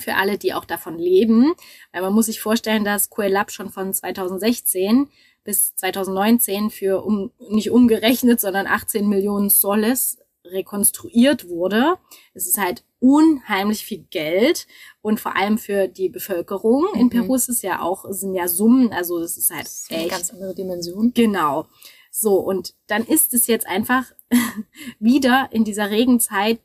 für 0.00 0.16
alle, 0.16 0.36
die 0.36 0.52
auch 0.52 0.64
davon 0.64 0.98
leben. 0.98 1.54
Weil 1.92 2.02
man 2.02 2.12
muss 2.12 2.26
sich 2.26 2.40
vorstellen, 2.40 2.84
dass 2.84 3.08
Cuelap 3.08 3.52
schon 3.52 3.70
von 3.70 3.94
2016 3.94 5.08
bis 5.44 5.76
2019 5.76 6.70
für 6.70 7.04
um, 7.04 7.30
nicht 7.38 7.70
umgerechnet, 7.70 8.40
sondern 8.40 8.66
18 8.66 9.08
Millionen 9.08 9.48
Soles 9.48 10.18
rekonstruiert 10.44 11.48
wurde. 11.48 11.96
Es 12.34 12.46
ist 12.46 12.58
halt 12.58 12.84
unheimlich 13.00 13.84
viel 13.84 14.04
Geld 14.10 14.66
und 15.02 15.20
vor 15.20 15.36
allem 15.36 15.58
für 15.58 15.88
die 15.88 16.08
Bevölkerung. 16.08 16.86
In 16.94 17.06
Mhm. 17.06 17.10
Peru 17.10 17.34
ist 17.34 17.48
es 17.48 17.62
ja 17.62 17.80
auch, 17.80 18.04
sind 18.10 18.34
ja 18.34 18.48
Summen, 18.48 18.92
also 18.92 19.18
es 19.20 19.36
ist 19.36 19.50
halt 19.50 19.64
Das 19.66 19.82
ist 19.82 19.90
eine 19.92 20.00
echt 20.02 20.10
ganz 20.10 20.30
andere 20.30 20.54
Dimension. 20.54 21.12
Genau. 21.14 21.66
So, 22.10 22.36
und 22.36 22.74
dann 22.86 23.04
ist 23.04 23.34
es 23.34 23.46
jetzt 23.46 23.66
einfach 23.66 24.12
wieder 24.98 25.48
in 25.50 25.64
dieser 25.64 25.90
Regenzeit 25.90 26.60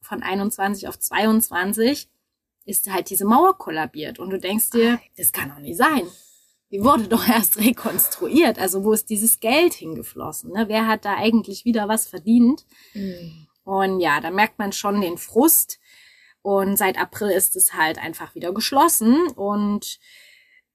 von 0.00 0.22
21 0.22 0.88
auf 0.88 0.98
22 0.98 2.08
ist 2.64 2.92
halt 2.92 3.10
diese 3.10 3.24
Mauer 3.24 3.58
kollabiert. 3.58 4.18
Und 4.18 4.30
du 4.30 4.38
denkst 4.38 4.70
dir, 4.70 5.00
das 5.16 5.32
kann 5.32 5.48
doch 5.48 5.58
nicht 5.58 5.76
sein. 5.76 6.02
Die 6.72 6.82
wurde 6.82 7.06
doch 7.06 7.28
erst 7.28 7.58
rekonstruiert. 7.60 8.58
Also 8.58 8.82
wo 8.82 8.92
ist 8.92 9.10
dieses 9.10 9.38
Geld 9.38 9.74
hingeflossen? 9.74 10.52
Ne? 10.52 10.64
Wer 10.68 10.88
hat 10.88 11.04
da 11.04 11.14
eigentlich 11.16 11.64
wieder 11.64 11.86
was 11.86 12.08
verdient? 12.08 12.64
Mhm. 12.94 13.46
Und 13.64 14.00
ja, 14.00 14.20
da 14.20 14.30
merkt 14.30 14.58
man 14.58 14.72
schon 14.72 15.00
den 15.00 15.18
Frust. 15.18 15.78
Und 16.40 16.76
seit 16.76 16.98
April 16.98 17.30
ist 17.30 17.54
es 17.54 17.74
halt 17.74 17.98
einfach 17.98 18.34
wieder 18.34 18.52
geschlossen. 18.52 19.28
Und 19.28 20.00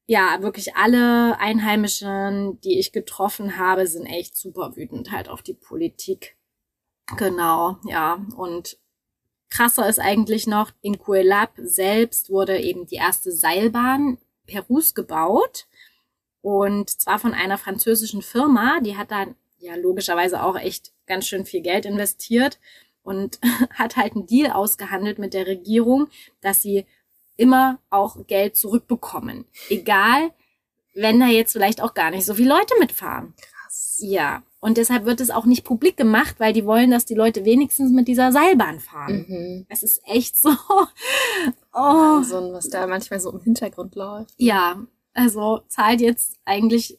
ja, 0.05 0.41
wirklich 0.41 0.75
alle 0.75 1.37
Einheimischen, 1.39 2.61
die 2.61 2.79
ich 2.79 2.93
getroffen 2.93 3.57
habe, 3.57 3.87
sind 3.87 4.05
echt 4.05 4.37
super 4.37 4.77
wütend 4.77 5.11
halt 5.11 5.27
auf 5.27 5.41
die 5.41 5.55
Politik. 5.55 6.37
Genau, 7.17 7.77
ja. 7.85 8.25
Und 8.37 8.77
krasser 9.49 9.89
ist 9.89 9.99
eigentlich 9.99 10.47
noch, 10.47 10.71
in 10.81 10.97
Cuelap 10.97 11.51
selbst 11.57 12.29
wurde 12.29 12.59
eben 12.59 12.85
die 12.85 12.95
erste 12.95 13.31
Seilbahn 13.31 14.17
Perus 14.45 14.95
gebaut. 14.95 15.67
Und 16.47 16.89
zwar 16.89 17.19
von 17.19 17.33
einer 17.33 17.57
französischen 17.57 18.21
Firma, 18.21 18.79
die 18.79 18.95
hat 18.95 19.11
dann 19.11 19.35
ja 19.59 19.75
logischerweise 19.75 20.41
auch 20.41 20.57
echt 20.57 20.93
ganz 21.05 21.27
schön 21.27 21.45
viel 21.45 21.59
Geld 21.59 21.85
investiert 21.85 22.57
und 23.03 23.41
hat 23.73 23.97
halt 23.97 24.15
einen 24.15 24.27
Deal 24.27 24.53
ausgehandelt 24.53 25.19
mit 25.19 25.33
der 25.33 25.45
Regierung, 25.45 26.07
dass 26.39 26.61
sie 26.61 26.85
immer 27.35 27.79
auch 27.89 28.25
Geld 28.27 28.55
zurückbekommen. 28.55 29.43
Egal, 29.67 30.31
wenn 30.93 31.19
da 31.19 31.27
jetzt 31.27 31.51
vielleicht 31.51 31.83
auch 31.83 31.93
gar 31.93 32.11
nicht 32.11 32.25
so 32.25 32.35
viele 32.35 32.55
Leute 32.55 32.75
mitfahren. 32.79 33.33
Krass. 33.41 33.97
Ja. 33.99 34.41
Und 34.61 34.77
deshalb 34.77 35.03
wird 35.03 35.19
es 35.19 35.31
auch 35.31 35.45
nicht 35.45 35.65
publik 35.65 35.97
gemacht, 35.97 36.35
weil 36.39 36.53
die 36.53 36.65
wollen, 36.65 36.91
dass 36.91 37.03
die 37.03 37.13
Leute 37.13 37.43
wenigstens 37.43 37.91
mit 37.91 38.07
dieser 38.07 38.31
Seilbahn 38.31 38.79
fahren. 38.79 39.25
Mhm. 39.27 39.65
Es 39.67 39.83
ist 39.83 40.01
echt 40.05 40.37
so. 40.37 40.51
Oh. 41.73 41.79
Wahnsinn, 41.79 42.53
was 42.53 42.69
da 42.69 42.87
manchmal 42.87 43.19
so 43.19 43.31
im 43.31 43.39
Hintergrund 43.39 43.93
läuft. 43.93 44.33
Ja, 44.37 44.81
also 45.17 45.61
zahlt 45.67 45.99
jetzt 45.99 46.37
eigentlich 46.45 46.97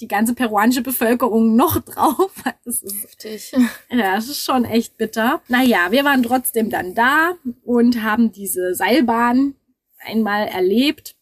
die 0.00 0.08
ganze 0.08 0.34
peruanische 0.34 0.82
Bevölkerung 0.82 1.56
noch 1.56 1.80
drauf. 1.80 2.32
Das 2.66 2.82
ist, 2.82 3.02
Heftig. 3.02 3.52
ja, 3.90 4.14
das 4.14 4.28
ist 4.28 4.42
schon 4.42 4.64
echt 4.64 4.96
bitter. 4.96 5.42
Naja, 5.48 5.90
wir 5.90 6.02
waren 6.02 6.22
trotzdem 6.22 6.70
dann 6.70 6.94
da 6.94 7.34
und 7.62 8.02
haben 8.02 8.32
diese 8.32 8.74
Seilbahn 8.74 9.54
einmal 9.98 10.48
erlebt. 10.48 11.14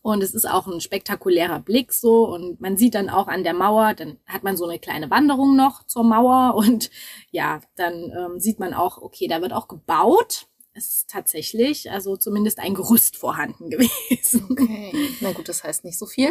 Und 0.00 0.22
es 0.22 0.34
ist 0.34 0.48
auch 0.48 0.66
ein 0.66 0.80
spektakulärer 0.80 1.60
Blick 1.60 1.92
so. 1.92 2.26
Und 2.26 2.58
man 2.58 2.78
sieht 2.78 2.94
dann 2.94 3.10
auch 3.10 3.28
an 3.28 3.44
der 3.44 3.52
Mauer, 3.52 3.92
dann 3.92 4.16
hat 4.24 4.44
man 4.44 4.56
so 4.56 4.64
eine 4.66 4.78
kleine 4.78 5.10
Wanderung 5.10 5.56
noch 5.56 5.84
zur 5.86 6.04
Mauer. 6.04 6.54
Und 6.54 6.90
ja, 7.30 7.60
dann 7.74 8.12
ähm, 8.16 8.40
sieht 8.40 8.58
man 8.58 8.72
auch, 8.72 8.96
okay, 8.96 9.28
da 9.28 9.42
wird 9.42 9.52
auch 9.52 9.68
gebaut. 9.68 10.46
Es 10.76 10.88
ist 10.88 11.08
tatsächlich, 11.08 11.90
also 11.90 12.18
zumindest 12.18 12.58
ein 12.58 12.74
Gerüst 12.74 13.16
vorhanden 13.16 13.70
gewesen. 13.70 14.46
Okay. 14.50 14.92
Na 15.22 15.32
gut, 15.32 15.48
das 15.48 15.64
heißt 15.64 15.84
nicht 15.84 15.98
so 15.98 16.04
viel. 16.04 16.30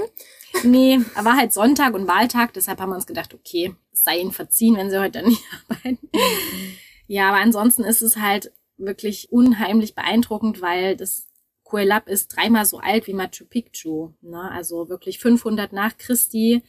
Nee, 0.63 0.99
war 1.15 1.35
halt 1.35 1.51
Sonntag 1.51 1.95
und 1.95 2.07
Wahltag, 2.07 2.53
deshalb 2.53 2.79
haben 2.79 2.91
wir 2.91 2.95
uns 2.95 3.07
gedacht, 3.07 3.33
okay, 3.33 3.73
es 3.91 4.03
sei 4.03 4.19
ihnen 4.19 4.31
verziehen, 4.31 4.75
wenn 4.75 4.91
sie 4.91 4.99
heute 4.99 5.23
nicht 5.27 5.41
arbeiten. 5.67 6.09
Ja, 7.07 7.29
aber 7.29 7.37
ansonsten 7.37 7.83
ist 7.83 8.03
es 8.03 8.17
halt 8.17 8.51
wirklich 8.77 9.31
unheimlich 9.31 9.95
beeindruckend, 9.95 10.61
weil 10.61 10.95
das 10.95 11.27
Cuelap 11.63 12.07
ist 12.07 12.27
dreimal 12.27 12.65
so 12.65 12.77
alt 12.77 13.07
wie 13.07 13.13
Machu 13.13 13.45
Picchu. 13.49 14.11
Ne? 14.21 14.51
Also 14.51 14.89
wirklich 14.89 15.17
500 15.17 15.73
nach 15.73 15.97
Christi 15.97 16.61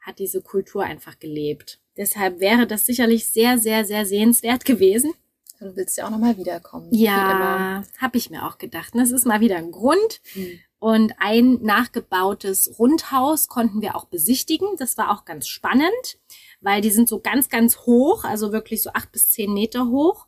hat 0.00 0.20
diese 0.20 0.42
Kultur 0.42 0.84
einfach 0.84 1.18
gelebt. 1.18 1.80
Deshalb 1.96 2.38
wäre 2.38 2.68
das 2.68 2.86
sicherlich 2.86 3.26
sehr, 3.26 3.58
sehr, 3.58 3.84
sehr 3.84 4.06
sehenswert 4.06 4.64
gewesen. 4.64 5.12
Du 5.58 5.74
willst 5.76 5.96
ja 5.96 6.06
auch 6.06 6.10
nochmal 6.10 6.36
wiederkommen. 6.36 6.88
Ja, 6.92 7.82
habe 7.98 8.18
ich 8.18 8.30
mir 8.30 8.46
auch 8.46 8.58
gedacht. 8.58 8.92
Das 8.94 9.10
ist 9.10 9.26
mal 9.26 9.40
wieder 9.40 9.56
ein 9.56 9.72
Grund. 9.72 10.20
Mhm. 10.34 10.60
Und 10.78 11.14
ein 11.18 11.62
nachgebautes 11.62 12.78
Rundhaus 12.78 13.48
konnten 13.48 13.80
wir 13.80 13.96
auch 13.96 14.04
besichtigen. 14.04 14.68
Das 14.76 14.98
war 14.98 15.10
auch 15.10 15.24
ganz 15.24 15.48
spannend, 15.48 16.18
weil 16.60 16.82
die 16.82 16.90
sind 16.90 17.08
so 17.08 17.20
ganz, 17.20 17.48
ganz 17.48 17.78
hoch, 17.86 18.24
also 18.24 18.52
wirklich 18.52 18.82
so 18.82 18.90
acht 18.92 19.10
bis 19.10 19.30
zehn 19.30 19.52
Meter 19.54 19.88
hoch, 19.88 20.26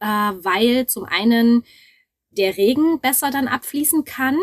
äh, 0.00 0.06
weil 0.06 0.86
zum 0.86 1.04
einen 1.04 1.64
der 2.30 2.56
Regen 2.58 3.00
besser 3.00 3.30
dann 3.30 3.48
abfließen 3.48 4.04
kann 4.04 4.38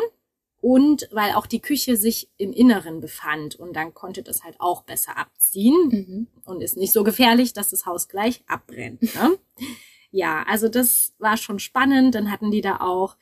und 0.61 1.07
weil 1.11 1.33
auch 1.33 1.45
die 1.45 1.61
Küche 1.61 1.95
sich 1.95 2.27
im 2.37 2.51
Inneren 2.51 2.99
befand 2.99 3.55
und 3.55 3.75
dann 3.75 3.93
konnte 3.93 4.23
das 4.23 4.43
halt 4.43 4.59
auch 4.59 4.81
besser 4.81 5.15
abziehen 5.15 5.89
mhm. 5.89 6.27
und 6.43 6.61
ist 6.61 6.75
nicht 6.75 6.91
so 6.91 7.03
gefährlich, 7.03 7.53
dass 7.53 7.69
das 7.69 7.85
Haus 7.85 8.07
gleich 8.07 8.43
abbrennt. 8.47 9.03
Ne? 9.03 9.37
ja, 10.15 10.43
also 10.47 10.69
das 10.69 11.13
war 11.19 11.35
schon 11.35 11.59
spannend. 11.59 12.15
Dann 12.15 12.31
hatten 12.31 12.49
die 12.49 12.61
da 12.61 12.77
auch 12.79 13.17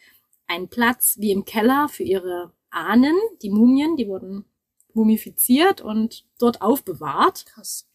einen 0.45 0.69
Platz 0.69 1.15
wie 1.17 1.32
im 1.32 1.43
Keller 1.43 1.89
für 1.89 2.03
ihre 2.03 2.51
Ahnen, 2.69 3.15
die 3.41 3.49
Mumien, 3.49 3.97
die 3.97 4.08
wurden 4.08 4.45
mumifiziert 4.93 5.82
und 5.82 6.25
dort 6.38 6.62
aufbewahrt. 6.62 7.47
Krass. 7.47 7.88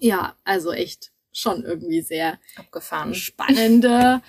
Ja, 0.00 0.36
also 0.44 0.72
echt 0.72 1.12
schon 1.32 1.64
irgendwie 1.64 2.00
sehr 2.00 2.38
abgefahren. 2.56 3.14
Spannende 3.14 4.22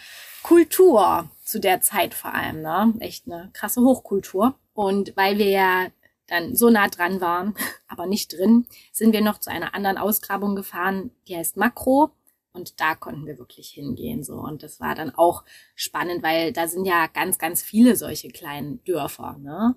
Kultur 0.43 1.31
zu 1.45 1.61
der 1.61 1.79
Zeit 1.79 2.13
vor 2.13 2.33
allem, 2.33 2.61
ne? 2.61 2.93
Echt 2.99 3.27
eine 3.27 3.49
krasse 3.53 3.79
Hochkultur. 3.79 4.55
Und 4.73 5.15
weil 5.15 5.37
wir 5.37 5.49
ja 5.49 5.87
dann 6.27 6.53
so 6.53 6.69
nah 6.69 6.89
dran 6.89 7.21
waren, 7.21 7.55
aber 7.87 8.07
nicht 8.07 8.37
drin, 8.37 8.67
sind 8.91 9.13
wir 9.13 9.21
noch 9.21 9.37
zu 9.37 9.49
einer 9.49 9.73
anderen 9.73 9.97
Ausgrabung 9.97 10.57
gefahren, 10.57 11.11
die 11.29 11.37
heißt 11.37 11.55
Makro. 11.55 12.11
Und 12.57 12.79
da 12.79 12.95
konnten 12.95 13.25
wir 13.25 13.37
wirklich 13.37 13.69
hingehen, 13.69 14.23
so. 14.23 14.35
Und 14.35 14.63
das 14.63 14.79
war 14.79 14.95
dann 14.95 15.13
auch 15.13 15.43
spannend, 15.75 16.23
weil 16.23 16.51
da 16.51 16.67
sind 16.67 16.85
ja 16.85 17.07
ganz, 17.07 17.37
ganz 17.37 17.61
viele 17.61 17.95
solche 17.95 18.29
kleinen 18.29 18.83
Dörfer, 18.83 19.37
ne, 19.39 19.75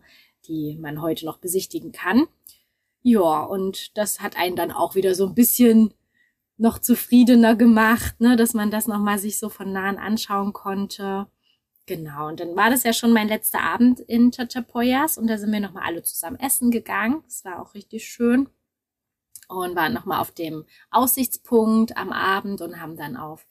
die 0.48 0.76
man 0.80 1.02
heute 1.02 1.26
noch 1.26 1.38
besichtigen 1.38 1.92
kann. 1.92 2.26
Ja, 3.02 3.42
und 3.42 3.96
das 3.96 4.20
hat 4.20 4.36
einen 4.36 4.56
dann 4.56 4.72
auch 4.72 4.94
wieder 4.94 5.14
so 5.14 5.26
ein 5.26 5.34
bisschen 5.34 5.94
noch 6.56 6.78
zufriedener 6.78 7.54
gemacht, 7.56 8.20
ne, 8.20 8.36
dass 8.36 8.54
man 8.54 8.70
das 8.70 8.86
nochmal 8.86 9.18
sich 9.18 9.38
so 9.38 9.48
von 9.48 9.72
nahen 9.72 9.98
anschauen 9.98 10.52
konnte. 10.52 11.26
Genau, 11.86 12.28
und 12.28 12.40
dann 12.40 12.56
war 12.56 12.70
das 12.70 12.84
ja 12.84 12.92
schon 12.92 13.12
mein 13.12 13.28
letzter 13.28 13.60
Abend 13.60 14.00
in 14.00 14.30
Chachapoyas 14.30 15.18
und 15.18 15.26
da 15.26 15.38
sind 15.38 15.52
wir 15.52 15.60
nochmal 15.60 15.84
alle 15.86 16.02
zusammen 16.02 16.38
essen 16.38 16.70
gegangen. 16.70 17.22
Das 17.26 17.44
war 17.44 17.60
auch 17.60 17.74
richtig 17.74 18.06
schön 18.06 18.48
und 19.50 19.76
waren 19.76 19.92
nochmal 19.92 20.20
auf 20.20 20.30
dem 20.30 20.64
Aussichtspunkt 20.90 21.96
am 21.96 22.12
Abend 22.12 22.60
und 22.60 22.80
haben 22.80 22.96
dann 22.96 23.16
auf 23.16 23.46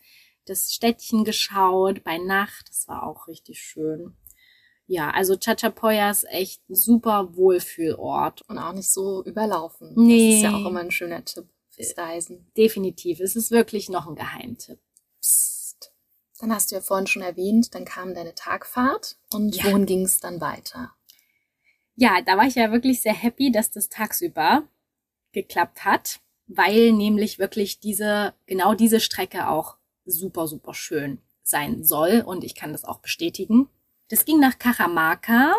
das 0.45 0.73
Städtchen 0.73 1.23
geschaut 1.23 2.03
bei 2.03 2.17
Nacht. 2.17 2.69
Das 2.69 2.87
war 2.87 3.03
auch 3.03 3.27
richtig 3.27 3.61
schön. 3.61 4.15
Ja, 4.87 5.11
also 5.11 5.37
Chachapoya 5.37 6.09
ist 6.09 6.27
echt 6.29 6.67
ein 6.69 6.75
super 6.75 7.35
Wohlfühlort. 7.35 8.41
Und 8.49 8.57
auch 8.57 8.73
nicht 8.73 8.91
so 8.91 9.23
überlaufen. 9.23 9.93
Nee. 9.95 10.29
Das 10.29 10.35
ist 10.37 10.43
ja 10.43 10.55
auch 10.55 10.67
immer 10.67 10.79
ein 10.79 10.91
schöner 10.91 11.23
Tipp 11.23 11.47
fürs 11.69 11.95
Reisen. 11.95 12.51
Definitiv. 12.57 13.19
Es 13.19 13.35
ist 13.35 13.51
wirklich 13.51 13.89
noch 13.89 14.07
ein 14.07 14.15
Geheimtipp. 14.15 14.79
Psst. 15.21 15.91
Dann 16.39 16.51
hast 16.53 16.71
du 16.71 16.75
ja 16.75 16.81
vorhin 16.81 17.05
schon 17.05 17.21
erwähnt, 17.21 17.75
dann 17.75 17.85
kam 17.85 18.15
deine 18.15 18.33
Tagfahrt. 18.33 19.17
Und 19.31 19.55
ja. 19.57 19.65
wohin 19.65 19.85
ging 19.85 20.05
es 20.05 20.19
dann 20.19 20.41
weiter? 20.41 20.93
Ja, 21.95 22.21
da 22.25 22.37
war 22.37 22.47
ich 22.47 22.55
ja 22.55 22.71
wirklich 22.71 23.01
sehr 23.01 23.13
happy, 23.13 23.51
dass 23.51 23.69
das 23.69 23.89
tagsüber 23.89 24.63
geklappt 25.31 25.85
hat, 25.85 26.19
weil 26.47 26.91
nämlich 26.91 27.39
wirklich 27.39 27.79
diese, 27.79 28.33
genau 28.45 28.73
diese 28.73 28.99
Strecke 28.99 29.49
auch 29.49 29.77
super, 30.05 30.47
super 30.47 30.73
schön 30.73 31.19
sein 31.43 31.83
soll 31.83 32.23
und 32.25 32.43
ich 32.43 32.55
kann 32.55 32.71
das 32.71 32.85
auch 32.85 32.99
bestätigen. 32.99 33.67
Das 34.09 34.25
ging 34.25 34.39
nach 34.39 34.57
Cajamarca. 34.57 35.53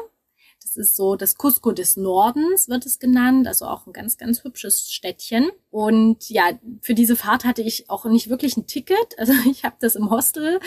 Das 0.62 0.76
ist 0.76 0.94
so 0.94 1.16
das 1.16 1.36
Cusco 1.36 1.72
des 1.72 1.96
Nordens, 1.96 2.68
wird 2.68 2.84
es 2.84 2.98
genannt. 2.98 3.46
Also 3.48 3.64
auch 3.66 3.86
ein 3.86 3.92
ganz, 3.92 4.18
ganz 4.18 4.44
hübsches 4.44 4.90
Städtchen. 4.92 5.48
Und 5.70 6.28
ja, 6.28 6.50
für 6.82 6.94
diese 6.94 7.16
Fahrt 7.16 7.44
hatte 7.44 7.62
ich 7.62 7.88
auch 7.88 8.04
nicht 8.04 8.28
wirklich 8.28 8.56
ein 8.56 8.66
Ticket. 8.66 8.96
Also 9.18 9.32
ich 9.48 9.64
habe 9.64 9.76
das 9.80 9.96
im 9.96 10.10
Hostel 10.10 10.60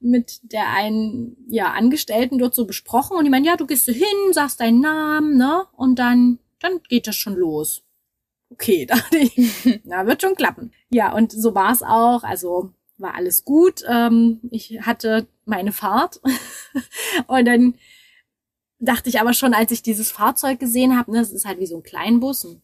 mit 0.00 0.40
der 0.42 0.68
einen 0.68 1.36
ja, 1.48 1.72
Angestellten 1.72 2.38
dort 2.38 2.54
so 2.54 2.66
besprochen. 2.66 3.16
Und 3.16 3.24
die 3.24 3.30
meinen, 3.30 3.44
ja, 3.44 3.56
du 3.56 3.66
gehst 3.66 3.86
so 3.86 3.92
hin, 3.92 4.32
sagst 4.32 4.60
deinen 4.60 4.80
Namen, 4.80 5.36
ne? 5.36 5.64
Und 5.72 5.98
dann, 5.98 6.38
dann 6.60 6.80
geht 6.88 7.06
das 7.06 7.16
schon 7.16 7.34
los 7.34 7.82
okay, 8.50 8.86
dachte 8.86 9.18
ich, 9.18 9.80
na, 9.84 10.06
wird 10.06 10.22
schon 10.22 10.34
klappen. 10.34 10.72
Ja, 10.90 11.14
und 11.14 11.32
so 11.32 11.54
war 11.54 11.72
es 11.72 11.82
auch. 11.82 12.22
Also 12.22 12.72
war 12.98 13.14
alles 13.14 13.44
gut. 13.44 13.82
Ähm, 13.88 14.40
ich 14.50 14.80
hatte 14.82 15.26
meine 15.44 15.72
Fahrt. 15.72 16.20
und 17.26 17.44
dann 17.44 17.74
dachte 18.78 19.08
ich 19.08 19.20
aber 19.20 19.32
schon, 19.32 19.54
als 19.54 19.70
ich 19.70 19.82
dieses 19.82 20.10
Fahrzeug 20.10 20.60
gesehen 20.60 20.96
habe, 20.96 21.12
ne, 21.12 21.20
es 21.20 21.32
ist 21.32 21.46
halt 21.46 21.58
wie 21.58 21.66
so 21.66 21.76
ein 21.76 21.82
Kleinbus, 21.82 22.44
ein, 22.44 22.62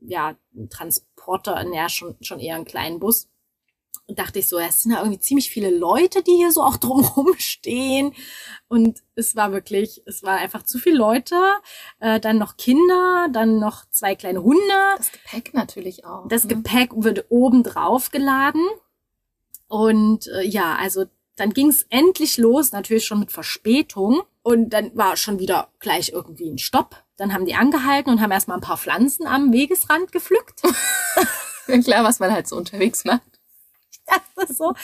ja, 0.00 0.36
ein 0.54 0.68
Transporter, 0.68 1.64
ja, 1.72 1.88
schon, 1.88 2.16
schon 2.20 2.40
eher 2.40 2.56
ein 2.56 2.64
Kleinbus. 2.64 3.28
Und 4.06 4.18
dachte 4.18 4.38
ich 4.38 4.48
so, 4.48 4.58
es 4.58 4.82
sind 4.82 4.92
ja 4.92 4.98
irgendwie 4.98 5.18
ziemlich 5.18 5.48
viele 5.48 5.70
Leute, 5.70 6.22
die 6.22 6.36
hier 6.36 6.52
so 6.52 6.62
auch 6.62 6.76
drumherum 6.76 7.34
stehen. 7.38 8.12
Und 8.68 9.02
es 9.14 9.34
war 9.34 9.52
wirklich, 9.52 10.02
es 10.04 10.22
war 10.22 10.36
einfach 10.36 10.62
zu 10.62 10.78
viele 10.78 10.98
Leute. 10.98 11.36
Äh, 12.00 12.20
dann 12.20 12.36
noch 12.36 12.58
Kinder, 12.58 13.28
dann 13.32 13.58
noch 13.58 13.88
zwei 13.90 14.14
kleine 14.14 14.42
Hunde. 14.42 14.60
Das 14.98 15.10
Gepäck 15.10 15.54
natürlich 15.54 16.04
auch. 16.04 16.28
Das 16.28 16.44
ne? 16.44 16.56
Gepäck 16.56 16.90
wurde 16.92 17.24
oben 17.30 17.62
drauf 17.62 18.10
geladen. 18.10 18.66
Und 19.68 20.26
äh, 20.28 20.42
ja, 20.42 20.76
also 20.76 21.06
dann 21.36 21.54
ging 21.54 21.68
es 21.68 21.84
endlich 21.88 22.36
los, 22.36 22.72
natürlich 22.72 23.06
schon 23.06 23.20
mit 23.20 23.32
Verspätung. 23.32 24.22
Und 24.42 24.70
dann 24.70 24.94
war 24.94 25.16
schon 25.16 25.38
wieder 25.38 25.68
gleich 25.78 26.10
irgendwie 26.10 26.50
ein 26.50 26.58
Stopp. 26.58 27.02
Dann 27.16 27.32
haben 27.32 27.46
die 27.46 27.54
angehalten 27.54 28.12
und 28.12 28.20
haben 28.20 28.30
erstmal 28.30 28.58
ein 28.58 28.62
paar 28.62 28.76
Pflanzen 28.76 29.26
am 29.26 29.50
Wegesrand 29.50 30.12
gepflückt. 30.12 30.60
Klar, 31.84 32.04
was 32.04 32.18
man 32.18 32.30
halt 32.30 32.46
so 32.46 32.56
unterwegs 32.56 33.06
macht 33.06 33.33
dachte 34.36 34.52
so, 34.52 34.74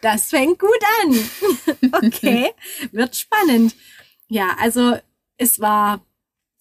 das 0.00 0.30
fängt 0.30 0.58
gut 0.58 0.80
an. 1.02 1.30
okay, 2.06 2.52
wird 2.92 3.16
spannend. 3.16 3.74
Ja, 4.28 4.56
also 4.60 4.96
es 5.36 5.60
war 5.60 6.00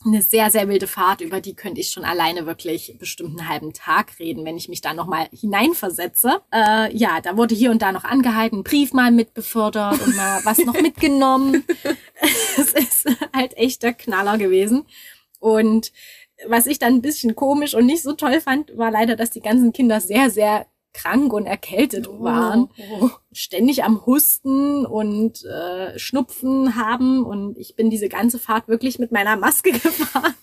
eine 0.05 0.21
sehr, 0.21 0.49
sehr 0.49 0.69
wilde 0.69 0.87
Fahrt, 0.87 1.19
über 1.19 1.41
die 1.41 1.55
könnte 1.55 1.81
ich 1.81 1.91
schon 1.91 2.05
alleine 2.05 2.45
wirklich 2.45 2.95
bestimmt 2.97 3.37
einen 3.37 3.49
halben 3.49 3.73
Tag 3.73 4.17
reden, 4.17 4.45
wenn 4.45 4.55
ich 4.55 4.69
mich 4.69 4.79
da 4.79 4.93
nochmal 4.93 5.27
hineinversetze. 5.31 6.41
Äh, 6.53 6.95
ja, 6.95 7.19
da 7.21 7.35
wurde 7.35 7.53
hier 7.53 7.69
und 7.69 7.81
da 7.81 7.91
noch 7.91 8.05
angehalten, 8.05 8.63
Brief 8.63 8.93
mal 8.93 9.11
mitbefördert 9.11 9.99
und 10.01 10.15
mal 10.15 10.39
was 10.45 10.59
noch 10.59 10.73
mitgenommen. 10.81 11.65
es 12.57 12.71
ist 12.71 13.07
halt 13.35 13.57
echt 13.57 13.83
der 13.83 13.93
Knaller 13.93 14.37
gewesen. 14.37 14.85
Und 15.39 15.91
was 16.47 16.65
ich 16.65 16.79
dann 16.79 16.95
ein 16.95 17.01
bisschen 17.01 17.35
komisch 17.35 17.73
und 17.73 17.85
nicht 17.85 18.03
so 18.03 18.13
toll 18.13 18.39
fand, 18.39 18.77
war 18.77 18.91
leider, 18.91 19.17
dass 19.17 19.31
die 19.31 19.41
ganzen 19.41 19.73
Kinder 19.73 19.99
sehr, 19.99 20.29
sehr 20.29 20.65
krank 20.93 21.31
und 21.33 21.45
erkältet 21.45 22.07
oh, 22.07 22.23
waren, 22.23 22.69
oh. 22.99 23.09
ständig 23.31 23.83
am 23.83 24.05
Husten 24.05 24.85
und 24.85 25.43
äh, 25.45 25.97
Schnupfen 25.97 26.75
haben 26.75 27.25
und 27.25 27.57
ich 27.57 27.75
bin 27.75 27.89
diese 27.89 28.09
ganze 28.09 28.39
Fahrt 28.39 28.67
wirklich 28.67 28.99
mit 28.99 29.11
meiner 29.11 29.37
Maske 29.37 29.71
gefahren, 29.73 30.33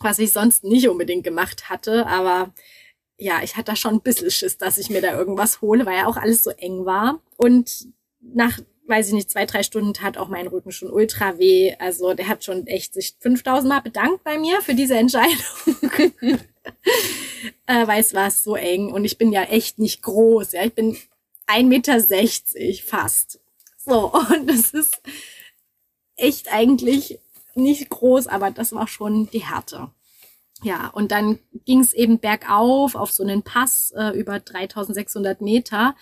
was 0.00 0.18
ich 0.18 0.32
sonst 0.32 0.64
nicht 0.64 0.88
unbedingt 0.88 1.24
gemacht 1.24 1.68
hatte, 1.68 2.06
aber 2.06 2.52
ja, 3.16 3.40
ich 3.42 3.56
hatte 3.56 3.72
da 3.72 3.76
schon 3.76 3.94
ein 3.94 4.00
bisschen 4.00 4.30
Schiss, 4.30 4.58
dass 4.58 4.78
ich 4.78 4.90
mir 4.90 5.02
da 5.02 5.16
irgendwas 5.16 5.60
hole, 5.60 5.84
weil 5.86 5.96
ja 5.96 6.06
auch 6.06 6.16
alles 6.16 6.44
so 6.44 6.50
eng 6.50 6.84
war 6.84 7.20
und 7.36 7.88
nach 8.20 8.58
weiß 8.88 9.08
ich 9.08 9.12
nicht, 9.12 9.30
zwei, 9.30 9.44
drei 9.44 9.62
Stunden 9.62 9.92
tat 9.92 10.16
auch 10.16 10.28
mein 10.28 10.46
Rücken 10.46 10.72
schon 10.72 10.90
ultra 10.90 11.38
weh. 11.38 11.74
Also 11.78 12.14
der 12.14 12.26
hat 12.26 12.42
schon 12.42 12.66
echt 12.66 12.94
sich 12.94 13.16
5000 13.20 13.68
Mal 13.68 13.80
bedankt 13.80 14.24
bei 14.24 14.38
mir 14.38 14.62
für 14.62 14.74
diese 14.74 14.96
Entscheidung. 14.96 15.36
äh, 17.68 17.86
weil 17.86 18.00
es 18.00 18.14
war 18.14 18.30
so 18.30 18.56
eng 18.56 18.90
und 18.92 19.04
ich 19.04 19.18
bin 19.18 19.30
ja 19.30 19.42
echt 19.42 19.78
nicht 19.78 20.02
groß. 20.02 20.52
Ja, 20.52 20.64
ich 20.64 20.74
bin 20.74 20.96
1,60 21.46 21.64
Meter 21.64 22.82
fast. 22.82 23.40
So, 23.76 24.12
und 24.12 24.48
das 24.48 24.70
ist 24.70 25.00
echt 26.16 26.52
eigentlich 26.52 27.20
nicht 27.54 27.90
groß, 27.90 28.26
aber 28.26 28.50
das 28.50 28.72
war 28.72 28.88
schon 28.88 29.28
die 29.30 29.44
Härte. 29.44 29.90
Ja, 30.62 30.88
und 30.88 31.12
dann 31.12 31.38
ging 31.66 31.80
es 31.80 31.92
eben 31.92 32.18
bergauf 32.18 32.94
auf 32.96 33.12
so 33.12 33.22
einen 33.22 33.42
Pass 33.42 33.92
äh, 33.94 34.18
über 34.18 34.40
3600 34.40 35.40
Meter 35.40 35.94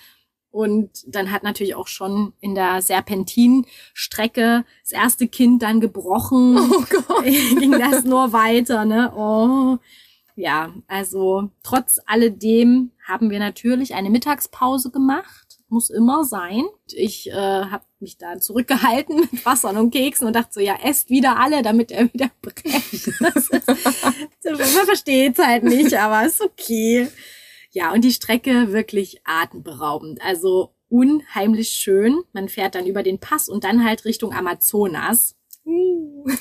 und 0.51 0.91
dann 1.09 1.31
hat 1.33 1.43
natürlich 1.43 1.75
auch 1.75 1.89
schon 1.89 2.33
in 2.41 2.55
der 2.55 2.81
Serpentinstrecke 2.81 4.65
das 4.83 4.93
erste 4.93 5.27
Kind 5.29 5.63
dann 5.63 5.81
gebrochen. 5.81 6.57
Oh 6.59 6.85
Gott. 6.89 7.25
Ging 7.25 7.73
das 7.73 8.05
nur 8.05 8.33
weiter, 8.33 8.85
ne? 8.85 9.13
Oh. 9.15 9.79
Ja, 10.37 10.75
also 10.87 11.51
trotz 11.63 11.99
alledem 12.07 12.93
haben 13.05 13.31
wir 13.31 13.39
natürlich 13.39 13.95
eine 13.95 14.11
Mittagspause 14.11 14.91
gemach 14.91 15.47
muss 15.69 15.91
immer 15.91 16.25
sein. 16.25 16.65
Ich 16.93 17.29
äh, 17.29 17.33
habe 17.33 17.85
mich 17.99 18.19
da 18.19 18.39
zurückgehalten 18.39 19.17
mit 19.33 19.45
Wassern 19.45 19.77
und 19.77 19.91
Keksen 19.91 20.27
und 20.27 20.37
dachte 20.37 20.53
so, 20.53 20.61
ja, 20.61 20.77
esst 20.83 21.11
wieder 21.11 21.39
alle, 21.39 21.63
damit 21.63 21.91
er 21.91 22.13
wieder 22.13 22.31
brecht. 22.43 23.21
man 23.21 24.87
versteht 24.87 25.39
es 25.39 25.45
halt 25.45 25.65
nicht, 25.65 25.95
aber 25.95 26.27
ist 26.27 26.41
okay. 26.41 27.09
Ja, 27.73 27.93
und 27.93 28.05
die 28.05 28.13
Strecke 28.13 28.73
wirklich 28.73 29.21
atemberaubend. 29.25 30.23
Also 30.23 30.75
unheimlich 30.89 31.71
schön. 31.71 32.23
Man 32.33 32.49
fährt 32.49 32.75
dann 32.75 32.87
über 32.87 33.03
den 33.03 33.19
Pass 33.19 33.49
und 33.49 33.65
dann 33.65 33.85
halt 33.85 34.05
Richtung 34.05 34.33
Amazonas. 34.33 35.36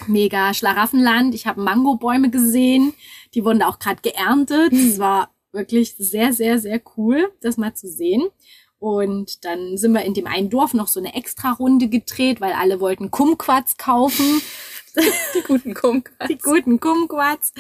Mega 0.07 0.53
Schlaraffenland. 0.53 1.33
Ich 1.35 1.47
habe 1.47 1.61
Mangobäume 1.61 2.29
gesehen. 2.29 2.93
Die 3.33 3.43
wurden 3.43 3.59
da 3.59 3.67
auch 3.67 3.79
gerade 3.79 4.01
geerntet. 4.01 4.71
Es 4.73 4.99
war 4.99 5.33
wirklich 5.51 5.95
sehr, 5.97 6.33
sehr, 6.33 6.59
sehr 6.59 6.81
cool, 6.95 7.31
das 7.41 7.57
mal 7.57 7.73
zu 7.73 7.88
sehen. 7.88 8.23
Und 8.77 9.45
dann 9.45 9.77
sind 9.77 9.93
wir 9.93 10.03
in 10.03 10.13
dem 10.13 10.27
einen 10.27 10.49
Dorf 10.49 10.73
noch 10.73 10.88
so 10.88 10.99
eine 10.99 11.15
Extra-Runde 11.15 11.88
gedreht, 11.88 12.41
weil 12.41 12.53
alle 12.53 12.79
wollten 12.79 13.09
Kumquats 13.09 13.77
kaufen. 13.77 14.41
Die 15.33 15.41
guten 15.41 15.73
Kumquats. 15.73 16.27
Die 16.27 16.38
guten 16.38 16.79
Kumquats. 16.79 17.53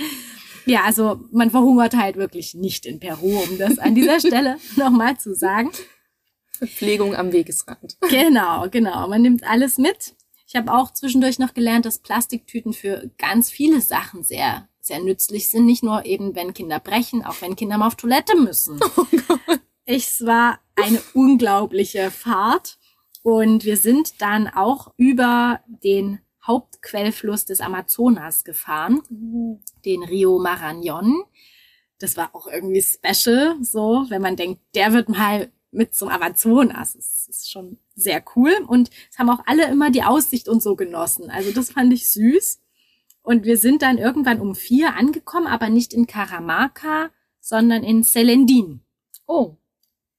Ja, 0.65 0.83
also 0.83 1.19
man 1.31 1.51
verhungert 1.51 1.95
halt 1.95 2.15
wirklich 2.15 2.53
nicht 2.53 2.85
in 2.85 2.99
Peru, 2.99 3.39
um 3.39 3.57
das 3.57 3.77
an 3.77 3.95
dieser 3.95 4.19
Stelle 4.25 4.57
nochmal 4.75 5.17
zu 5.17 5.35
sagen. 5.35 5.71
Verpflegung 6.57 7.15
am 7.15 7.31
Wegesrand. 7.31 7.97
Genau, 8.09 8.67
genau. 8.69 9.07
Man 9.07 9.21
nimmt 9.21 9.43
alles 9.43 9.77
mit. 9.77 10.15
Ich 10.55 10.61
habe 10.61 10.71
auch 10.71 10.89
zwischendurch 10.93 11.37
noch 11.37 11.53
gelernt, 11.53 11.85
dass 11.85 11.99
Plastiktüten 11.99 12.71
für 12.71 13.11
ganz 13.17 13.49
viele 13.49 13.81
Sachen 13.81 14.23
sehr, 14.23 14.69
sehr 14.79 15.01
nützlich 15.01 15.49
sind. 15.49 15.65
Nicht 15.65 15.83
nur 15.83 16.05
eben, 16.05 16.33
wenn 16.33 16.53
Kinder 16.53 16.79
brechen, 16.79 17.25
auch 17.25 17.41
wenn 17.41 17.57
Kinder 17.57 17.77
mal 17.77 17.87
auf 17.87 17.95
Toilette 17.95 18.37
müssen. 18.37 18.79
Oh. 18.95 19.05
Es 19.83 20.25
war 20.25 20.59
eine 20.77 21.01
unglaubliche 21.13 22.09
Fahrt. 22.09 22.79
Und 23.21 23.65
wir 23.65 23.75
sind 23.75 24.21
dann 24.21 24.47
auch 24.47 24.93
über 24.95 25.59
den 25.67 26.21
Hauptquellfluss 26.47 27.43
des 27.43 27.59
Amazonas 27.59 28.45
gefahren, 28.45 29.01
den 29.83 30.03
Rio 30.03 30.37
Marañón. 30.41 31.23
Das 31.99 32.15
war 32.15 32.33
auch 32.33 32.47
irgendwie 32.47 32.81
special, 32.81 33.57
so, 33.61 34.05
wenn 34.07 34.21
man 34.21 34.37
denkt, 34.37 34.61
der 34.73 34.93
wird 34.93 35.09
mal 35.09 35.51
mit 35.71 35.93
zum 35.93 36.07
Amazonas. 36.07 36.93
Das 36.93 37.27
ist 37.27 37.51
schon 37.51 37.77
sehr 37.95 38.23
cool. 38.35 38.53
Und 38.67 38.89
es 39.11 39.17
haben 39.17 39.29
auch 39.29 39.41
alle 39.45 39.67
immer 39.69 39.89
die 39.89 40.03
Aussicht 40.03 40.47
und 40.47 40.61
so 40.61 40.75
genossen. 40.75 41.29
Also 41.29 41.51
das 41.51 41.71
fand 41.71 41.93
ich 41.93 42.09
süß. 42.09 42.59
Und 43.21 43.43
wir 43.43 43.57
sind 43.57 43.81
dann 43.81 43.97
irgendwann 43.97 44.39
um 44.39 44.53
vier 44.53 44.95
angekommen, 44.95 45.47
aber 45.47 45.69
nicht 45.69 45.93
in 45.93 46.05
Caramaca, 46.05 47.09
sondern 47.39 47.83
in 47.83 48.03
Selendin. 48.03 48.81
Oh. 49.25 49.55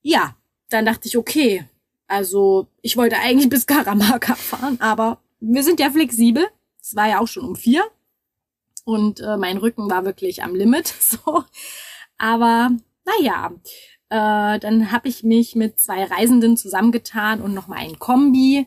Ja, 0.02 0.36
dann 0.68 0.86
dachte 0.86 1.06
ich, 1.06 1.16
okay, 1.16 1.64
also 2.08 2.68
ich 2.82 2.96
wollte 2.96 3.18
eigentlich 3.18 3.48
bis 3.48 3.66
Caramaca 3.66 4.34
fahren, 4.34 4.80
aber 4.80 5.18
wir 5.40 5.62
sind 5.62 5.80
ja 5.80 5.90
flexibel. 5.90 6.46
Es 6.80 6.96
war 6.96 7.08
ja 7.08 7.20
auch 7.20 7.28
schon 7.28 7.44
um 7.44 7.56
vier. 7.56 7.84
Und 8.84 9.20
äh, 9.20 9.36
mein 9.36 9.56
Rücken 9.56 9.90
war 9.90 10.04
wirklich 10.04 10.42
am 10.42 10.54
Limit. 10.54 10.94
So. 11.00 11.44
Aber 12.18 12.70
naja, 13.04 13.52
äh, 14.08 14.58
dann 14.58 14.92
habe 14.92 15.08
ich 15.08 15.22
mich 15.22 15.54
mit 15.54 15.78
zwei 15.78 16.04
Reisenden 16.04 16.56
zusammengetan 16.56 17.40
und 17.40 17.54
nochmal 17.54 17.78
ein 17.78 17.98
Kombi. 17.98 18.66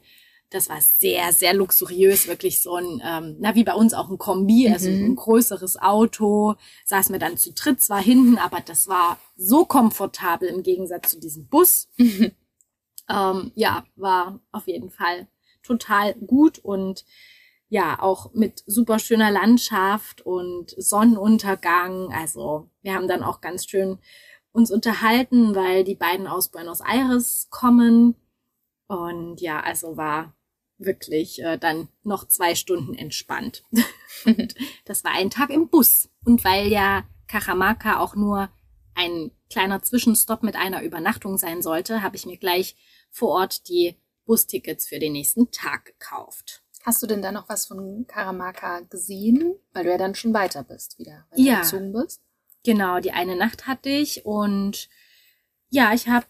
Das 0.49 0.67
war 0.67 0.81
sehr, 0.81 1.31
sehr 1.31 1.53
luxuriös, 1.53 2.27
wirklich 2.27 2.61
so 2.61 2.75
ein, 2.75 3.01
ähm, 3.05 3.37
na 3.39 3.53
wie 3.53 3.63
bei 3.63 3.73
uns 3.73 3.93
auch 3.93 4.09
ein 4.09 4.17
Kombi, 4.17 4.67
also 4.67 4.89
mhm. 4.89 5.05
ein 5.05 5.15
größeres 5.15 5.79
Auto. 5.81 6.55
Saß 6.85 7.09
mir 7.09 7.19
dann 7.19 7.37
zu 7.37 7.53
dritt 7.53 7.81
zwar 7.81 8.01
hinten, 8.01 8.37
aber 8.37 8.59
das 8.61 8.87
war 8.87 9.19
so 9.35 9.65
komfortabel 9.65 10.49
im 10.49 10.63
Gegensatz 10.63 11.11
zu 11.11 11.19
diesem 11.19 11.47
Bus. 11.47 11.87
Mhm. 11.97 12.31
Ähm, 13.11 13.51
ja, 13.55 13.85
war 13.95 14.39
auf 14.51 14.67
jeden 14.67 14.91
Fall 14.91 15.27
total 15.63 16.13
gut 16.13 16.59
und 16.59 17.05
ja, 17.67 17.99
auch 17.99 18.33
mit 18.33 18.63
super 18.65 18.99
schöner 18.99 19.31
Landschaft 19.31 20.21
und 20.21 20.75
Sonnenuntergang. 20.77 22.11
Also 22.13 22.69
wir 22.81 22.93
haben 22.93 23.07
dann 23.07 23.23
auch 23.23 23.41
ganz 23.41 23.65
schön 23.65 23.99
uns 24.51 24.71
unterhalten, 24.71 25.55
weil 25.55 25.83
die 25.83 25.95
beiden 25.95 26.27
aus 26.27 26.49
Buenos 26.49 26.81
Aires 26.81 27.47
kommen. 27.49 28.15
Und 28.87 29.41
ja, 29.41 29.59
also 29.59 29.97
war 29.97 30.33
wirklich 30.77 31.41
äh, 31.43 31.57
dann 31.57 31.89
noch 32.03 32.27
zwei 32.27 32.55
Stunden 32.55 32.95
entspannt. 32.95 33.63
und 34.25 34.55
das 34.85 35.03
war 35.03 35.11
ein 35.11 35.29
Tag 35.29 35.49
im 35.49 35.69
Bus. 35.69 36.09
Und 36.25 36.43
weil 36.43 36.67
ja 36.67 37.03
Cajamarca 37.27 37.99
auch 37.99 38.15
nur 38.15 38.49
ein 38.95 39.31
kleiner 39.49 39.81
Zwischenstopp 39.81 40.43
mit 40.43 40.55
einer 40.55 40.83
Übernachtung 40.83 41.37
sein 41.37 41.61
sollte, 41.61 42.01
habe 42.01 42.15
ich 42.15 42.25
mir 42.25 42.37
gleich 42.37 42.75
vor 43.09 43.29
Ort 43.29 43.67
die 43.67 43.95
Bustickets 44.25 44.87
für 44.87 44.99
den 44.99 45.13
nächsten 45.13 45.51
Tag 45.51 45.85
gekauft. 45.85 46.63
Hast 46.83 47.01
du 47.03 47.07
denn 47.07 47.21
da 47.21 47.31
noch 47.31 47.49
was 47.49 47.65
von 47.65 48.05
Karamaka 48.07 48.81
gesehen? 48.81 49.55
Weil 49.73 49.83
du 49.85 49.91
ja 49.91 49.97
dann 49.97 50.15
schon 50.15 50.33
weiter 50.33 50.63
bist 50.63 50.97
wieder, 50.97 51.25
weil 51.29 51.41
ja. 51.41 51.55
du 51.55 51.61
gezogen 51.61 51.93
bist. 51.93 52.21
Genau, 52.63 52.99
die 52.99 53.11
eine 53.11 53.35
Nacht 53.35 53.67
hatte 53.67 53.89
ich 53.89 54.25
und 54.25 54.89
ja, 55.69 55.93
ich 55.93 56.07
habe 56.07 56.25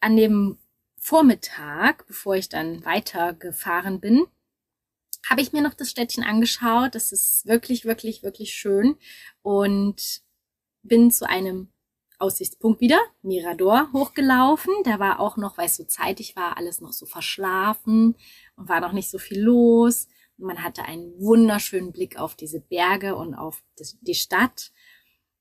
an 0.00 0.16
dem 0.16 0.58
Vormittag, 0.98 2.06
bevor 2.06 2.36
ich 2.36 2.48
dann 2.48 2.84
weitergefahren 2.84 4.00
bin, 4.00 4.26
habe 5.28 5.40
ich 5.40 5.52
mir 5.52 5.62
noch 5.62 5.74
das 5.74 5.90
Städtchen 5.90 6.22
angeschaut. 6.24 6.94
Das 6.94 7.12
ist 7.12 7.46
wirklich, 7.46 7.84
wirklich, 7.84 8.22
wirklich 8.22 8.52
schön 8.52 8.96
und 9.42 10.22
bin 10.82 11.10
zu 11.10 11.28
einem 11.28 11.68
Aussichtspunkt 12.18 12.80
wieder, 12.80 13.00
Mirador, 13.22 13.90
hochgelaufen. 13.92 14.72
Da 14.84 14.98
war 14.98 15.20
auch 15.20 15.36
noch, 15.36 15.58
weil 15.58 15.66
es 15.66 15.76
so 15.76 15.84
zeitig 15.84 16.36
war, 16.36 16.56
alles 16.56 16.80
noch 16.80 16.92
so 16.92 17.06
verschlafen 17.06 18.16
und 18.56 18.68
war 18.68 18.80
noch 18.80 18.92
nicht 18.92 19.10
so 19.10 19.18
viel 19.18 19.40
los. 19.40 20.08
Man 20.36 20.62
hatte 20.62 20.84
einen 20.84 21.18
wunderschönen 21.18 21.92
Blick 21.92 22.18
auf 22.18 22.34
diese 22.34 22.60
Berge 22.60 23.14
und 23.14 23.34
auf 23.34 23.62
die 24.00 24.14
Stadt. 24.14 24.72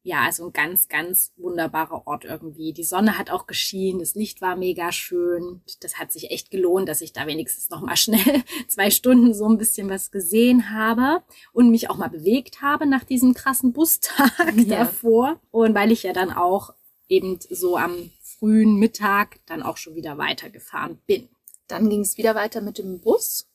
Ja, 0.05 0.23
also 0.23 0.47
ein 0.47 0.53
ganz, 0.53 0.89
ganz 0.89 1.31
wunderbarer 1.37 2.05
Ort 2.05 2.25
irgendwie. 2.25 2.73
Die 2.73 2.83
Sonne 2.83 3.17
hat 3.17 3.31
auch 3.31 3.47
geschienen, 3.47 3.99
das 3.99 4.15
Licht 4.15 4.41
war 4.41 4.57
mega 4.57 4.91
schön. 4.91 5.61
Das 5.79 5.97
hat 5.97 6.11
sich 6.11 6.29
echt 6.29 6.51
gelohnt, 6.51 6.89
dass 6.89 6.99
ich 6.99 7.13
da 7.13 7.25
wenigstens 7.25 7.69
noch 7.69 7.79
mal 7.79 7.95
schnell 7.97 8.43
zwei 8.67 8.91
Stunden 8.91 9.33
so 9.33 9.47
ein 9.47 9.57
bisschen 9.57 9.89
was 9.89 10.11
gesehen 10.11 10.71
habe 10.71 11.23
und 11.53 11.71
mich 11.71 11.89
auch 11.89 11.95
mal 11.95 12.09
bewegt 12.09 12.61
habe 12.61 12.85
nach 12.85 13.05
diesem 13.05 13.33
krassen 13.33 13.71
Bustag 13.71 14.53
ja. 14.57 14.79
davor. 14.79 15.39
Und 15.51 15.73
weil 15.73 15.93
ich 15.93 16.03
ja 16.03 16.11
dann 16.11 16.31
auch 16.31 16.73
eben 17.07 17.39
so 17.49 17.77
am 17.77 18.11
frühen 18.19 18.75
Mittag 18.75 19.39
dann 19.45 19.63
auch 19.63 19.77
schon 19.77 19.95
wieder 19.95 20.17
weitergefahren 20.17 20.99
bin. 21.07 21.29
Dann 21.67 21.89
ging 21.89 22.01
es 22.01 22.17
wieder 22.17 22.35
weiter 22.35 22.59
mit 22.59 22.77
dem 22.77 22.99
Bus? 22.99 23.47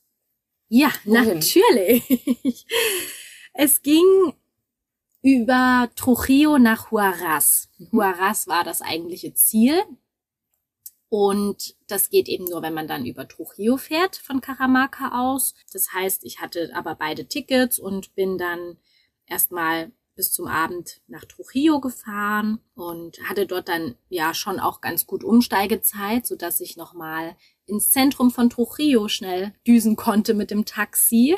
Ja, 0.69 0.91
Wohin? 1.05 1.35
natürlich. 1.35 2.67
Es 3.61 3.83
ging 3.83 4.35
über 5.23 5.91
Trujillo 5.97 6.59
nach 6.59 6.91
Huaraz. 6.91 7.69
Mhm. 7.79 7.89
Huaraz 7.93 8.47
war 8.47 8.65
das 8.65 8.83
eigentliche 8.83 9.35
Ziel. 9.35 9.83
Und 11.11 11.75
das 11.87 12.11
geht 12.11 12.29
eben 12.29 12.45
nur, 12.45 12.61
wenn 12.61 12.75
man 12.75 12.87
dann 12.87 13.07
über 13.07 13.27
Trujillo 13.27 13.79
fährt 13.79 14.17
von 14.17 14.43
Caramaca 14.43 15.19
aus. 15.19 15.55
Das 15.73 15.93
heißt, 15.93 16.25
ich 16.25 16.41
hatte 16.41 16.71
aber 16.75 16.97
beide 16.97 17.27
Tickets 17.27 17.79
und 17.79 18.15
bin 18.15 18.37
dann 18.37 18.77
erstmal 19.27 19.91
bis 20.19 20.33
zum 20.33 20.49
Abend 20.49 21.01
nach 21.07 21.25
Trujillo 21.25 21.81
gefahren 21.81 22.61
und 22.75 23.19
hatte 23.29 23.47
dort 23.47 23.69
dann 23.69 23.95
ja 24.09 24.35
schon 24.35 24.59
auch 24.59 24.81
ganz 24.81 25.07
gut 25.07 25.23
Umsteigezeit, 25.23 26.27
so 26.27 26.35
dass 26.35 26.61
ich 26.61 26.77
nochmal 26.77 27.37
ins 27.67 27.93
Zentrum 27.93 28.31
von 28.33 28.51
Trujillo 28.51 29.09
schnell 29.09 29.55
düsen 29.67 29.95
konnte 29.95 30.35
mit 30.35 30.51
dem 30.51 30.65
Taxi 30.65 31.37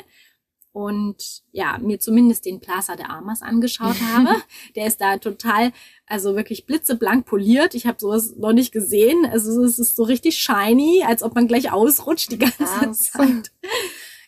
und 0.73 1.43
ja, 1.51 1.77
mir 1.79 1.99
zumindest 1.99 2.45
den 2.45 2.61
Plaza 2.61 2.95
de 2.95 3.05
Armas 3.05 3.41
angeschaut 3.41 3.99
habe. 4.13 4.41
Der 4.75 4.87
ist 4.87 5.01
da 5.01 5.17
total, 5.17 5.73
also 6.05 6.35
wirklich 6.35 6.65
blitzeblank 6.65 7.25
poliert. 7.25 7.75
Ich 7.75 7.85
habe 7.85 7.99
sowas 7.99 8.35
noch 8.37 8.53
nicht 8.53 8.71
gesehen. 8.71 9.25
Also 9.25 9.63
es 9.63 9.79
ist 9.79 9.95
so 9.95 10.03
richtig 10.03 10.37
shiny, 10.37 11.03
als 11.05 11.23
ob 11.23 11.35
man 11.35 11.47
gleich 11.47 11.71
ausrutscht 11.71 12.31
die 12.31 12.39
ganze 12.39 12.63
Krass. 12.63 13.11
Zeit. 13.11 13.51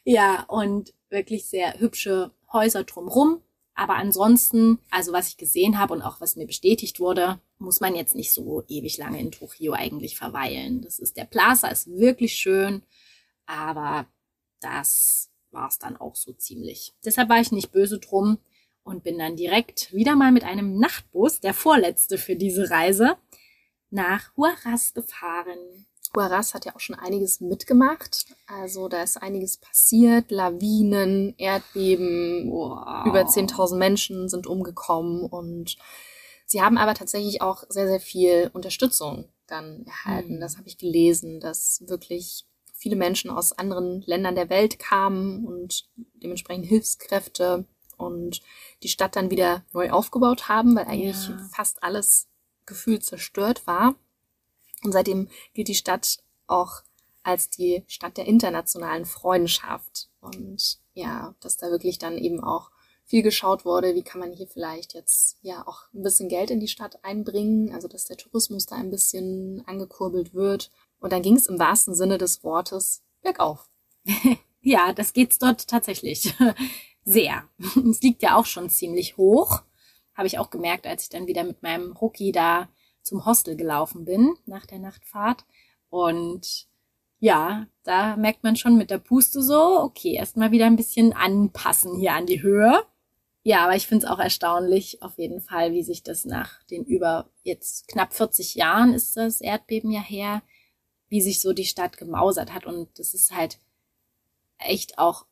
Ja, 0.06 0.44
und 0.50 0.94
wirklich 1.10 1.46
sehr 1.46 1.80
hübsche 1.80 2.32
Häuser 2.52 2.84
drumrum. 2.84 3.42
Aber 3.74 3.96
ansonsten, 3.96 4.80
also 4.92 5.14
was 5.14 5.30
ich 5.30 5.38
gesehen 5.38 5.80
habe 5.80 5.94
und 5.94 6.02
auch 6.02 6.20
was 6.20 6.36
mir 6.36 6.46
bestätigt 6.46 7.00
wurde, 7.00 7.40
muss 7.58 7.80
man 7.80 7.96
jetzt 7.96 8.14
nicht 8.14 8.34
so 8.34 8.64
ewig 8.68 8.98
lange 8.98 9.20
in 9.20 9.32
Trujillo 9.32 9.72
eigentlich 9.74 10.18
verweilen. 10.18 10.82
Das 10.82 11.00
ist 11.00 11.16
der 11.16 11.24
Plaza 11.24 11.70
ist 11.70 11.88
wirklich 11.88 12.34
schön, 12.34 12.84
aber 13.46 14.08
das 14.60 15.32
war 15.54 15.68
es 15.68 15.80
dann 15.80 15.97
auch 15.97 16.16
so 16.16 16.34
ziemlich. 16.34 16.93
Deshalb 17.06 17.30
war 17.30 17.39
ich 17.39 17.51
nicht 17.51 17.72
böse 17.72 17.99
drum 17.99 18.39
und 18.84 19.04
bin 19.04 19.18
dann 19.18 19.36
direkt 19.36 19.93
wieder 19.93 20.16
mal 20.16 20.32
mit 20.32 20.43
einem 20.43 20.78
Nachtbus, 20.78 21.39
der 21.39 21.54
vorletzte 21.54 22.18
für 22.18 22.36
diese 22.36 22.70
Reise, 22.70 23.18
nach 23.89 24.36
Huaraz 24.36 24.93
gefahren. 24.93 25.86
Huaraz 26.16 26.54
hat 26.54 26.66
ja 26.66 26.76
auch 26.76 26.80
schon 26.80 26.95
einiges 26.95 27.41
mitgemacht. 27.41 28.26
Also 28.47 28.88
da 28.88 29.01
ist 29.01 29.18
einiges 29.18 29.58
passiert. 29.58 30.32
Lawinen, 30.32 31.34
Erdbeben, 31.38 32.51
wow. 32.51 33.06
über 33.06 33.22
10.000 33.22 33.78
Menschen 33.78 34.30
sind 34.30 34.45
umgekommen 34.45 35.26
und 35.26 35.78
sie 36.45 36.62
haben 36.62 36.78
aber 36.78 36.93
tatsächlich 36.93 37.41
auch 37.41 37.64
sehr, 37.70 37.88
sehr 37.88 37.99
viel 37.99 38.51
Unterstützung 38.54 39.30
dann 39.47 39.86
erhalten. 39.86 40.36
Hm. 40.36 40.39
Das 40.39 40.58
habe 40.58 40.68
ich 40.68 40.78
gelesen, 40.78 41.39
dass 41.39 41.84
wirklich 41.88 42.45
viele 42.84 42.98
Menschen 42.98 43.32
aus 43.32 43.54
anderen 43.54 44.02
Ländern 44.02 44.36
der 44.36 44.50
Welt 44.50 44.78
kamen 44.78 45.46
und 45.46 45.90
dementsprechend 46.16 46.66
Hilfskräfte 46.66 47.66
und 47.96 48.42
die 48.84 48.90
Stadt 48.90 49.16
dann 49.16 49.32
wieder 49.32 49.64
neu 49.72 49.90
aufgebaut 49.90 50.50
haben, 50.50 50.76
weil 50.76 50.86
eigentlich 50.86 51.30
ja. 51.30 51.50
fast 51.56 51.82
alles 51.82 52.28
gefühlt 52.66 53.06
zerstört 53.06 53.66
war. 53.68 53.96
Und 54.84 54.92
seitdem 54.92 55.30
gilt 55.54 55.70
die 55.70 55.76
Stadt 55.76 56.18
auch 56.46 56.82
als 57.24 57.50
die 57.50 57.86
Stadt 57.88 58.18
der 58.18 58.26
internationalen 58.26 59.06
Freundschaft. 59.06 60.10
Und 60.20 60.80
ja, 60.94 61.36
dass 61.40 61.56
da 61.56 61.72
wirklich 61.72 62.00
dann 62.00 62.18
eben 62.18 62.44
auch 62.44 62.70
viel 63.06 63.24
geschaut 63.24 63.64
wurde, 63.64 63.96
wie 63.96 64.04
kann 64.04 64.20
man 64.20 64.34
hier 64.34 64.48
vielleicht 64.48 64.94
jetzt 64.94 65.38
ja 65.42 65.66
auch 65.66 65.84
ein 65.94 66.04
bisschen 66.04 66.28
Geld 66.28 66.52
in 66.52 66.60
die 66.60 66.68
Stadt 66.68 67.00
einbringen, 67.06 67.74
also 67.74 67.88
dass 67.88 68.04
der 68.06 68.18
Tourismus 68.18 68.66
da 68.66 68.76
ein 68.76 68.92
bisschen 68.92 69.64
angekurbelt 69.68 70.34
wird. 70.34 70.70
Und 71.04 71.12
dann 71.12 71.22
ging 71.22 71.36
es 71.36 71.47
im 71.47 71.60
wahrsten 71.60 71.93
Sinne 71.95 72.18
des 72.18 72.45
Wortes 72.45 73.04
bergauf. 73.22 73.70
ja, 74.62 74.93
das 74.93 75.12
geht's 75.12 75.38
dort 75.38 75.68
tatsächlich 75.68 76.34
sehr. 77.04 77.43
Es 77.89 78.01
liegt 78.01 78.24
ja 78.24 78.38
auch 78.38 78.45
schon 78.45 78.70
ziemlich 78.70 79.18
hoch. 79.18 79.64
Habe 80.16 80.28
ich 80.28 80.39
auch 80.39 80.49
gemerkt, 80.49 80.88
als 80.88 81.04
ich 81.04 81.10
dann 81.10 81.28
wieder 81.28 81.43
mit 81.43 81.62
meinem 81.62 81.91
Rucki 81.91 82.32
da 82.32 82.70
zum 83.01 83.26
Hostel 83.26 83.58
gelaufen 83.58 84.06
bin 84.06 84.36
nach 84.45 84.66
der 84.66 84.80
Nachtfahrt. 84.80 85.43
Und 85.89 86.68
ja, 87.20 87.68
da 87.84 88.16
merkt 88.16 88.45
man 88.45 88.56
schon 88.56 88.78
mit 88.78 88.89
der 88.89 88.97
Puste 88.97 89.43
so, 89.43 89.82
okay, 89.82 90.14
erstmal 90.14 90.51
wieder 90.51 90.68
ein 90.68 90.78
bisschen 90.78 91.12
anpassen 91.12 91.97
hier 91.97 92.14
an 92.14 92.28
die 92.28 92.41
Höhe. 92.41 92.82
Ja, 93.43 93.66
aber 93.66 93.76
ich 93.76 93.88
finde 93.88 94.06
es 94.06 94.12
auch 94.12 94.20
erstaunlich, 94.20 95.01
auf 95.01 95.18
jeden 95.18 95.41
Fall, 95.41 95.74
wie 95.74 95.84
sich 95.84 96.01
das 96.01 96.24
nach 96.24 96.64
den 96.64 96.86
über 96.86 97.30
jetzt 97.43 97.89
knapp 97.89 98.14
40 98.14 98.56
Jahren 98.56 98.93
ist 98.93 99.18
das 99.18 99.41
Erdbeben 99.41 99.91
ja 99.91 99.99
her, 99.99 100.41
wie 101.14 101.22
sich 101.22 101.41
so 101.41 101.53
die 101.53 101.66
Stadt 101.66 101.97
gemausert 101.97 102.55
hat. 102.55 102.66
Und 102.66 102.97
das 102.97 103.14
ist 103.14 103.36
halt 103.36 103.59
echt 104.57 104.97
auch 104.97 105.28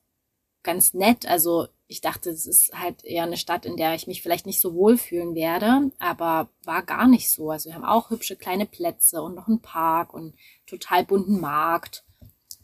ganz 0.61 0.93
nett. 0.93 1.25
Also 1.25 1.69
ich 1.87 2.01
dachte, 2.01 2.29
es 2.29 2.45
ist 2.45 2.71
halt 2.79 3.03
eher 3.03 3.23
eine 3.23 3.35
Stadt, 3.35 3.65
in 3.65 3.77
der 3.77 3.95
ich 3.95 4.05
mich 4.05 4.21
vielleicht 4.21 4.45
nicht 4.45 4.61
so 4.61 4.75
wohl 4.75 4.95
fühlen 4.95 5.33
werde, 5.33 5.89
aber 5.97 6.49
war 6.65 6.83
gar 6.83 7.07
nicht 7.07 7.31
so. 7.31 7.49
Also 7.49 7.69
wir 7.69 7.73
haben 7.73 7.83
auch 7.83 8.11
hübsche 8.11 8.35
kleine 8.35 8.67
Plätze 8.67 9.23
und 9.23 9.33
noch 9.33 9.47
einen 9.47 9.63
Park 9.63 10.13
und 10.13 10.35
total 10.67 11.03
bunten 11.03 11.39
Markt, 11.39 12.03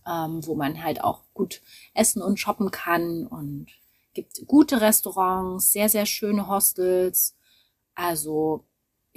ähm, 0.06 0.46
wo 0.46 0.54
man 0.54 0.84
halt 0.84 1.04
auch 1.04 1.24
gut 1.34 1.64
essen 1.96 2.22
und 2.22 2.40
shoppen 2.40 2.70
kann 2.70 3.26
und 3.26 3.66
gibt 4.14 4.46
gute 4.46 4.80
Restaurants, 4.80 5.72
sehr, 5.72 5.90
sehr 5.90 6.06
schöne 6.06 6.48
Hostels. 6.48 7.36
Also 7.96 8.67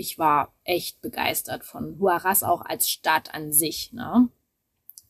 ich 0.01 0.19
war 0.19 0.53
echt 0.65 1.01
begeistert 1.03 1.65
von 1.65 1.99
Huaraz 2.01 2.43
auch 2.43 2.63
als 2.63 2.89
Stadt 2.89 3.35
an 3.35 3.53
sich. 3.53 3.93
Ne? 3.93 4.29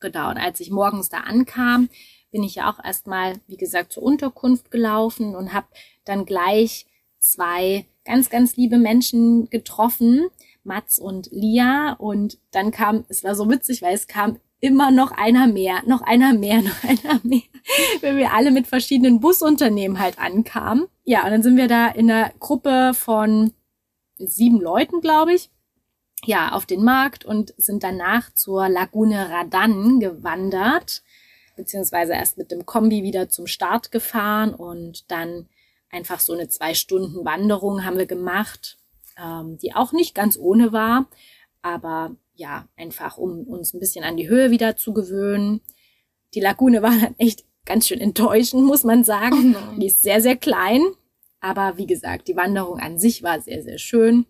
Genau, 0.01 0.31
und 0.31 0.37
als 0.37 0.61
ich 0.61 0.71
morgens 0.71 1.09
da 1.09 1.19
ankam, 1.19 1.89
bin 2.33 2.43
ich 2.43 2.57
ja 2.57 2.71
auch 2.71 2.85
erstmal, 2.85 3.35
wie 3.47 3.57
gesagt, 3.57 3.93
zur 3.93 4.03
Unterkunft 4.03 4.71
gelaufen 4.71 5.37
und 5.37 5.53
habe 5.53 5.69
dann 6.05 6.27
gleich 6.27 6.87
zwei 7.19 7.87
ganz, 8.05 8.31
ganz 8.31 8.57
liebe 8.57 8.79
Menschen 8.79 9.49
getroffen, 9.51 10.27
Mats 10.65 10.99
und 10.99 11.29
Lia. 11.31 11.93
Und 11.93 12.39
dann 12.51 12.71
kam, 12.71 13.05
es 13.09 13.23
war 13.23 13.35
so 13.35 13.49
witzig, 13.49 13.83
weil 13.83 13.95
es 13.95 14.09
kam 14.09 14.39
immer 14.61 14.91
noch 14.91 15.13
einer 15.13 15.47
mehr, 15.47 15.83
noch 15.87 16.03
einer 16.03 16.35
mehr, 16.35 16.63
noch 16.63 16.85
einer 16.85 17.21
mehr, 17.23 17.43
wenn 18.01 18.17
wir 18.17 18.33
alle 18.33 18.51
mit 18.51 18.67
verschiedenen 18.67 19.21
Busunternehmen 19.21 19.99
halt 19.99 20.19
ankamen. 20.19 20.87
Ja, 21.05 21.25
und 21.25 21.31
dann 21.31 21.43
sind 21.43 21.57
wir 21.57 21.69
da 21.69 21.89
in 21.89 22.11
einer 22.11 22.31
Gruppe 22.39 22.93
von 22.95 23.53
sieben 24.27 24.61
Leuten, 24.61 25.01
glaube 25.01 25.35
ich, 25.35 25.51
ja, 26.25 26.53
auf 26.53 26.67
den 26.67 26.85
Markt 26.85 27.25
und 27.25 27.55
sind 27.57 27.83
danach 27.83 28.33
zur 28.35 28.69
Lagune 28.69 29.31
Radan 29.31 30.01
gewandert 30.01 31.03
beziehungsweise 31.61 32.15
erst 32.15 32.39
mit 32.39 32.51
dem 32.51 32.67
Kombi 32.67 33.03
wieder 33.03 33.29
zum 33.29 33.47
Start 33.47 33.93
gefahren 33.93 34.55
und 34.55 35.11
dann 35.11 35.47
einfach 35.91 36.21
so 36.21 36.33
eine 36.33 36.49
zwei 36.49 36.75
Stunden 36.75 37.25
Wanderung 37.25 37.85
haben 37.85 37.99
wir 37.99 38.07
gemacht, 38.07 38.79
ähm, 39.23 39.59
die 39.59 39.75
auch 39.75 39.93
nicht 39.93 40.15
ganz 40.15 40.39
ohne 40.39 40.73
war, 40.73 41.07
aber 41.63 42.17
ja, 42.35 42.67
einfach 42.77 43.19
um 43.19 43.43
uns 43.43 43.75
ein 43.75 43.81
bisschen 43.81 44.05
an 44.05 44.17
die 44.17 44.29
Höhe 44.29 44.51
wieder 44.51 44.77
zu 44.77 44.95
gewöhnen. 44.95 45.61
Die 46.35 46.41
Lagune 46.41 46.81
war 46.83 46.99
dann 46.99 47.15
echt 47.19 47.45
ganz 47.67 47.87
schön 47.87 48.01
enttäuschend, 48.01 48.65
muss 48.65 48.85
man 48.85 49.05
sagen. 49.05 49.55
Oh 49.55 49.79
die 49.79 49.89
ist 49.89 50.01
sehr, 50.01 50.23
sehr 50.23 50.37
klein. 50.37 50.81
Aber 51.41 51.77
wie 51.77 51.87
gesagt, 51.87 52.29
die 52.29 52.37
Wanderung 52.37 52.79
an 52.79 52.99
sich 52.99 53.23
war 53.23 53.41
sehr, 53.41 53.63
sehr 53.63 53.79
schön. 53.79 54.27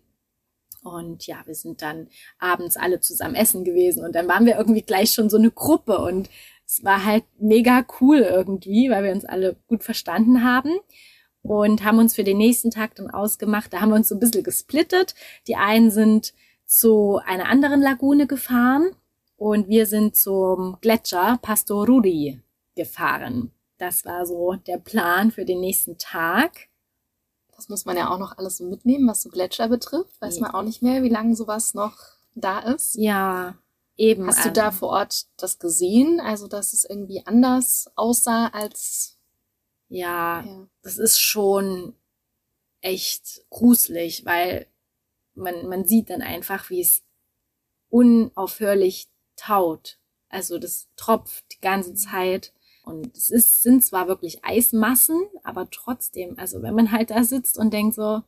Und 0.83 1.27
ja, 1.27 1.43
wir 1.45 1.55
sind 1.55 1.81
dann 1.81 2.07
abends 2.39 2.77
alle 2.77 2.99
zusammen 2.99 3.35
essen 3.35 3.63
gewesen 3.63 4.03
und 4.03 4.15
dann 4.15 4.27
waren 4.27 4.47
wir 4.47 4.57
irgendwie 4.57 4.81
gleich 4.81 5.11
schon 5.11 5.29
so 5.29 5.37
eine 5.37 5.51
Gruppe 5.51 5.99
und 5.99 6.29
es 6.65 6.83
war 6.83 7.05
halt 7.05 7.23
mega 7.37 7.85
cool 7.99 8.19
irgendwie, 8.19 8.89
weil 8.89 9.03
wir 9.03 9.11
uns 9.11 9.25
alle 9.25 9.57
gut 9.67 9.83
verstanden 9.83 10.43
haben 10.43 10.71
und 11.43 11.83
haben 11.83 11.99
uns 11.99 12.15
für 12.15 12.23
den 12.23 12.37
nächsten 12.37 12.71
Tag 12.71 12.95
dann 12.95 13.11
ausgemacht. 13.11 13.73
Da 13.73 13.81
haben 13.81 13.89
wir 13.89 13.95
uns 13.95 14.07
so 14.07 14.15
ein 14.15 14.19
bisschen 14.19 14.43
gesplittet. 14.43 15.13
Die 15.47 15.55
einen 15.55 15.91
sind 15.91 16.33
zu 16.65 17.19
einer 17.25 17.49
anderen 17.49 17.81
Lagune 17.81 18.25
gefahren 18.25 18.95
und 19.35 19.67
wir 19.67 19.85
sind 19.85 20.15
zum 20.15 20.77
Gletscher 20.81 21.39
Pastoruri 21.41 22.39
gefahren. 22.75 23.51
Das 23.77 24.05
war 24.05 24.25
so 24.25 24.53
der 24.53 24.77
Plan 24.77 25.31
für 25.31 25.45
den 25.45 25.59
nächsten 25.59 25.97
Tag. 25.97 26.69
Das 27.61 27.69
muss 27.69 27.85
man 27.85 27.95
ja 27.95 28.09
auch 28.09 28.17
noch 28.17 28.37
alles 28.37 28.57
so 28.57 28.65
mitnehmen, 28.65 29.07
was 29.07 29.21
so 29.21 29.29
Gletscher 29.29 29.67
betrifft. 29.67 30.19
Weiß 30.19 30.39
man 30.39 30.51
auch 30.51 30.63
nicht 30.63 30.81
mehr, 30.81 31.03
wie 31.03 31.09
lange 31.09 31.35
sowas 31.35 31.75
noch 31.75 31.95
da 32.33 32.59
ist. 32.59 32.95
Ja, 32.95 33.55
Eben. 34.01 34.25
Hast 34.25 34.45
du 34.45 34.51
da 34.51 34.69
ähm, 34.69 34.73
vor 34.73 34.89
Ort 34.89 35.27
das 35.37 35.59
gesehen? 35.59 36.19
Also, 36.19 36.47
dass 36.47 36.73
es 36.73 36.85
irgendwie 36.85 37.23
anders 37.27 37.91
aussah 37.95 38.47
als. 38.47 39.19
Ja, 39.89 40.41
ja. 40.43 40.67
das 40.81 40.97
ist 40.97 41.19
schon 41.19 41.93
echt 42.79 43.45
gruselig, 43.51 44.25
weil 44.25 44.65
man, 45.35 45.67
man 45.67 45.85
sieht 45.85 46.09
dann 46.09 46.23
einfach, 46.23 46.71
wie 46.71 46.81
es 46.81 47.03
unaufhörlich 47.89 49.07
taut. 49.35 49.99
Also 50.29 50.57
das 50.57 50.87
tropft 50.95 51.45
die 51.51 51.61
ganze 51.61 51.93
Zeit. 51.93 52.53
Und 52.83 53.15
es 53.15 53.29
ist, 53.29 53.61
sind 53.61 53.83
zwar 53.83 54.07
wirklich 54.07 54.43
Eismassen, 54.43 55.21
aber 55.43 55.69
trotzdem, 55.69 56.37
also 56.37 56.61
wenn 56.61 56.73
man 56.73 56.91
halt 56.91 57.11
da 57.11 57.23
sitzt 57.23 57.57
und 57.57 57.71
denkt 57.73 57.95
so, 57.95 58.23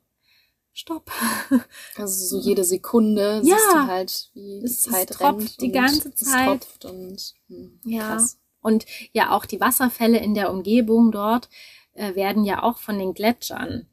Stopp. 0.74 1.12
Also 1.97 2.26
so 2.26 2.39
jede 2.39 2.64
Sekunde 2.64 3.41
ja, 3.43 3.56
siehst 3.56 3.74
du 3.74 3.88
halt, 3.88 4.30
wie 4.34 4.60
die 4.62 4.66
Zeit 4.66 5.12
es 5.12 5.18
tropft 5.18 5.39
rennt 5.39 5.62
die 5.62 5.72
ganze 5.72 6.16
Zeit. 6.16 6.68
Es 6.80 6.89
und 6.89 7.34
hm, 7.47 7.80
ja. 7.86 8.08
Krass. 8.08 8.39
Und 8.62 8.86
ja, 9.12 9.32
auch 9.32 9.45
die 9.45 9.60
Wasserfälle 9.60 10.18
in 10.18 10.34
der 10.34 10.51
Umgebung 10.51 11.12
dort 11.12 11.49
äh, 11.93 12.16
werden 12.16 12.43
ja 12.43 12.64
auch 12.64 12.80
von 12.80 12.97
den 12.97 13.14
Gletschern 13.14 13.88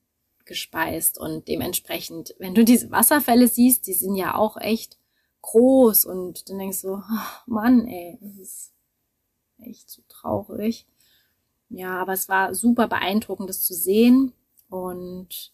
gespeist 0.46 1.18
und 1.18 1.46
dementsprechend, 1.48 2.34
wenn 2.38 2.54
du 2.54 2.64
diese 2.64 2.90
Wasserfälle 2.90 3.46
siehst, 3.46 3.86
die 3.86 3.92
sind 3.92 4.14
ja 4.14 4.34
auch 4.34 4.56
echt 4.56 4.98
groß 5.42 6.06
und 6.06 6.48
dann 6.48 6.58
denkst 6.58 6.82
du, 6.82 6.94
oh 6.94 7.02
Mann, 7.46 7.86
ey, 7.86 8.18
das 8.20 8.36
ist 8.38 8.72
echt 9.62 9.90
so 9.90 10.02
traurig. 10.08 10.86
Ja, 11.68 12.00
aber 12.00 12.12
es 12.12 12.28
war 12.28 12.54
super 12.54 12.88
beeindruckend, 12.88 13.48
das 13.48 13.62
zu 13.62 13.74
sehen 13.74 14.32
und 14.68 15.52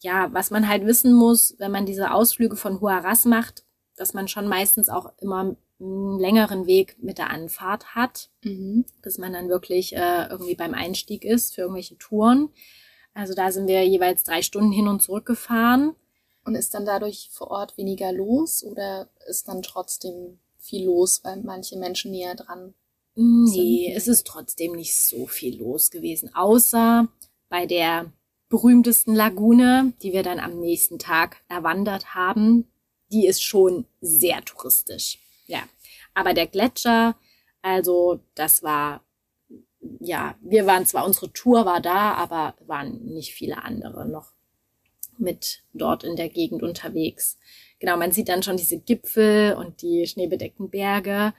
ja, 0.00 0.28
was 0.32 0.50
man 0.50 0.68
halt 0.68 0.86
wissen 0.86 1.12
muss, 1.12 1.54
wenn 1.58 1.72
man 1.72 1.86
diese 1.86 2.12
Ausflüge 2.12 2.56
von 2.56 2.80
Huaraz 2.80 3.24
macht, 3.24 3.64
dass 3.96 4.14
man 4.14 4.28
schon 4.28 4.46
meistens 4.46 4.88
auch 4.88 5.12
immer 5.20 5.56
einen 5.80 6.18
längeren 6.18 6.66
Weg 6.66 6.96
mit 7.02 7.18
der 7.18 7.30
Anfahrt 7.30 7.94
hat, 7.94 8.30
mhm. 8.42 8.84
bis 9.02 9.18
man 9.18 9.32
dann 9.32 9.48
wirklich 9.48 9.94
äh, 9.94 10.26
irgendwie 10.28 10.54
beim 10.54 10.74
Einstieg 10.74 11.24
ist 11.24 11.54
für 11.54 11.62
irgendwelche 11.62 11.98
Touren. 11.98 12.50
Also 13.14 13.34
da 13.34 13.50
sind 13.50 13.66
wir 13.66 13.86
jeweils 13.86 14.22
drei 14.22 14.42
Stunden 14.42 14.72
hin 14.72 14.88
und 14.88 15.02
zurück 15.02 15.26
gefahren. 15.26 15.94
Und 16.44 16.54
ist 16.54 16.74
dann 16.74 16.86
dadurch 16.86 17.30
vor 17.32 17.50
Ort 17.50 17.76
weniger 17.76 18.12
los 18.12 18.62
oder 18.62 19.08
ist 19.26 19.48
dann 19.48 19.62
trotzdem 19.62 20.38
viel 20.58 20.86
los, 20.86 21.22
weil 21.24 21.42
manche 21.42 21.76
Menschen 21.76 22.12
näher 22.12 22.36
dran 22.36 22.74
sind? 23.16 23.44
Nee, 23.44 23.92
es 23.94 24.08
ist 24.08 24.26
trotzdem 24.26 24.72
nicht 24.72 24.96
so 24.96 25.26
viel 25.26 25.58
los 25.58 25.90
gewesen, 25.90 26.34
außer 26.34 27.08
bei 27.48 27.66
der 27.66 28.12
berühmtesten 28.48 29.14
Lagune, 29.14 29.92
die 30.02 30.12
wir 30.12 30.22
dann 30.22 30.38
am 30.38 30.60
nächsten 30.60 30.98
Tag 30.98 31.42
erwandert 31.48 32.14
haben, 32.14 32.70
die 33.10 33.26
ist 33.26 33.42
schon 33.42 33.86
sehr 34.00 34.44
touristisch. 34.44 35.18
Ja, 35.46 35.62
aber 36.14 36.34
der 36.34 36.46
Gletscher, 36.46 37.16
also 37.62 38.20
das 38.34 38.62
war, 38.62 39.04
ja, 40.00 40.36
wir 40.40 40.66
waren 40.66 40.86
zwar, 40.86 41.06
unsere 41.06 41.32
Tour 41.32 41.66
war 41.66 41.80
da, 41.80 42.14
aber 42.14 42.54
waren 42.66 43.04
nicht 43.04 43.32
viele 43.32 43.62
andere 43.62 44.08
noch 44.08 44.32
mit 45.18 45.62
dort 45.72 46.04
in 46.04 46.16
der 46.16 46.28
Gegend 46.28 46.62
unterwegs. 46.62 47.38
Genau, 47.78 47.96
man 47.96 48.12
sieht 48.12 48.28
dann 48.28 48.42
schon 48.42 48.56
diese 48.56 48.78
Gipfel 48.78 49.54
und 49.54 49.82
die 49.82 50.06
schneebedeckten 50.06 50.70
Berge 50.70 51.34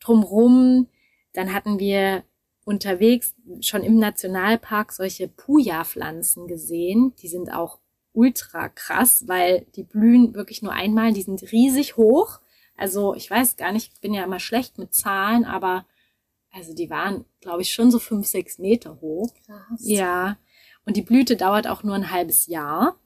drumrum. 0.00 0.88
Dann 1.32 1.52
hatten 1.52 1.78
wir 1.78 2.24
unterwegs 2.64 3.34
schon 3.60 3.82
im 3.82 3.98
Nationalpark 3.98 4.92
solche 4.92 5.28
Puja-Pflanzen 5.28 6.46
gesehen. 6.46 7.14
Die 7.22 7.28
sind 7.28 7.52
auch 7.52 7.78
ultra 8.12 8.68
krass, 8.68 9.24
weil 9.26 9.66
die 9.74 9.82
blühen 9.82 10.34
wirklich 10.34 10.62
nur 10.62 10.72
einmal. 10.72 11.12
Die 11.12 11.22
sind 11.22 11.42
riesig 11.50 11.96
hoch. 11.96 12.40
Also 12.76 13.14
ich 13.14 13.30
weiß 13.30 13.56
gar 13.56 13.72
nicht, 13.72 13.92
ich 13.94 14.00
bin 14.00 14.14
ja 14.14 14.24
immer 14.24 14.40
schlecht 14.40 14.78
mit 14.78 14.94
Zahlen, 14.94 15.44
aber 15.44 15.86
also 16.52 16.74
die 16.74 16.90
waren, 16.90 17.24
glaube 17.40 17.62
ich, 17.62 17.72
schon 17.72 17.90
so 17.90 17.98
fünf, 17.98 18.26
sechs 18.26 18.58
Meter 18.58 19.00
hoch. 19.00 19.32
Krass. 19.46 19.80
Ja. 19.80 20.36
Und 20.84 20.96
die 20.96 21.02
Blüte 21.02 21.36
dauert 21.36 21.66
auch 21.66 21.82
nur 21.82 21.94
ein 21.94 22.10
halbes 22.10 22.46
Jahr. 22.46 22.96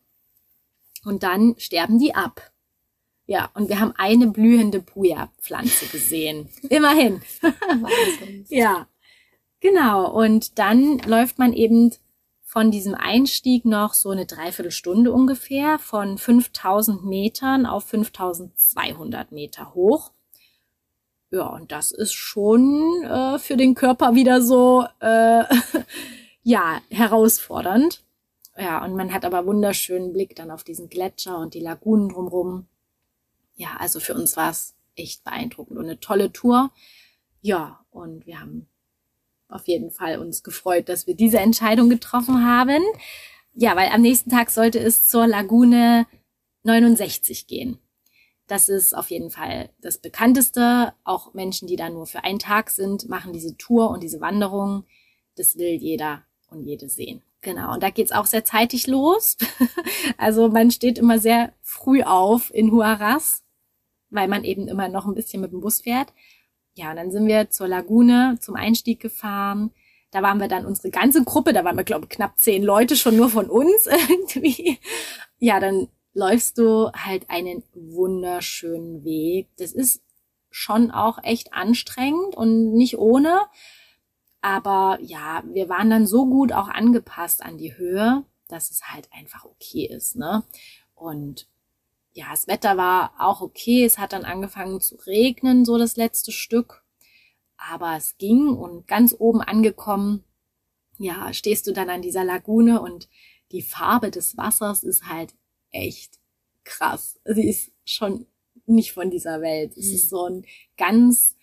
Und 1.04 1.22
dann 1.22 1.54
sterben 1.58 1.98
die 1.98 2.14
ab. 2.14 2.52
Ja, 3.26 3.50
und 3.54 3.68
wir 3.68 3.80
haben 3.80 3.92
eine 3.96 4.28
blühende 4.28 4.80
Puja-Pflanze 4.80 5.86
gesehen. 5.86 6.48
Immerhin. 6.68 7.20
ja, 8.48 8.86
genau. 9.60 10.10
Und 10.12 10.58
dann 10.58 10.98
läuft 11.00 11.38
man 11.38 11.52
eben 11.52 11.92
von 12.44 12.70
diesem 12.70 12.94
Einstieg 12.94 13.64
noch 13.64 13.94
so 13.94 14.10
eine 14.10 14.26
Dreiviertelstunde 14.26 15.12
ungefähr 15.12 15.80
von 15.80 16.18
5000 16.18 17.04
Metern 17.04 17.66
auf 17.66 17.84
5200 17.86 19.32
Meter 19.32 19.74
hoch. 19.74 20.12
Ja, 21.30 21.48
und 21.48 21.72
das 21.72 21.90
ist 21.90 22.12
schon 22.12 23.02
äh, 23.02 23.38
für 23.40 23.56
den 23.56 23.74
Körper 23.74 24.14
wieder 24.14 24.40
so, 24.40 24.86
äh, 25.00 25.42
ja, 26.44 26.80
herausfordernd. 26.90 28.04
Ja, 28.56 28.84
und 28.84 28.94
man 28.94 29.12
hat 29.12 29.24
aber 29.24 29.44
wunderschönen 29.44 30.12
Blick 30.12 30.36
dann 30.36 30.52
auf 30.52 30.62
diesen 30.62 30.88
Gletscher 30.88 31.36
und 31.38 31.54
die 31.54 31.60
Lagunen 31.60 32.08
drumrum. 32.08 32.68
Ja, 33.56 33.76
also 33.78 34.00
für 34.00 34.14
uns 34.14 34.36
war 34.36 34.50
es 34.50 34.74
echt 34.94 35.24
beeindruckend 35.24 35.78
und 35.78 35.84
eine 35.84 36.00
tolle 36.00 36.32
Tour. 36.32 36.70
Ja, 37.40 37.84
und 37.90 38.26
wir 38.26 38.40
haben 38.40 38.68
auf 39.48 39.66
jeden 39.66 39.90
Fall 39.90 40.18
uns 40.18 40.42
gefreut, 40.42 40.88
dass 40.88 41.06
wir 41.06 41.14
diese 41.14 41.38
Entscheidung 41.38 41.88
getroffen 41.88 42.44
haben. 42.44 42.82
Ja, 43.54 43.76
weil 43.76 43.88
am 43.90 44.02
nächsten 44.02 44.30
Tag 44.30 44.50
sollte 44.50 44.78
es 44.78 45.08
zur 45.08 45.26
Lagune 45.26 46.06
69 46.64 47.46
gehen. 47.46 47.78
Das 48.46 48.68
ist 48.68 48.94
auf 48.94 49.10
jeden 49.10 49.30
Fall 49.30 49.70
das 49.80 49.98
bekannteste. 49.98 50.92
Auch 51.04 51.34
Menschen, 51.34 51.66
die 51.66 51.76
da 51.76 51.88
nur 51.88 52.06
für 52.06 52.22
einen 52.22 52.38
Tag 52.38 52.70
sind, 52.70 53.08
machen 53.08 53.32
diese 53.32 53.56
Tour 53.56 53.90
und 53.90 54.02
diese 54.02 54.20
Wanderung. 54.20 54.84
Das 55.36 55.56
will 55.56 55.74
jeder 55.74 56.24
und 56.50 56.64
jede 56.64 56.88
sehen. 56.88 57.22
Genau, 57.40 57.74
und 57.74 57.82
da 57.82 57.90
geht's 57.90 58.12
auch 58.12 58.26
sehr 58.26 58.44
zeitig 58.44 58.86
los. 58.86 59.36
also 60.16 60.48
man 60.48 60.70
steht 60.70 60.98
immer 60.98 61.18
sehr 61.18 61.52
früh 61.62 62.02
auf 62.02 62.52
in 62.52 62.72
Huaraz, 62.72 63.42
weil 64.10 64.28
man 64.28 64.44
eben 64.44 64.68
immer 64.68 64.88
noch 64.88 65.06
ein 65.06 65.14
bisschen 65.14 65.40
mit 65.40 65.52
dem 65.52 65.60
Bus 65.60 65.80
fährt. 65.80 66.12
Ja, 66.74 66.90
und 66.90 66.96
dann 66.96 67.10
sind 67.10 67.26
wir 67.26 67.50
zur 67.50 67.68
Lagune 67.68 68.38
zum 68.40 68.54
Einstieg 68.54 69.00
gefahren. 69.00 69.70
Da 70.10 70.22
waren 70.22 70.40
wir 70.40 70.48
dann 70.48 70.66
unsere 70.66 70.90
ganze 70.90 71.24
Gruppe, 71.24 71.52
da 71.52 71.64
waren 71.64 71.76
wir, 71.76 71.84
glaube 71.84 72.04
ich, 72.04 72.10
knapp 72.10 72.38
zehn 72.38 72.62
Leute 72.62 72.96
schon 72.96 73.16
nur 73.16 73.30
von 73.30 73.50
uns 73.50 73.86
irgendwie. 74.08 74.78
Ja, 75.38 75.60
dann 75.60 75.88
läufst 76.12 76.58
du 76.58 76.90
halt 76.92 77.28
einen 77.28 77.62
wunderschönen 77.74 79.04
Weg. 79.04 79.48
Das 79.58 79.72
ist 79.72 80.02
schon 80.50 80.90
auch 80.90 81.22
echt 81.22 81.52
anstrengend 81.52 82.34
und 82.34 82.72
nicht 82.72 82.98
ohne. 82.98 83.40
Aber 84.40 84.98
ja, 85.02 85.42
wir 85.46 85.68
waren 85.68 85.90
dann 85.90 86.06
so 86.06 86.26
gut 86.26 86.52
auch 86.52 86.68
angepasst 86.68 87.42
an 87.42 87.58
die 87.58 87.76
Höhe, 87.76 88.24
dass 88.48 88.70
es 88.70 88.84
halt 88.84 89.08
einfach 89.12 89.44
okay 89.44 89.86
ist, 89.86 90.16
ne? 90.16 90.44
Und 90.94 91.48
ja, 92.16 92.30
das 92.30 92.48
Wetter 92.48 92.78
war 92.78 93.12
auch 93.18 93.42
okay. 93.42 93.84
Es 93.84 93.98
hat 93.98 94.14
dann 94.14 94.24
angefangen 94.24 94.80
zu 94.80 94.96
regnen, 95.06 95.66
so 95.66 95.76
das 95.76 95.98
letzte 95.98 96.32
Stück. 96.32 96.82
Aber 97.58 97.94
es 97.94 98.16
ging 98.16 98.48
und 98.48 98.88
ganz 98.88 99.14
oben 99.18 99.42
angekommen, 99.42 100.24
ja, 100.96 101.34
stehst 101.34 101.66
du 101.66 101.72
dann 101.72 101.90
an 101.90 102.00
dieser 102.00 102.24
Lagune 102.24 102.80
und 102.80 103.10
die 103.52 103.60
Farbe 103.60 104.10
des 104.10 104.34
Wassers 104.38 104.82
ist 104.82 105.04
halt 105.04 105.34
echt 105.70 106.18
krass. 106.64 107.20
Sie 107.26 107.46
ist 107.46 107.72
schon 107.84 108.26
nicht 108.64 108.92
von 108.92 109.10
dieser 109.10 109.42
Welt. 109.42 109.76
Es 109.76 109.88
ist 109.88 110.04
mhm. 110.04 110.08
so 110.08 110.24
ein 110.24 110.46
ganz 110.78 111.36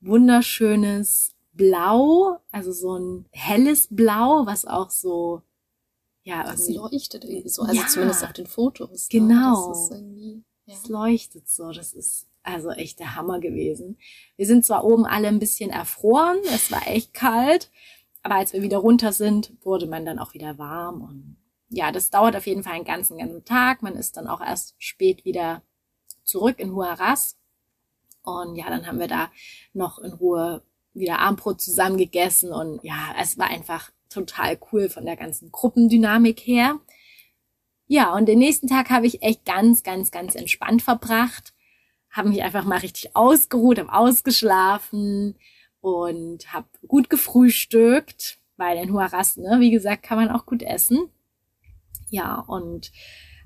wunderschönes 0.00 1.34
Blau, 1.52 2.38
also 2.50 2.72
so 2.72 2.98
ein 2.98 3.26
helles 3.32 3.88
Blau, 3.90 4.46
was 4.46 4.64
auch 4.64 4.88
so, 4.88 5.42
ja, 6.26 6.42
das 6.42 6.68
leuchtet 6.68 7.24
irgendwie 7.24 7.48
so, 7.48 7.62
also 7.62 7.74
ja, 7.74 7.86
zumindest 7.86 8.24
auf 8.24 8.32
den 8.32 8.48
Fotos. 8.48 9.08
Ne? 9.12 9.20
Genau. 9.20 9.88
Ne? 9.90 10.42
Ja. 10.64 10.74
Es 10.74 10.88
leuchtet 10.88 11.48
so, 11.48 11.70
das 11.70 11.92
ist 11.92 12.26
also 12.42 12.70
echt 12.70 12.98
der 12.98 13.14
Hammer 13.14 13.38
gewesen. 13.38 13.96
Wir 14.36 14.46
sind 14.46 14.64
zwar 14.64 14.84
oben 14.84 15.06
alle 15.06 15.28
ein 15.28 15.38
bisschen 15.38 15.70
erfroren, 15.70 16.38
es 16.52 16.72
war 16.72 16.84
echt 16.88 17.14
kalt, 17.14 17.70
aber 18.24 18.34
als 18.34 18.52
wir 18.52 18.62
wieder 18.62 18.78
runter 18.78 19.12
sind, 19.12 19.52
wurde 19.62 19.86
man 19.86 20.04
dann 20.04 20.18
auch 20.18 20.34
wieder 20.34 20.58
warm 20.58 21.02
und 21.02 21.36
ja, 21.68 21.92
das 21.92 22.10
dauert 22.10 22.34
auf 22.34 22.46
jeden 22.48 22.64
Fall 22.64 22.74
einen 22.74 22.84
ganzen, 22.84 23.18
ganzen 23.18 23.44
Tag. 23.44 23.82
Man 23.82 23.94
ist 23.94 24.16
dann 24.16 24.26
auch 24.28 24.40
erst 24.40 24.74
spät 24.78 25.24
wieder 25.24 25.62
zurück 26.22 26.60
in 26.60 26.72
Huaraz. 26.72 27.36
Und 28.22 28.54
ja, 28.54 28.68
dann 28.68 28.86
haben 28.86 29.00
wir 29.00 29.08
da 29.08 29.30
noch 29.72 29.98
in 29.98 30.12
Ruhe 30.12 30.62
wieder 30.92 31.18
Armbrot 31.18 31.60
zusammen 31.60 31.98
gegessen 31.98 32.52
und 32.52 32.82
ja, 32.84 33.14
es 33.20 33.36
war 33.36 33.48
einfach 33.48 33.90
total 34.16 34.58
cool 34.72 34.88
von 34.88 35.04
der 35.04 35.16
ganzen 35.16 35.52
Gruppendynamik 35.52 36.40
her. 36.40 36.80
Ja, 37.86 38.14
und 38.14 38.26
den 38.26 38.38
nächsten 38.38 38.66
Tag 38.66 38.90
habe 38.90 39.06
ich 39.06 39.22
echt 39.22 39.44
ganz, 39.44 39.82
ganz, 39.82 40.10
ganz 40.10 40.34
entspannt 40.34 40.82
verbracht. 40.82 41.54
Habe 42.10 42.30
mich 42.30 42.42
einfach 42.42 42.64
mal 42.64 42.78
richtig 42.78 43.14
ausgeruht, 43.14 43.78
habe 43.78 43.92
ausgeschlafen 43.92 45.36
und 45.80 46.52
habe 46.52 46.66
gut 46.88 47.10
gefrühstückt, 47.10 48.38
weil 48.56 48.78
in 48.78 48.92
Huaraz, 48.92 49.36
ne, 49.36 49.58
wie 49.60 49.70
gesagt, 49.70 50.02
kann 50.02 50.18
man 50.18 50.30
auch 50.30 50.46
gut 50.46 50.62
essen. 50.62 51.10
Ja, 52.08 52.40
und 52.40 52.90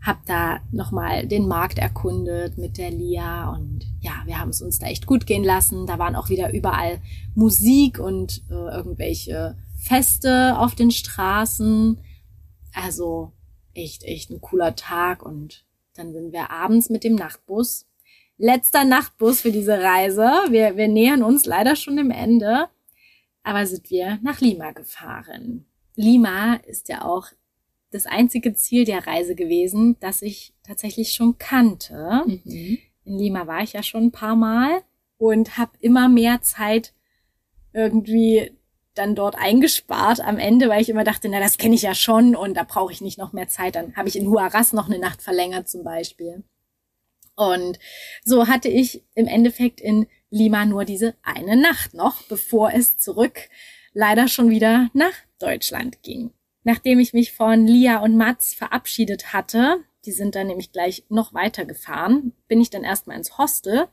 habe 0.02 0.20
da 0.24 0.60
nochmal 0.72 1.26
den 1.26 1.46
Markt 1.46 1.78
erkundet 1.78 2.56
mit 2.56 2.78
der 2.78 2.90
Lia 2.90 3.50
und 3.50 3.86
ja, 4.00 4.22
wir 4.24 4.38
haben 4.38 4.48
es 4.48 4.62
uns 4.62 4.78
da 4.78 4.86
echt 4.86 5.06
gut 5.06 5.26
gehen 5.26 5.44
lassen. 5.44 5.86
Da 5.86 5.98
waren 5.98 6.16
auch 6.16 6.30
wieder 6.30 6.54
überall 6.54 7.02
Musik 7.34 7.98
und 7.98 8.42
äh, 8.48 8.54
irgendwelche 8.54 9.58
Feste 9.82 10.58
auf 10.58 10.74
den 10.74 10.90
Straßen. 10.90 12.00
Also 12.74 13.32
echt, 13.74 14.04
echt 14.04 14.30
ein 14.30 14.40
cooler 14.40 14.76
Tag 14.76 15.22
und 15.24 15.64
dann 15.94 16.12
sind 16.12 16.32
wir 16.32 16.50
abends 16.50 16.90
mit 16.90 17.04
dem 17.04 17.14
Nachtbus. 17.14 17.86
Letzter 18.36 18.84
Nachtbus 18.84 19.40
für 19.42 19.52
diese 19.52 19.82
Reise. 19.82 20.30
Wir, 20.48 20.76
wir 20.76 20.88
nähern 20.88 21.22
uns 21.22 21.44
leider 21.44 21.76
schon 21.76 21.96
dem 21.96 22.10
Ende, 22.10 22.68
aber 23.42 23.66
sind 23.66 23.90
wir 23.90 24.18
nach 24.22 24.40
Lima 24.40 24.72
gefahren. 24.72 25.66
Lima 25.94 26.54
ist 26.66 26.88
ja 26.88 27.04
auch 27.04 27.26
das 27.90 28.06
einzige 28.06 28.54
Ziel 28.54 28.84
der 28.84 29.06
Reise 29.06 29.34
gewesen, 29.34 29.96
das 30.00 30.22
ich 30.22 30.54
tatsächlich 30.62 31.12
schon 31.12 31.38
kannte. 31.38 32.22
Mhm. 32.26 32.78
In 33.04 33.18
Lima 33.18 33.46
war 33.46 33.62
ich 33.62 33.72
ja 33.72 33.82
schon 33.82 34.04
ein 34.04 34.12
paar 34.12 34.36
Mal 34.36 34.82
und 35.18 35.58
habe 35.58 35.72
immer 35.80 36.08
mehr 36.08 36.40
Zeit 36.42 36.94
irgendwie 37.72 38.52
dann 39.01 39.14
dort 39.14 39.36
eingespart 39.36 40.20
am 40.20 40.38
Ende, 40.38 40.68
weil 40.68 40.82
ich 40.82 40.88
immer 40.88 41.05
dachte, 41.05 41.28
na, 41.28 41.40
das 41.40 41.59
kenne 41.59 41.74
ich 41.74 41.82
ja 41.82 41.94
schon 41.94 42.36
und 42.36 42.55
da 42.55 42.64
brauche 42.64 42.92
ich 42.92 43.01
nicht 43.01 43.18
noch 43.18 43.32
mehr 43.32 43.48
Zeit. 43.48 43.74
Dann 43.74 43.96
habe 43.96 44.09
ich 44.09 44.16
in 44.16 44.28
Huaraz 44.28 44.72
noch 44.72 44.88
eine 44.88 44.98
Nacht 44.98 45.22
verlängert 45.22 45.68
zum 45.68 45.82
Beispiel. 45.82 46.44
Und 47.34 47.78
so 48.22 48.48
hatte 48.48 48.68
ich 48.68 49.03
im 49.14 49.26
Endeffekt 49.26 49.80
in 49.80 50.07
Lima 50.28 50.66
nur 50.66 50.84
diese 50.84 51.14
eine 51.22 51.57
Nacht 51.57 51.94
noch, 51.94 52.22
bevor 52.24 52.72
es 52.72 52.98
zurück 52.98 53.48
leider 53.92 54.28
schon 54.28 54.51
wieder 54.51 54.90
nach 54.92 55.14
Deutschland 55.38 56.03
ging. 56.03 56.32
Nachdem 56.62 57.01
ich 57.01 57.14
mich 57.14 57.32
von 57.32 57.66
Lia 57.66 58.01
und 58.01 58.16
Mats 58.16 58.53
verabschiedet 58.53 59.32
hatte, 59.32 59.78
die 60.05 60.12
sind 60.12 60.34
dann 60.34 60.46
nämlich 60.46 60.72
gleich 60.72 61.05
noch 61.09 61.32
weiter 61.32 61.64
gefahren, 61.64 62.32
bin 62.46 62.61
ich 62.61 62.70
dann 62.70 62.84
erstmal 62.84 63.16
ins 63.16 63.38
Hostel, 63.38 63.88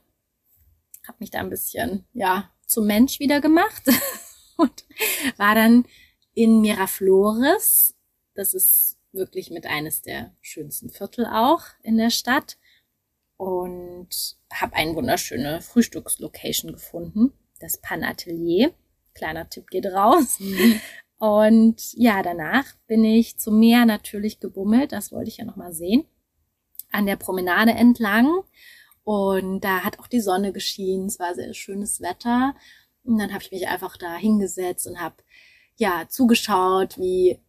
habe 1.06 1.18
mich 1.18 1.30
da 1.30 1.40
ein 1.40 1.50
bisschen, 1.50 2.04
ja, 2.12 2.50
zum 2.66 2.86
Mensch 2.86 3.18
wieder 3.18 3.40
gemacht 3.40 3.82
und 4.58 4.84
war 5.36 5.54
dann 5.54 5.86
in 6.34 6.60
Miraflores. 6.60 7.94
Das 8.34 8.54
ist 8.54 8.98
wirklich 9.12 9.50
mit 9.50 9.66
eines 9.66 10.02
der 10.02 10.34
schönsten 10.40 10.90
Viertel 10.90 11.26
auch 11.26 11.62
in 11.82 11.96
der 11.96 12.10
Stadt 12.10 12.58
und 13.36 14.08
habe 14.52 14.74
eine 14.74 14.94
wunderschöne 14.94 15.62
Frühstückslocation 15.62 16.72
gefunden, 16.72 17.32
das 17.60 17.80
Pan 17.80 18.04
Atelier. 18.04 18.72
Kleiner 19.14 19.48
Tipp 19.48 19.68
geht 19.70 19.86
raus. 19.86 20.38
Mhm. 20.38 20.80
Und 21.18 21.92
ja, 21.94 22.22
danach 22.22 22.64
bin 22.86 23.04
ich 23.04 23.38
zum 23.38 23.58
Meer 23.58 23.84
natürlich 23.86 24.38
gebummelt. 24.38 24.92
Das 24.92 25.10
wollte 25.10 25.28
ich 25.28 25.38
ja 25.38 25.44
nochmal 25.44 25.72
sehen. 25.72 26.04
An 26.92 27.06
der 27.06 27.16
Promenade 27.16 27.72
entlang. 27.72 28.42
Und 29.02 29.62
da 29.62 29.82
hat 29.82 29.98
auch 29.98 30.06
die 30.06 30.20
Sonne 30.20 30.52
geschienen. 30.52 31.06
Es 31.06 31.18
war 31.18 31.34
sehr 31.34 31.54
schönes 31.54 32.00
Wetter. 32.00 32.54
Und 33.08 33.18
dann 33.18 33.32
habe 33.32 33.42
ich 33.42 33.50
mich 33.50 33.66
einfach 33.66 33.96
da 33.96 34.16
hingesetzt 34.16 34.86
und 34.86 35.00
habe 35.00 35.16
ja 35.76 36.06
zugeschaut, 36.08 36.98
wie 36.98 37.40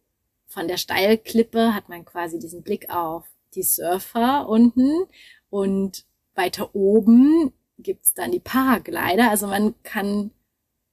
von 0.46 0.66
der 0.66 0.78
Steilklippe 0.78 1.74
hat 1.74 1.88
man 1.88 2.04
quasi 2.04 2.38
diesen 2.38 2.62
Blick 2.62 2.90
auf 2.90 3.24
die 3.54 3.62
Surfer 3.62 4.48
unten 4.48 5.04
und 5.50 6.06
weiter 6.34 6.74
oben 6.74 7.52
gibt's 7.78 8.14
dann 8.14 8.32
die 8.32 8.40
Paraglider. 8.40 9.30
Also 9.30 9.46
man 9.46 9.74
kann 9.82 10.30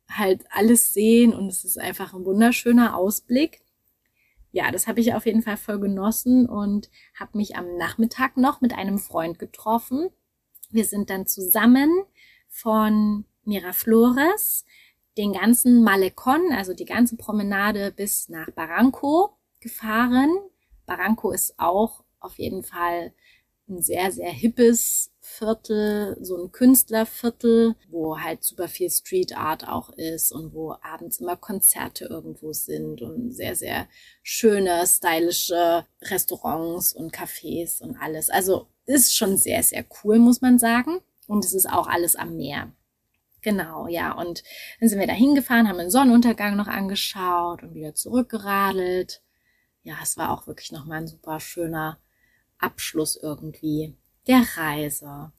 halt 0.10 0.46
alles 0.50 0.94
sehen 0.94 1.34
und 1.34 1.48
es 1.48 1.64
ist 1.64 1.80
einfach 1.80 2.14
ein 2.14 2.26
wunderschöner 2.26 2.96
Ausblick. 2.96 3.62
Ja, 4.52 4.72
das 4.72 4.88
habe 4.88 5.00
ich 5.00 5.14
auf 5.14 5.26
jeden 5.26 5.44
Fall 5.44 5.58
voll 5.58 5.80
genossen 5.80 6.48
und 6.48 6.90
habe 7.18 7.38
mich 7.38 7.56
am 7.56 7.78
Nachmittag 7.78 8.38
noch 8.38 8.62
mit 8.62 8.74
einem 8.74 9.00
Freund 9.00 9.40
getroffen. 9.40 10.10
Wir 10.72 10.86
sind 10.86 11.10
dann 11.10 11.26
zusammen 11.26 12.04
von 12.48 13.26
Miraflores 13.48 14.66
den 15.18 15.34
ganzen 15.34 15.84
Malecon, 15.84 16.52
also 16.52 16.74
die 16.74 16.86
ganze 16.86 17.18
Promenade 17.18 17.92
bis 17.92 18.30
nach 18.30 18.52
Barranco 18.52 19.32
gefahren. 19.60 20.30
Barranco 20.86 21.32
ist 21.32 21.56
auch 21.58 22.04
auf 22.20 22.38
jeden 22.38 22.64
Fall 22.64 23.14
ein 23.70 23.82
sehr, 23.82 24.12
sehr 24.12 24.32
hippes 24.32 25.12
Viertel, 25.20 26.18
so 26.22 26.42
ein 26.42 26.52
Künstlerviertel, 26.54 27.76
wo 27.90 28.18
halt 28.18 28.44
super 28.44 28.70
viel 28.70 28.90
Street 28.90 29.36
Art 29.36 29.68
auch 29.68 29.90
ist 29.90 30.32
und 30.32 30.54
wo 30.54 30.76
abends 30.82 31.20
immer 31.20 31.36
Konzerte 31.36 32.06
irgendwo 32.06 32.54
sind 32.54 33.02
und 33.02 33.34
sehr, 33.34 33.56
sehr 33.56 33.90
schöne, 34.24 34.88
stylische 34.88 35.86
Restaurants 36.02 36.94
und 36.94 37.14
Cafés 37.14 37.82
und 37.82 37.98
alles. 37.98 38.30
Also 38.30 38.68
ist 38.86 39.16
schon 39.16 39.36
sehr, 39.36 39.64
sehr 39.64 39.84
cool, 40.02 40.18
muss 40.18 40.40
man 40.40 40.60
sagen. 40.60 41.02
Und 41.28 41.44
es 41.44 41.54
ist 41.54 41.70
auch 41.70 41.88
alles 41.88 42.16
am 42.16 42.38
Meer. 42.38 42.72
Genau, 43.48 43.88
ja. 43.88 44.12
Und 44.12 44.44
dann 44.82 44.90
sind 44.90 45.00
wir 45.00 45.08
da 45.08 45.14
hingefahren, 45.14 45.70
haben 45.70 45.78
den 45.78 45.90
Sonnenuntergang 45.90 46.58
noch 46.58 46.68
angeschaut 46.68 47.64
und 47.64 47.76
wieder 47.76 47.96
zurückgeradelt. 47.96 49.22
Ja, 49.84 49.96
es 50.04 50.18
war 50.18 50.32
auch 50.32 50.48
wirklich 50.48 50.74
nochmal 50.74 50.98
ein 50.98 51.08
super 51.08 51.40
schöner 51.40 51.98
Abschluss 52.58 53.16
irgendwie 53.16 53.96
der 54.28 54.44
Reise. 54.58 55.32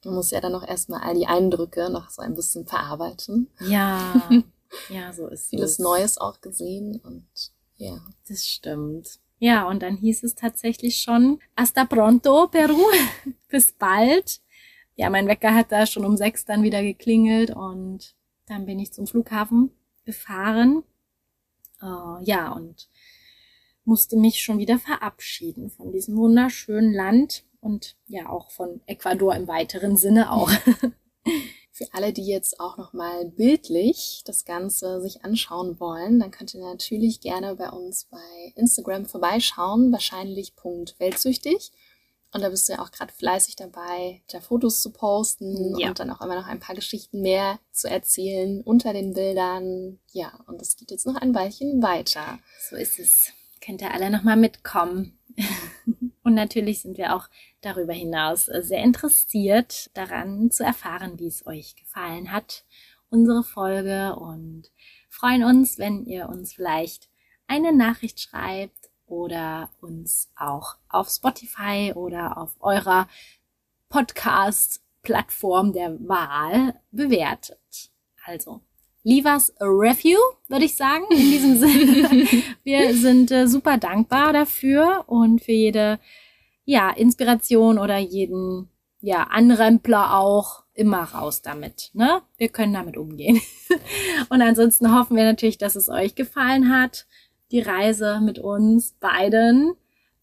Du 0.00 0.10
musst 0.10 0.32
ja 0.32 0.40
dann 0.40 0.52
noch 0.52 0.66
erstmal 0.66 1.02
all 1.02 1.14
die 1.14 1.26
Eindrücke 1.26 1.90
noch 1.90 2.08
so 2.08 2.22
ein 2.22 2.34
bisschen 2.34 2.64
verarbeiten. 2.64 3.50
Ja, 3.60 4.26
ja, 4.88 5.12
so 5.12 5.26
ist 5.26 5.50
Vieles 5.50 5.72
es. 5.72 5.78
Neues 5.80 6.16
auch 6.16 6.40
gesehen 6.40 6.98
und 7.04 7.26
ja. 7.76 8.00
Das 8.26 8.46
stimmt. 8.46 9.18
Ja, 9.38 9.68
und 9.68 9.82
dann 9.82 9.98
hieß 9.98 10.22
es 10.22 10.34
tatsächlich 10.34 11.02
schon, 11.02 11.40
hasta 11.58 11.84
pronto, 11.84 12.48
Peru. 12.48 12.86
Bis 13.48 13.72
bald. 13.72 14.40
Ja, 14.96 15.10
mein 15.10 15.28
Wecker 15.28 15.54
hat 15.54 15.72
da 15.72 15.86
schon 15.86 16.04
um 16.04 16.16
sechs 16.16 16.44
dann 16.44 16.62
wieder 16.62 16.82
geklingelt 16.82 17.50
und 17.50 18.14
dann 18.46 18.66
bin 18.66 18.78
ich 18.78 18.92
zum 18.92 19.06
Flughafen 19.06 19.70
gefahren. 20.04 20.82
Uh, 21.82 22.18
ja, 22.22 22.52
und 22.52 22.88
musste 23.84 24.16
mich 24.16 24.42
schon 24.42 24.58
wieder 24.58 24.78
verabschieden 24.78 25.70
von 25.70 25.92
diesem 25.92 26.16
wunderschönen 26.16 26.92
Land 26.92 27.44
und 27.60 27.96
ja 28.06 28.28
auch 28.28 28.50
von 28.50 28.80
Ecuador 28.86 29.34
im 29.34 29.48
weiteren 29.48 29.96
Sinne 29.96 30.32
auch. 30.32 30.50
Für 31.72 31.86
alle, 31.92 32.12
die 32.12 32.26
jetzt 32.26 32.60
auch 32.60 32.76
nochmal 32.76 33.26
bildlich 33.30 34.22
das 34.26 34.44
Ganze 34.44 35.00
sich 35.00 35.24
anschauen 35.24 35.80
wollen, 35.80 36.20
dann 36.20 36.30
könnt 36.30 36.52
ihr 36.52 36.60
natürlich 36.60 37.20
gerne 37.20 37.56
bei 37.56 37.70
uns 37.70 38.04
bei 38.04 38.52
Instagram 38.54 39.06
vorbeischauen, 39.06 39.90
wahrscheinlich 39.90 40.54
Weltsüchtig. 40.98 41.72
Und 42.32 42.42
da 42.42 42.48
bist 42.48 42.68
du 42.68 42.74
ja 42.74 42.82
auch 42.82 42.92
gerade 42.92 43.12
fleißig 43.12 43.56
dabei, 43.56 44.22
da 44.30 44.40
Fotos 44.40 44.82
zu 44.82 44.92
posten 44.92 45.76
ja. 45.78 45.88
und 45.88 45.98
dann 45.98 46.10
auch 46.10 46.20
immer 46.20 46.36
noch 46.36 46.46
ein 46.46 46.60
paar 46.60 46.76
Geschichten 46.76 47.22
mehr 47.22 47.58
zu 47.72 47.88
erzählen 47.90 48.62
unter 48.62 48.92
den 48.92 49.14
Bildern. 49.14 49.98
Ja, 50.12 50.38
und 50.46 50.62
es 50.62 50.76
geht 50.76 50.92
jetzt 50.92 51.06
noch 51.06 51.16
ein 51.16 51.34
Weilchen 51.34 51.82
weiter. 51.82 52.38
So 52.68 52.76
ist 52.76 52.98
es. 53.00 53.32
Könnt 53.60 53.82
ihr 53.82 53.92
alle 53.92 54.10
nochmal 54.10 54.36
mitkommen. 54.36 55.18
Und 56.22 56.34
natürlich 56.34 56.82
sind 56.82 56.98
wir 56.98 57.16
auch 57.16 57.28
darüber 57.60 57.92
hinaus 57.92 58.46
sehr 58.46 58.82
interessiert 58.82 59.90
daran 59.94 60.50
zu 60.50 60.64
erfahren, 60.64 61.18
wie 61.18 61.26
es 61.26 61.46
euch 61.46 61.76
gefallen 61.76 62.30
hat, 62.30 62.64
unsere 63.08 63.42
Folge 63.42 64.14
und 64.16 64.70
freuen 65.08 65.42
uns, 65.42 65.78
wenn 65.78 66.04
ihr 66.04 66.28
uns 66.28 66.52
vielleicht 66.52 67.08
eine 67.46 67.72
Nachricht 67.74 68.20
schreibt 68.20 68.79
oder 69.10 69.70
uns 69.80 70.30
auch 70.36 70.76
auf 70.88 71.08
Spotify 71.10 71.92
oder 71.94 72.38
auf 72.38 72.56
eurer 72.60 73.08
Podcast-Plattform 73.88 75.72
der 75.72 75.98
Wahl 76.08 76.80
bewertet. 76.90 77.90
Also 78.24 78.60
Leave 79.02 79.26
us 79.26 79.50
a 79.60 79.64
review, 79.64 80.18
würde 80.48 80.66
ich 80.66 80.76
sagen, 80.76 81.04
in 81.10 81.16
diesem 81.16 81.58
Sinne. 81.58 82.28
Wir 82.64 82.94
sind 82.94 83.30
äh, 83.30 83.48
super 83.48 83.78
dankbar 83.78 84.34
dafür 84.34 85.04
und 85.06 85.42
für 85.42 85.52
jede 85.52 85.98
ja, 86.66 86.90
Inspiration 86.90 87.78
oder 87.78 87.96
jeden 87.96 88.68
ja, 89.00 89.22
Anrempler 89.22 90.18
auch 90.18 90.64
immer 90.74 91.02
raus 91.02 91.40
damit. 91.40 91.90
Ne? 91.94 92.20
Wir 92.36 92.50
können 92.50 92.74
damit 92.74 92.98
umgehen. 92.98 93.40
und 94.28 94.42
ansonsten 94.42 94.94
hoffen 94.94 95.16
wir 95.16 95.24
natürlich, 95.24 95.56
dass 95.56 95.76
es 95.76 95.88
euch 95.88 96.14
gefallen 96.14 96.70
hat. 96.70 97.06
Die 97.50 97.60
Reise 97.60 98.20
mit 98.20 98.38
uns 98.38 98.92
beiden 99.00 99.74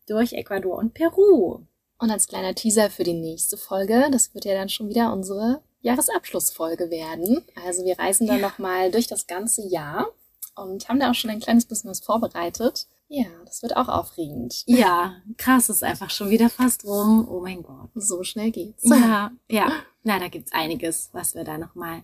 durch 0.07 0.33
Ecuador 0.33 0.77
und 0.77 0.93
Peru. 0.93 1.59
Und 1.99 2.11
als 2.11 2.27
kleiner 2.27 2.55
Teaser 2.55 2.89
für 2.89 3.03
die 3.03 3.13
nächste 3.13 3.57
Folge, 3.57 4.07
das 4.11 4.33
wird 4.33 4.45
ja 4.45 4.53
dann 4.53 4.69
schon 4.69 4.89
wieder 4.89 5.11
unsere 5.11 5.61
Jahresabschlussfolge 5.81 6.89
werden. 6.89 7.43
Also 7.65 7.83
wir 7.85 7.97
reisen 7.97 8.27
dann 8.27 8.39
ja. 8.39 8.47
nochmal 8.47 8.91
durch 8.91 9.07
das 9.07 9.27
ganze 9.27 9.67
Jahr 9.67 10.07
und 10.55 10.87
haben 10.89 10.99
da 10.99 11.11
auch 11.11 11.15
schon 11.15 11.29
ein 11.29 11.39
kleines 11.39 11.65
bisschen 11.65 11.89
was 11.89 11.99
vorbereitet. 11.99 12.87
Ja, 13.09 13.25
das 13.45 13.61
wird 13.61 13.77
auch 13.77 13.87
aufregend. 13.87 14.63
Ja, 14.65 15.15
krass, 15.37 15.69
ist 15.69 15.83
einfach 15.83 16.09
schon 16.09 16.29
wieder 16.29 16.49
fast 16.49 16.83
rum. 16.83 17.27
Oh 17.29 17.39
mein 17.39 17.63
Gott. 17.63 17.89
So 17.95 18.23
schnell 18.23 18.51
geht's. 18.51 18.83
Ja, 18.83 19.31
ja. 19.49 19.71
Na, 20.03 20.19
da 20.19 20.27
gibt's 20.27 20.51
einiges, 20.51 21.09
was 21.13 21.35
wir 21.35 21.43
da 21.43 21.57
nochmal 21.57 22.03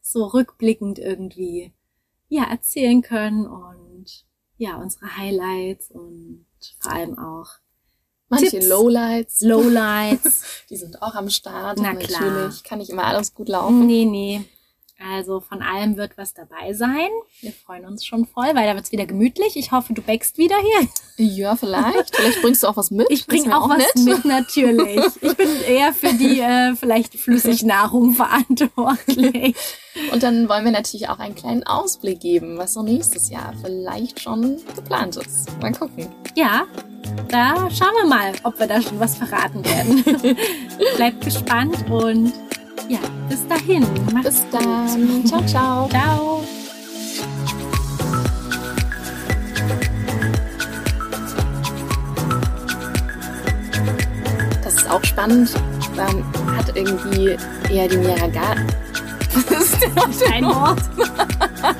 so 0.00 0.24
rückblickend 0.24 0.98
irgendwie, 0.98 1.72
ja, 2.28 2.44
erzählen 2.44 3.02
können 3.02 3.46
und 3.46 3.89
ja, 4.60 4.76
unsere 4.76 5.16
Highlights 5.16 5.90
und 5.90 6.44
vor 6.80 6.92
allem 6.92 7.18
auch 7.18 7.46
Manche 8.28 8.50
Tipps. 8.50 8.68
Lowlights. 8.68 9.40
Lowlights. 9.40 10.42
Die 10.70 10.76
sind 10.76 11.02
auch 11.02 11.14
am 11.14 11.30
Start. 11.30 11.78
Na 11.80 11.94
klar. 11.96 12.20
Natürlich 12.20 12.62
kann 12.62 12.78
nicht 12.78 12.90
immer 12.90 13.06
alles 13.06 13.34
gut 13.34 13.48
laufen. 13.48 13.86
Nee, 13.86 14.04
nee. 14.04 14.44
Also 15.02 15.40
von 15.40 15.62
allem 15.62 15.96
wird 15.96 16.18
was 16.18 16.34
dabei 16.34 16.74
sein. 16.74 17.08
Wir 17.40 17.52
freuen 17.52 17.86
uns 17.86 18.04
schon 18.04 18.26
voll, 18.26 18.48
weil 18.54 18.66
da 18.66 18.74
wird's 18.74 18.92
wieder 18.92 19.06
gemütlich. 19.06 19.56
Ich 19.56 19.72
hoffe, 19.72 19.94
du 19.94 20.02
bäckst 20.02 20.36
wieder 20.36 20.56
hier. 20.58 20.88
Ja, 21.16 21.56
vielleicht. 21.56 22.14
Vielleicht 22.14 22.42
bringst 22.42 22.62
du 22.62 22.66
auch 22.66 22.76
was 22.76 22.90
mit. 22.90 23.06
Ich 23.10 23.26
bringe 23.26 23.56
auch, 23.56 23.62
auch, 23.62 23.70
was 23.70 23.78
nett. 23.78 24.04
mit, 24.04 24.24
natürlich. 24.26 25.00
Ich 25.22 25.36
bin 25.36 25.48
eher 25.66 25.94
für 25.94 26.12
die 26.12 26.40
äh, 26.40 26.74
vielleicht 26.76 27.14
Flüssignahrung 27.14 28.12
verantwortlich. 28.14 29.56
Und 30.12 30.22
dann 30.22 30.48
wollen 30.48 30.64
wir 30.64 30.72
natürlich 30.72 31.08
auch 31.08 31.18
einen 31.18 31.34
kleinen 31.34 31.62
Ausblick 31.64 32.20
geben, 32.20 32.58
was 32.58 32.74
so 32.74 32.82
nächstes 32.82 33.30
Jahr 33.30 33.54
vielleicht 33.62 34.20
schon 34.20 34.58
geplant 34.76 35.16
ist. 35.16 35.48
Mal 35.60 35.72
gucken. 35.72 36.08
Ja, 36.34 36.66
da 37.28 37.70
schauen 37.70 37.94
wir 38.00 38.06
mal, 38.06 38.32
ob 38.44 38.58
wir 38.58 38.66
da 38.66 38.82
schon 38.82 39.00
was 39.00 39.16
verraten 39.16 39.64
werden. 39.64 40.04
Bleibt 40.96 41.24
gespannt 41.24 41.90
und 41.90 42.32
ja, 42.90 42.98
bis 43.28 43.46
dahin. 43.46 43.86
Macht's 44.12 44.42
bis 44.42 44.50
dann. 44.50 45.24
Ciao, 45.24 45.46
ciao. 45.46 45.88
Ciao. 45.88 46.44
Das 54.62 54.74
ist 54.74 54.90
auch 54.90 55.04
spannend. 55.04 55.54
Man 55.96 56.24
hat 56.56 56.76
irgendwie 56.76 57.36
eher 57.72 57.86
die 57.86 57.96
Niagara. 57.96 58.56
Was 59.48 59.72
ist 60.16 60.32
ein 60.32 60.44
Wort? 60.44 60.82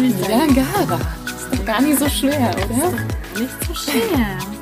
Niagara. 0.00 0.98
Ist 1.26 1.52
doch 1.52 1.64
gar 1.66 1.82
nicht 1.82 1.98
so 1.98 2.08
schwer, 2.08 2.50
oder? 2.54 2.62
Ist 2.62 2.82
doch 2.82 3.40
nicht 3.40 3.54
so 3.66 3.74
schwer. 3.74 4.55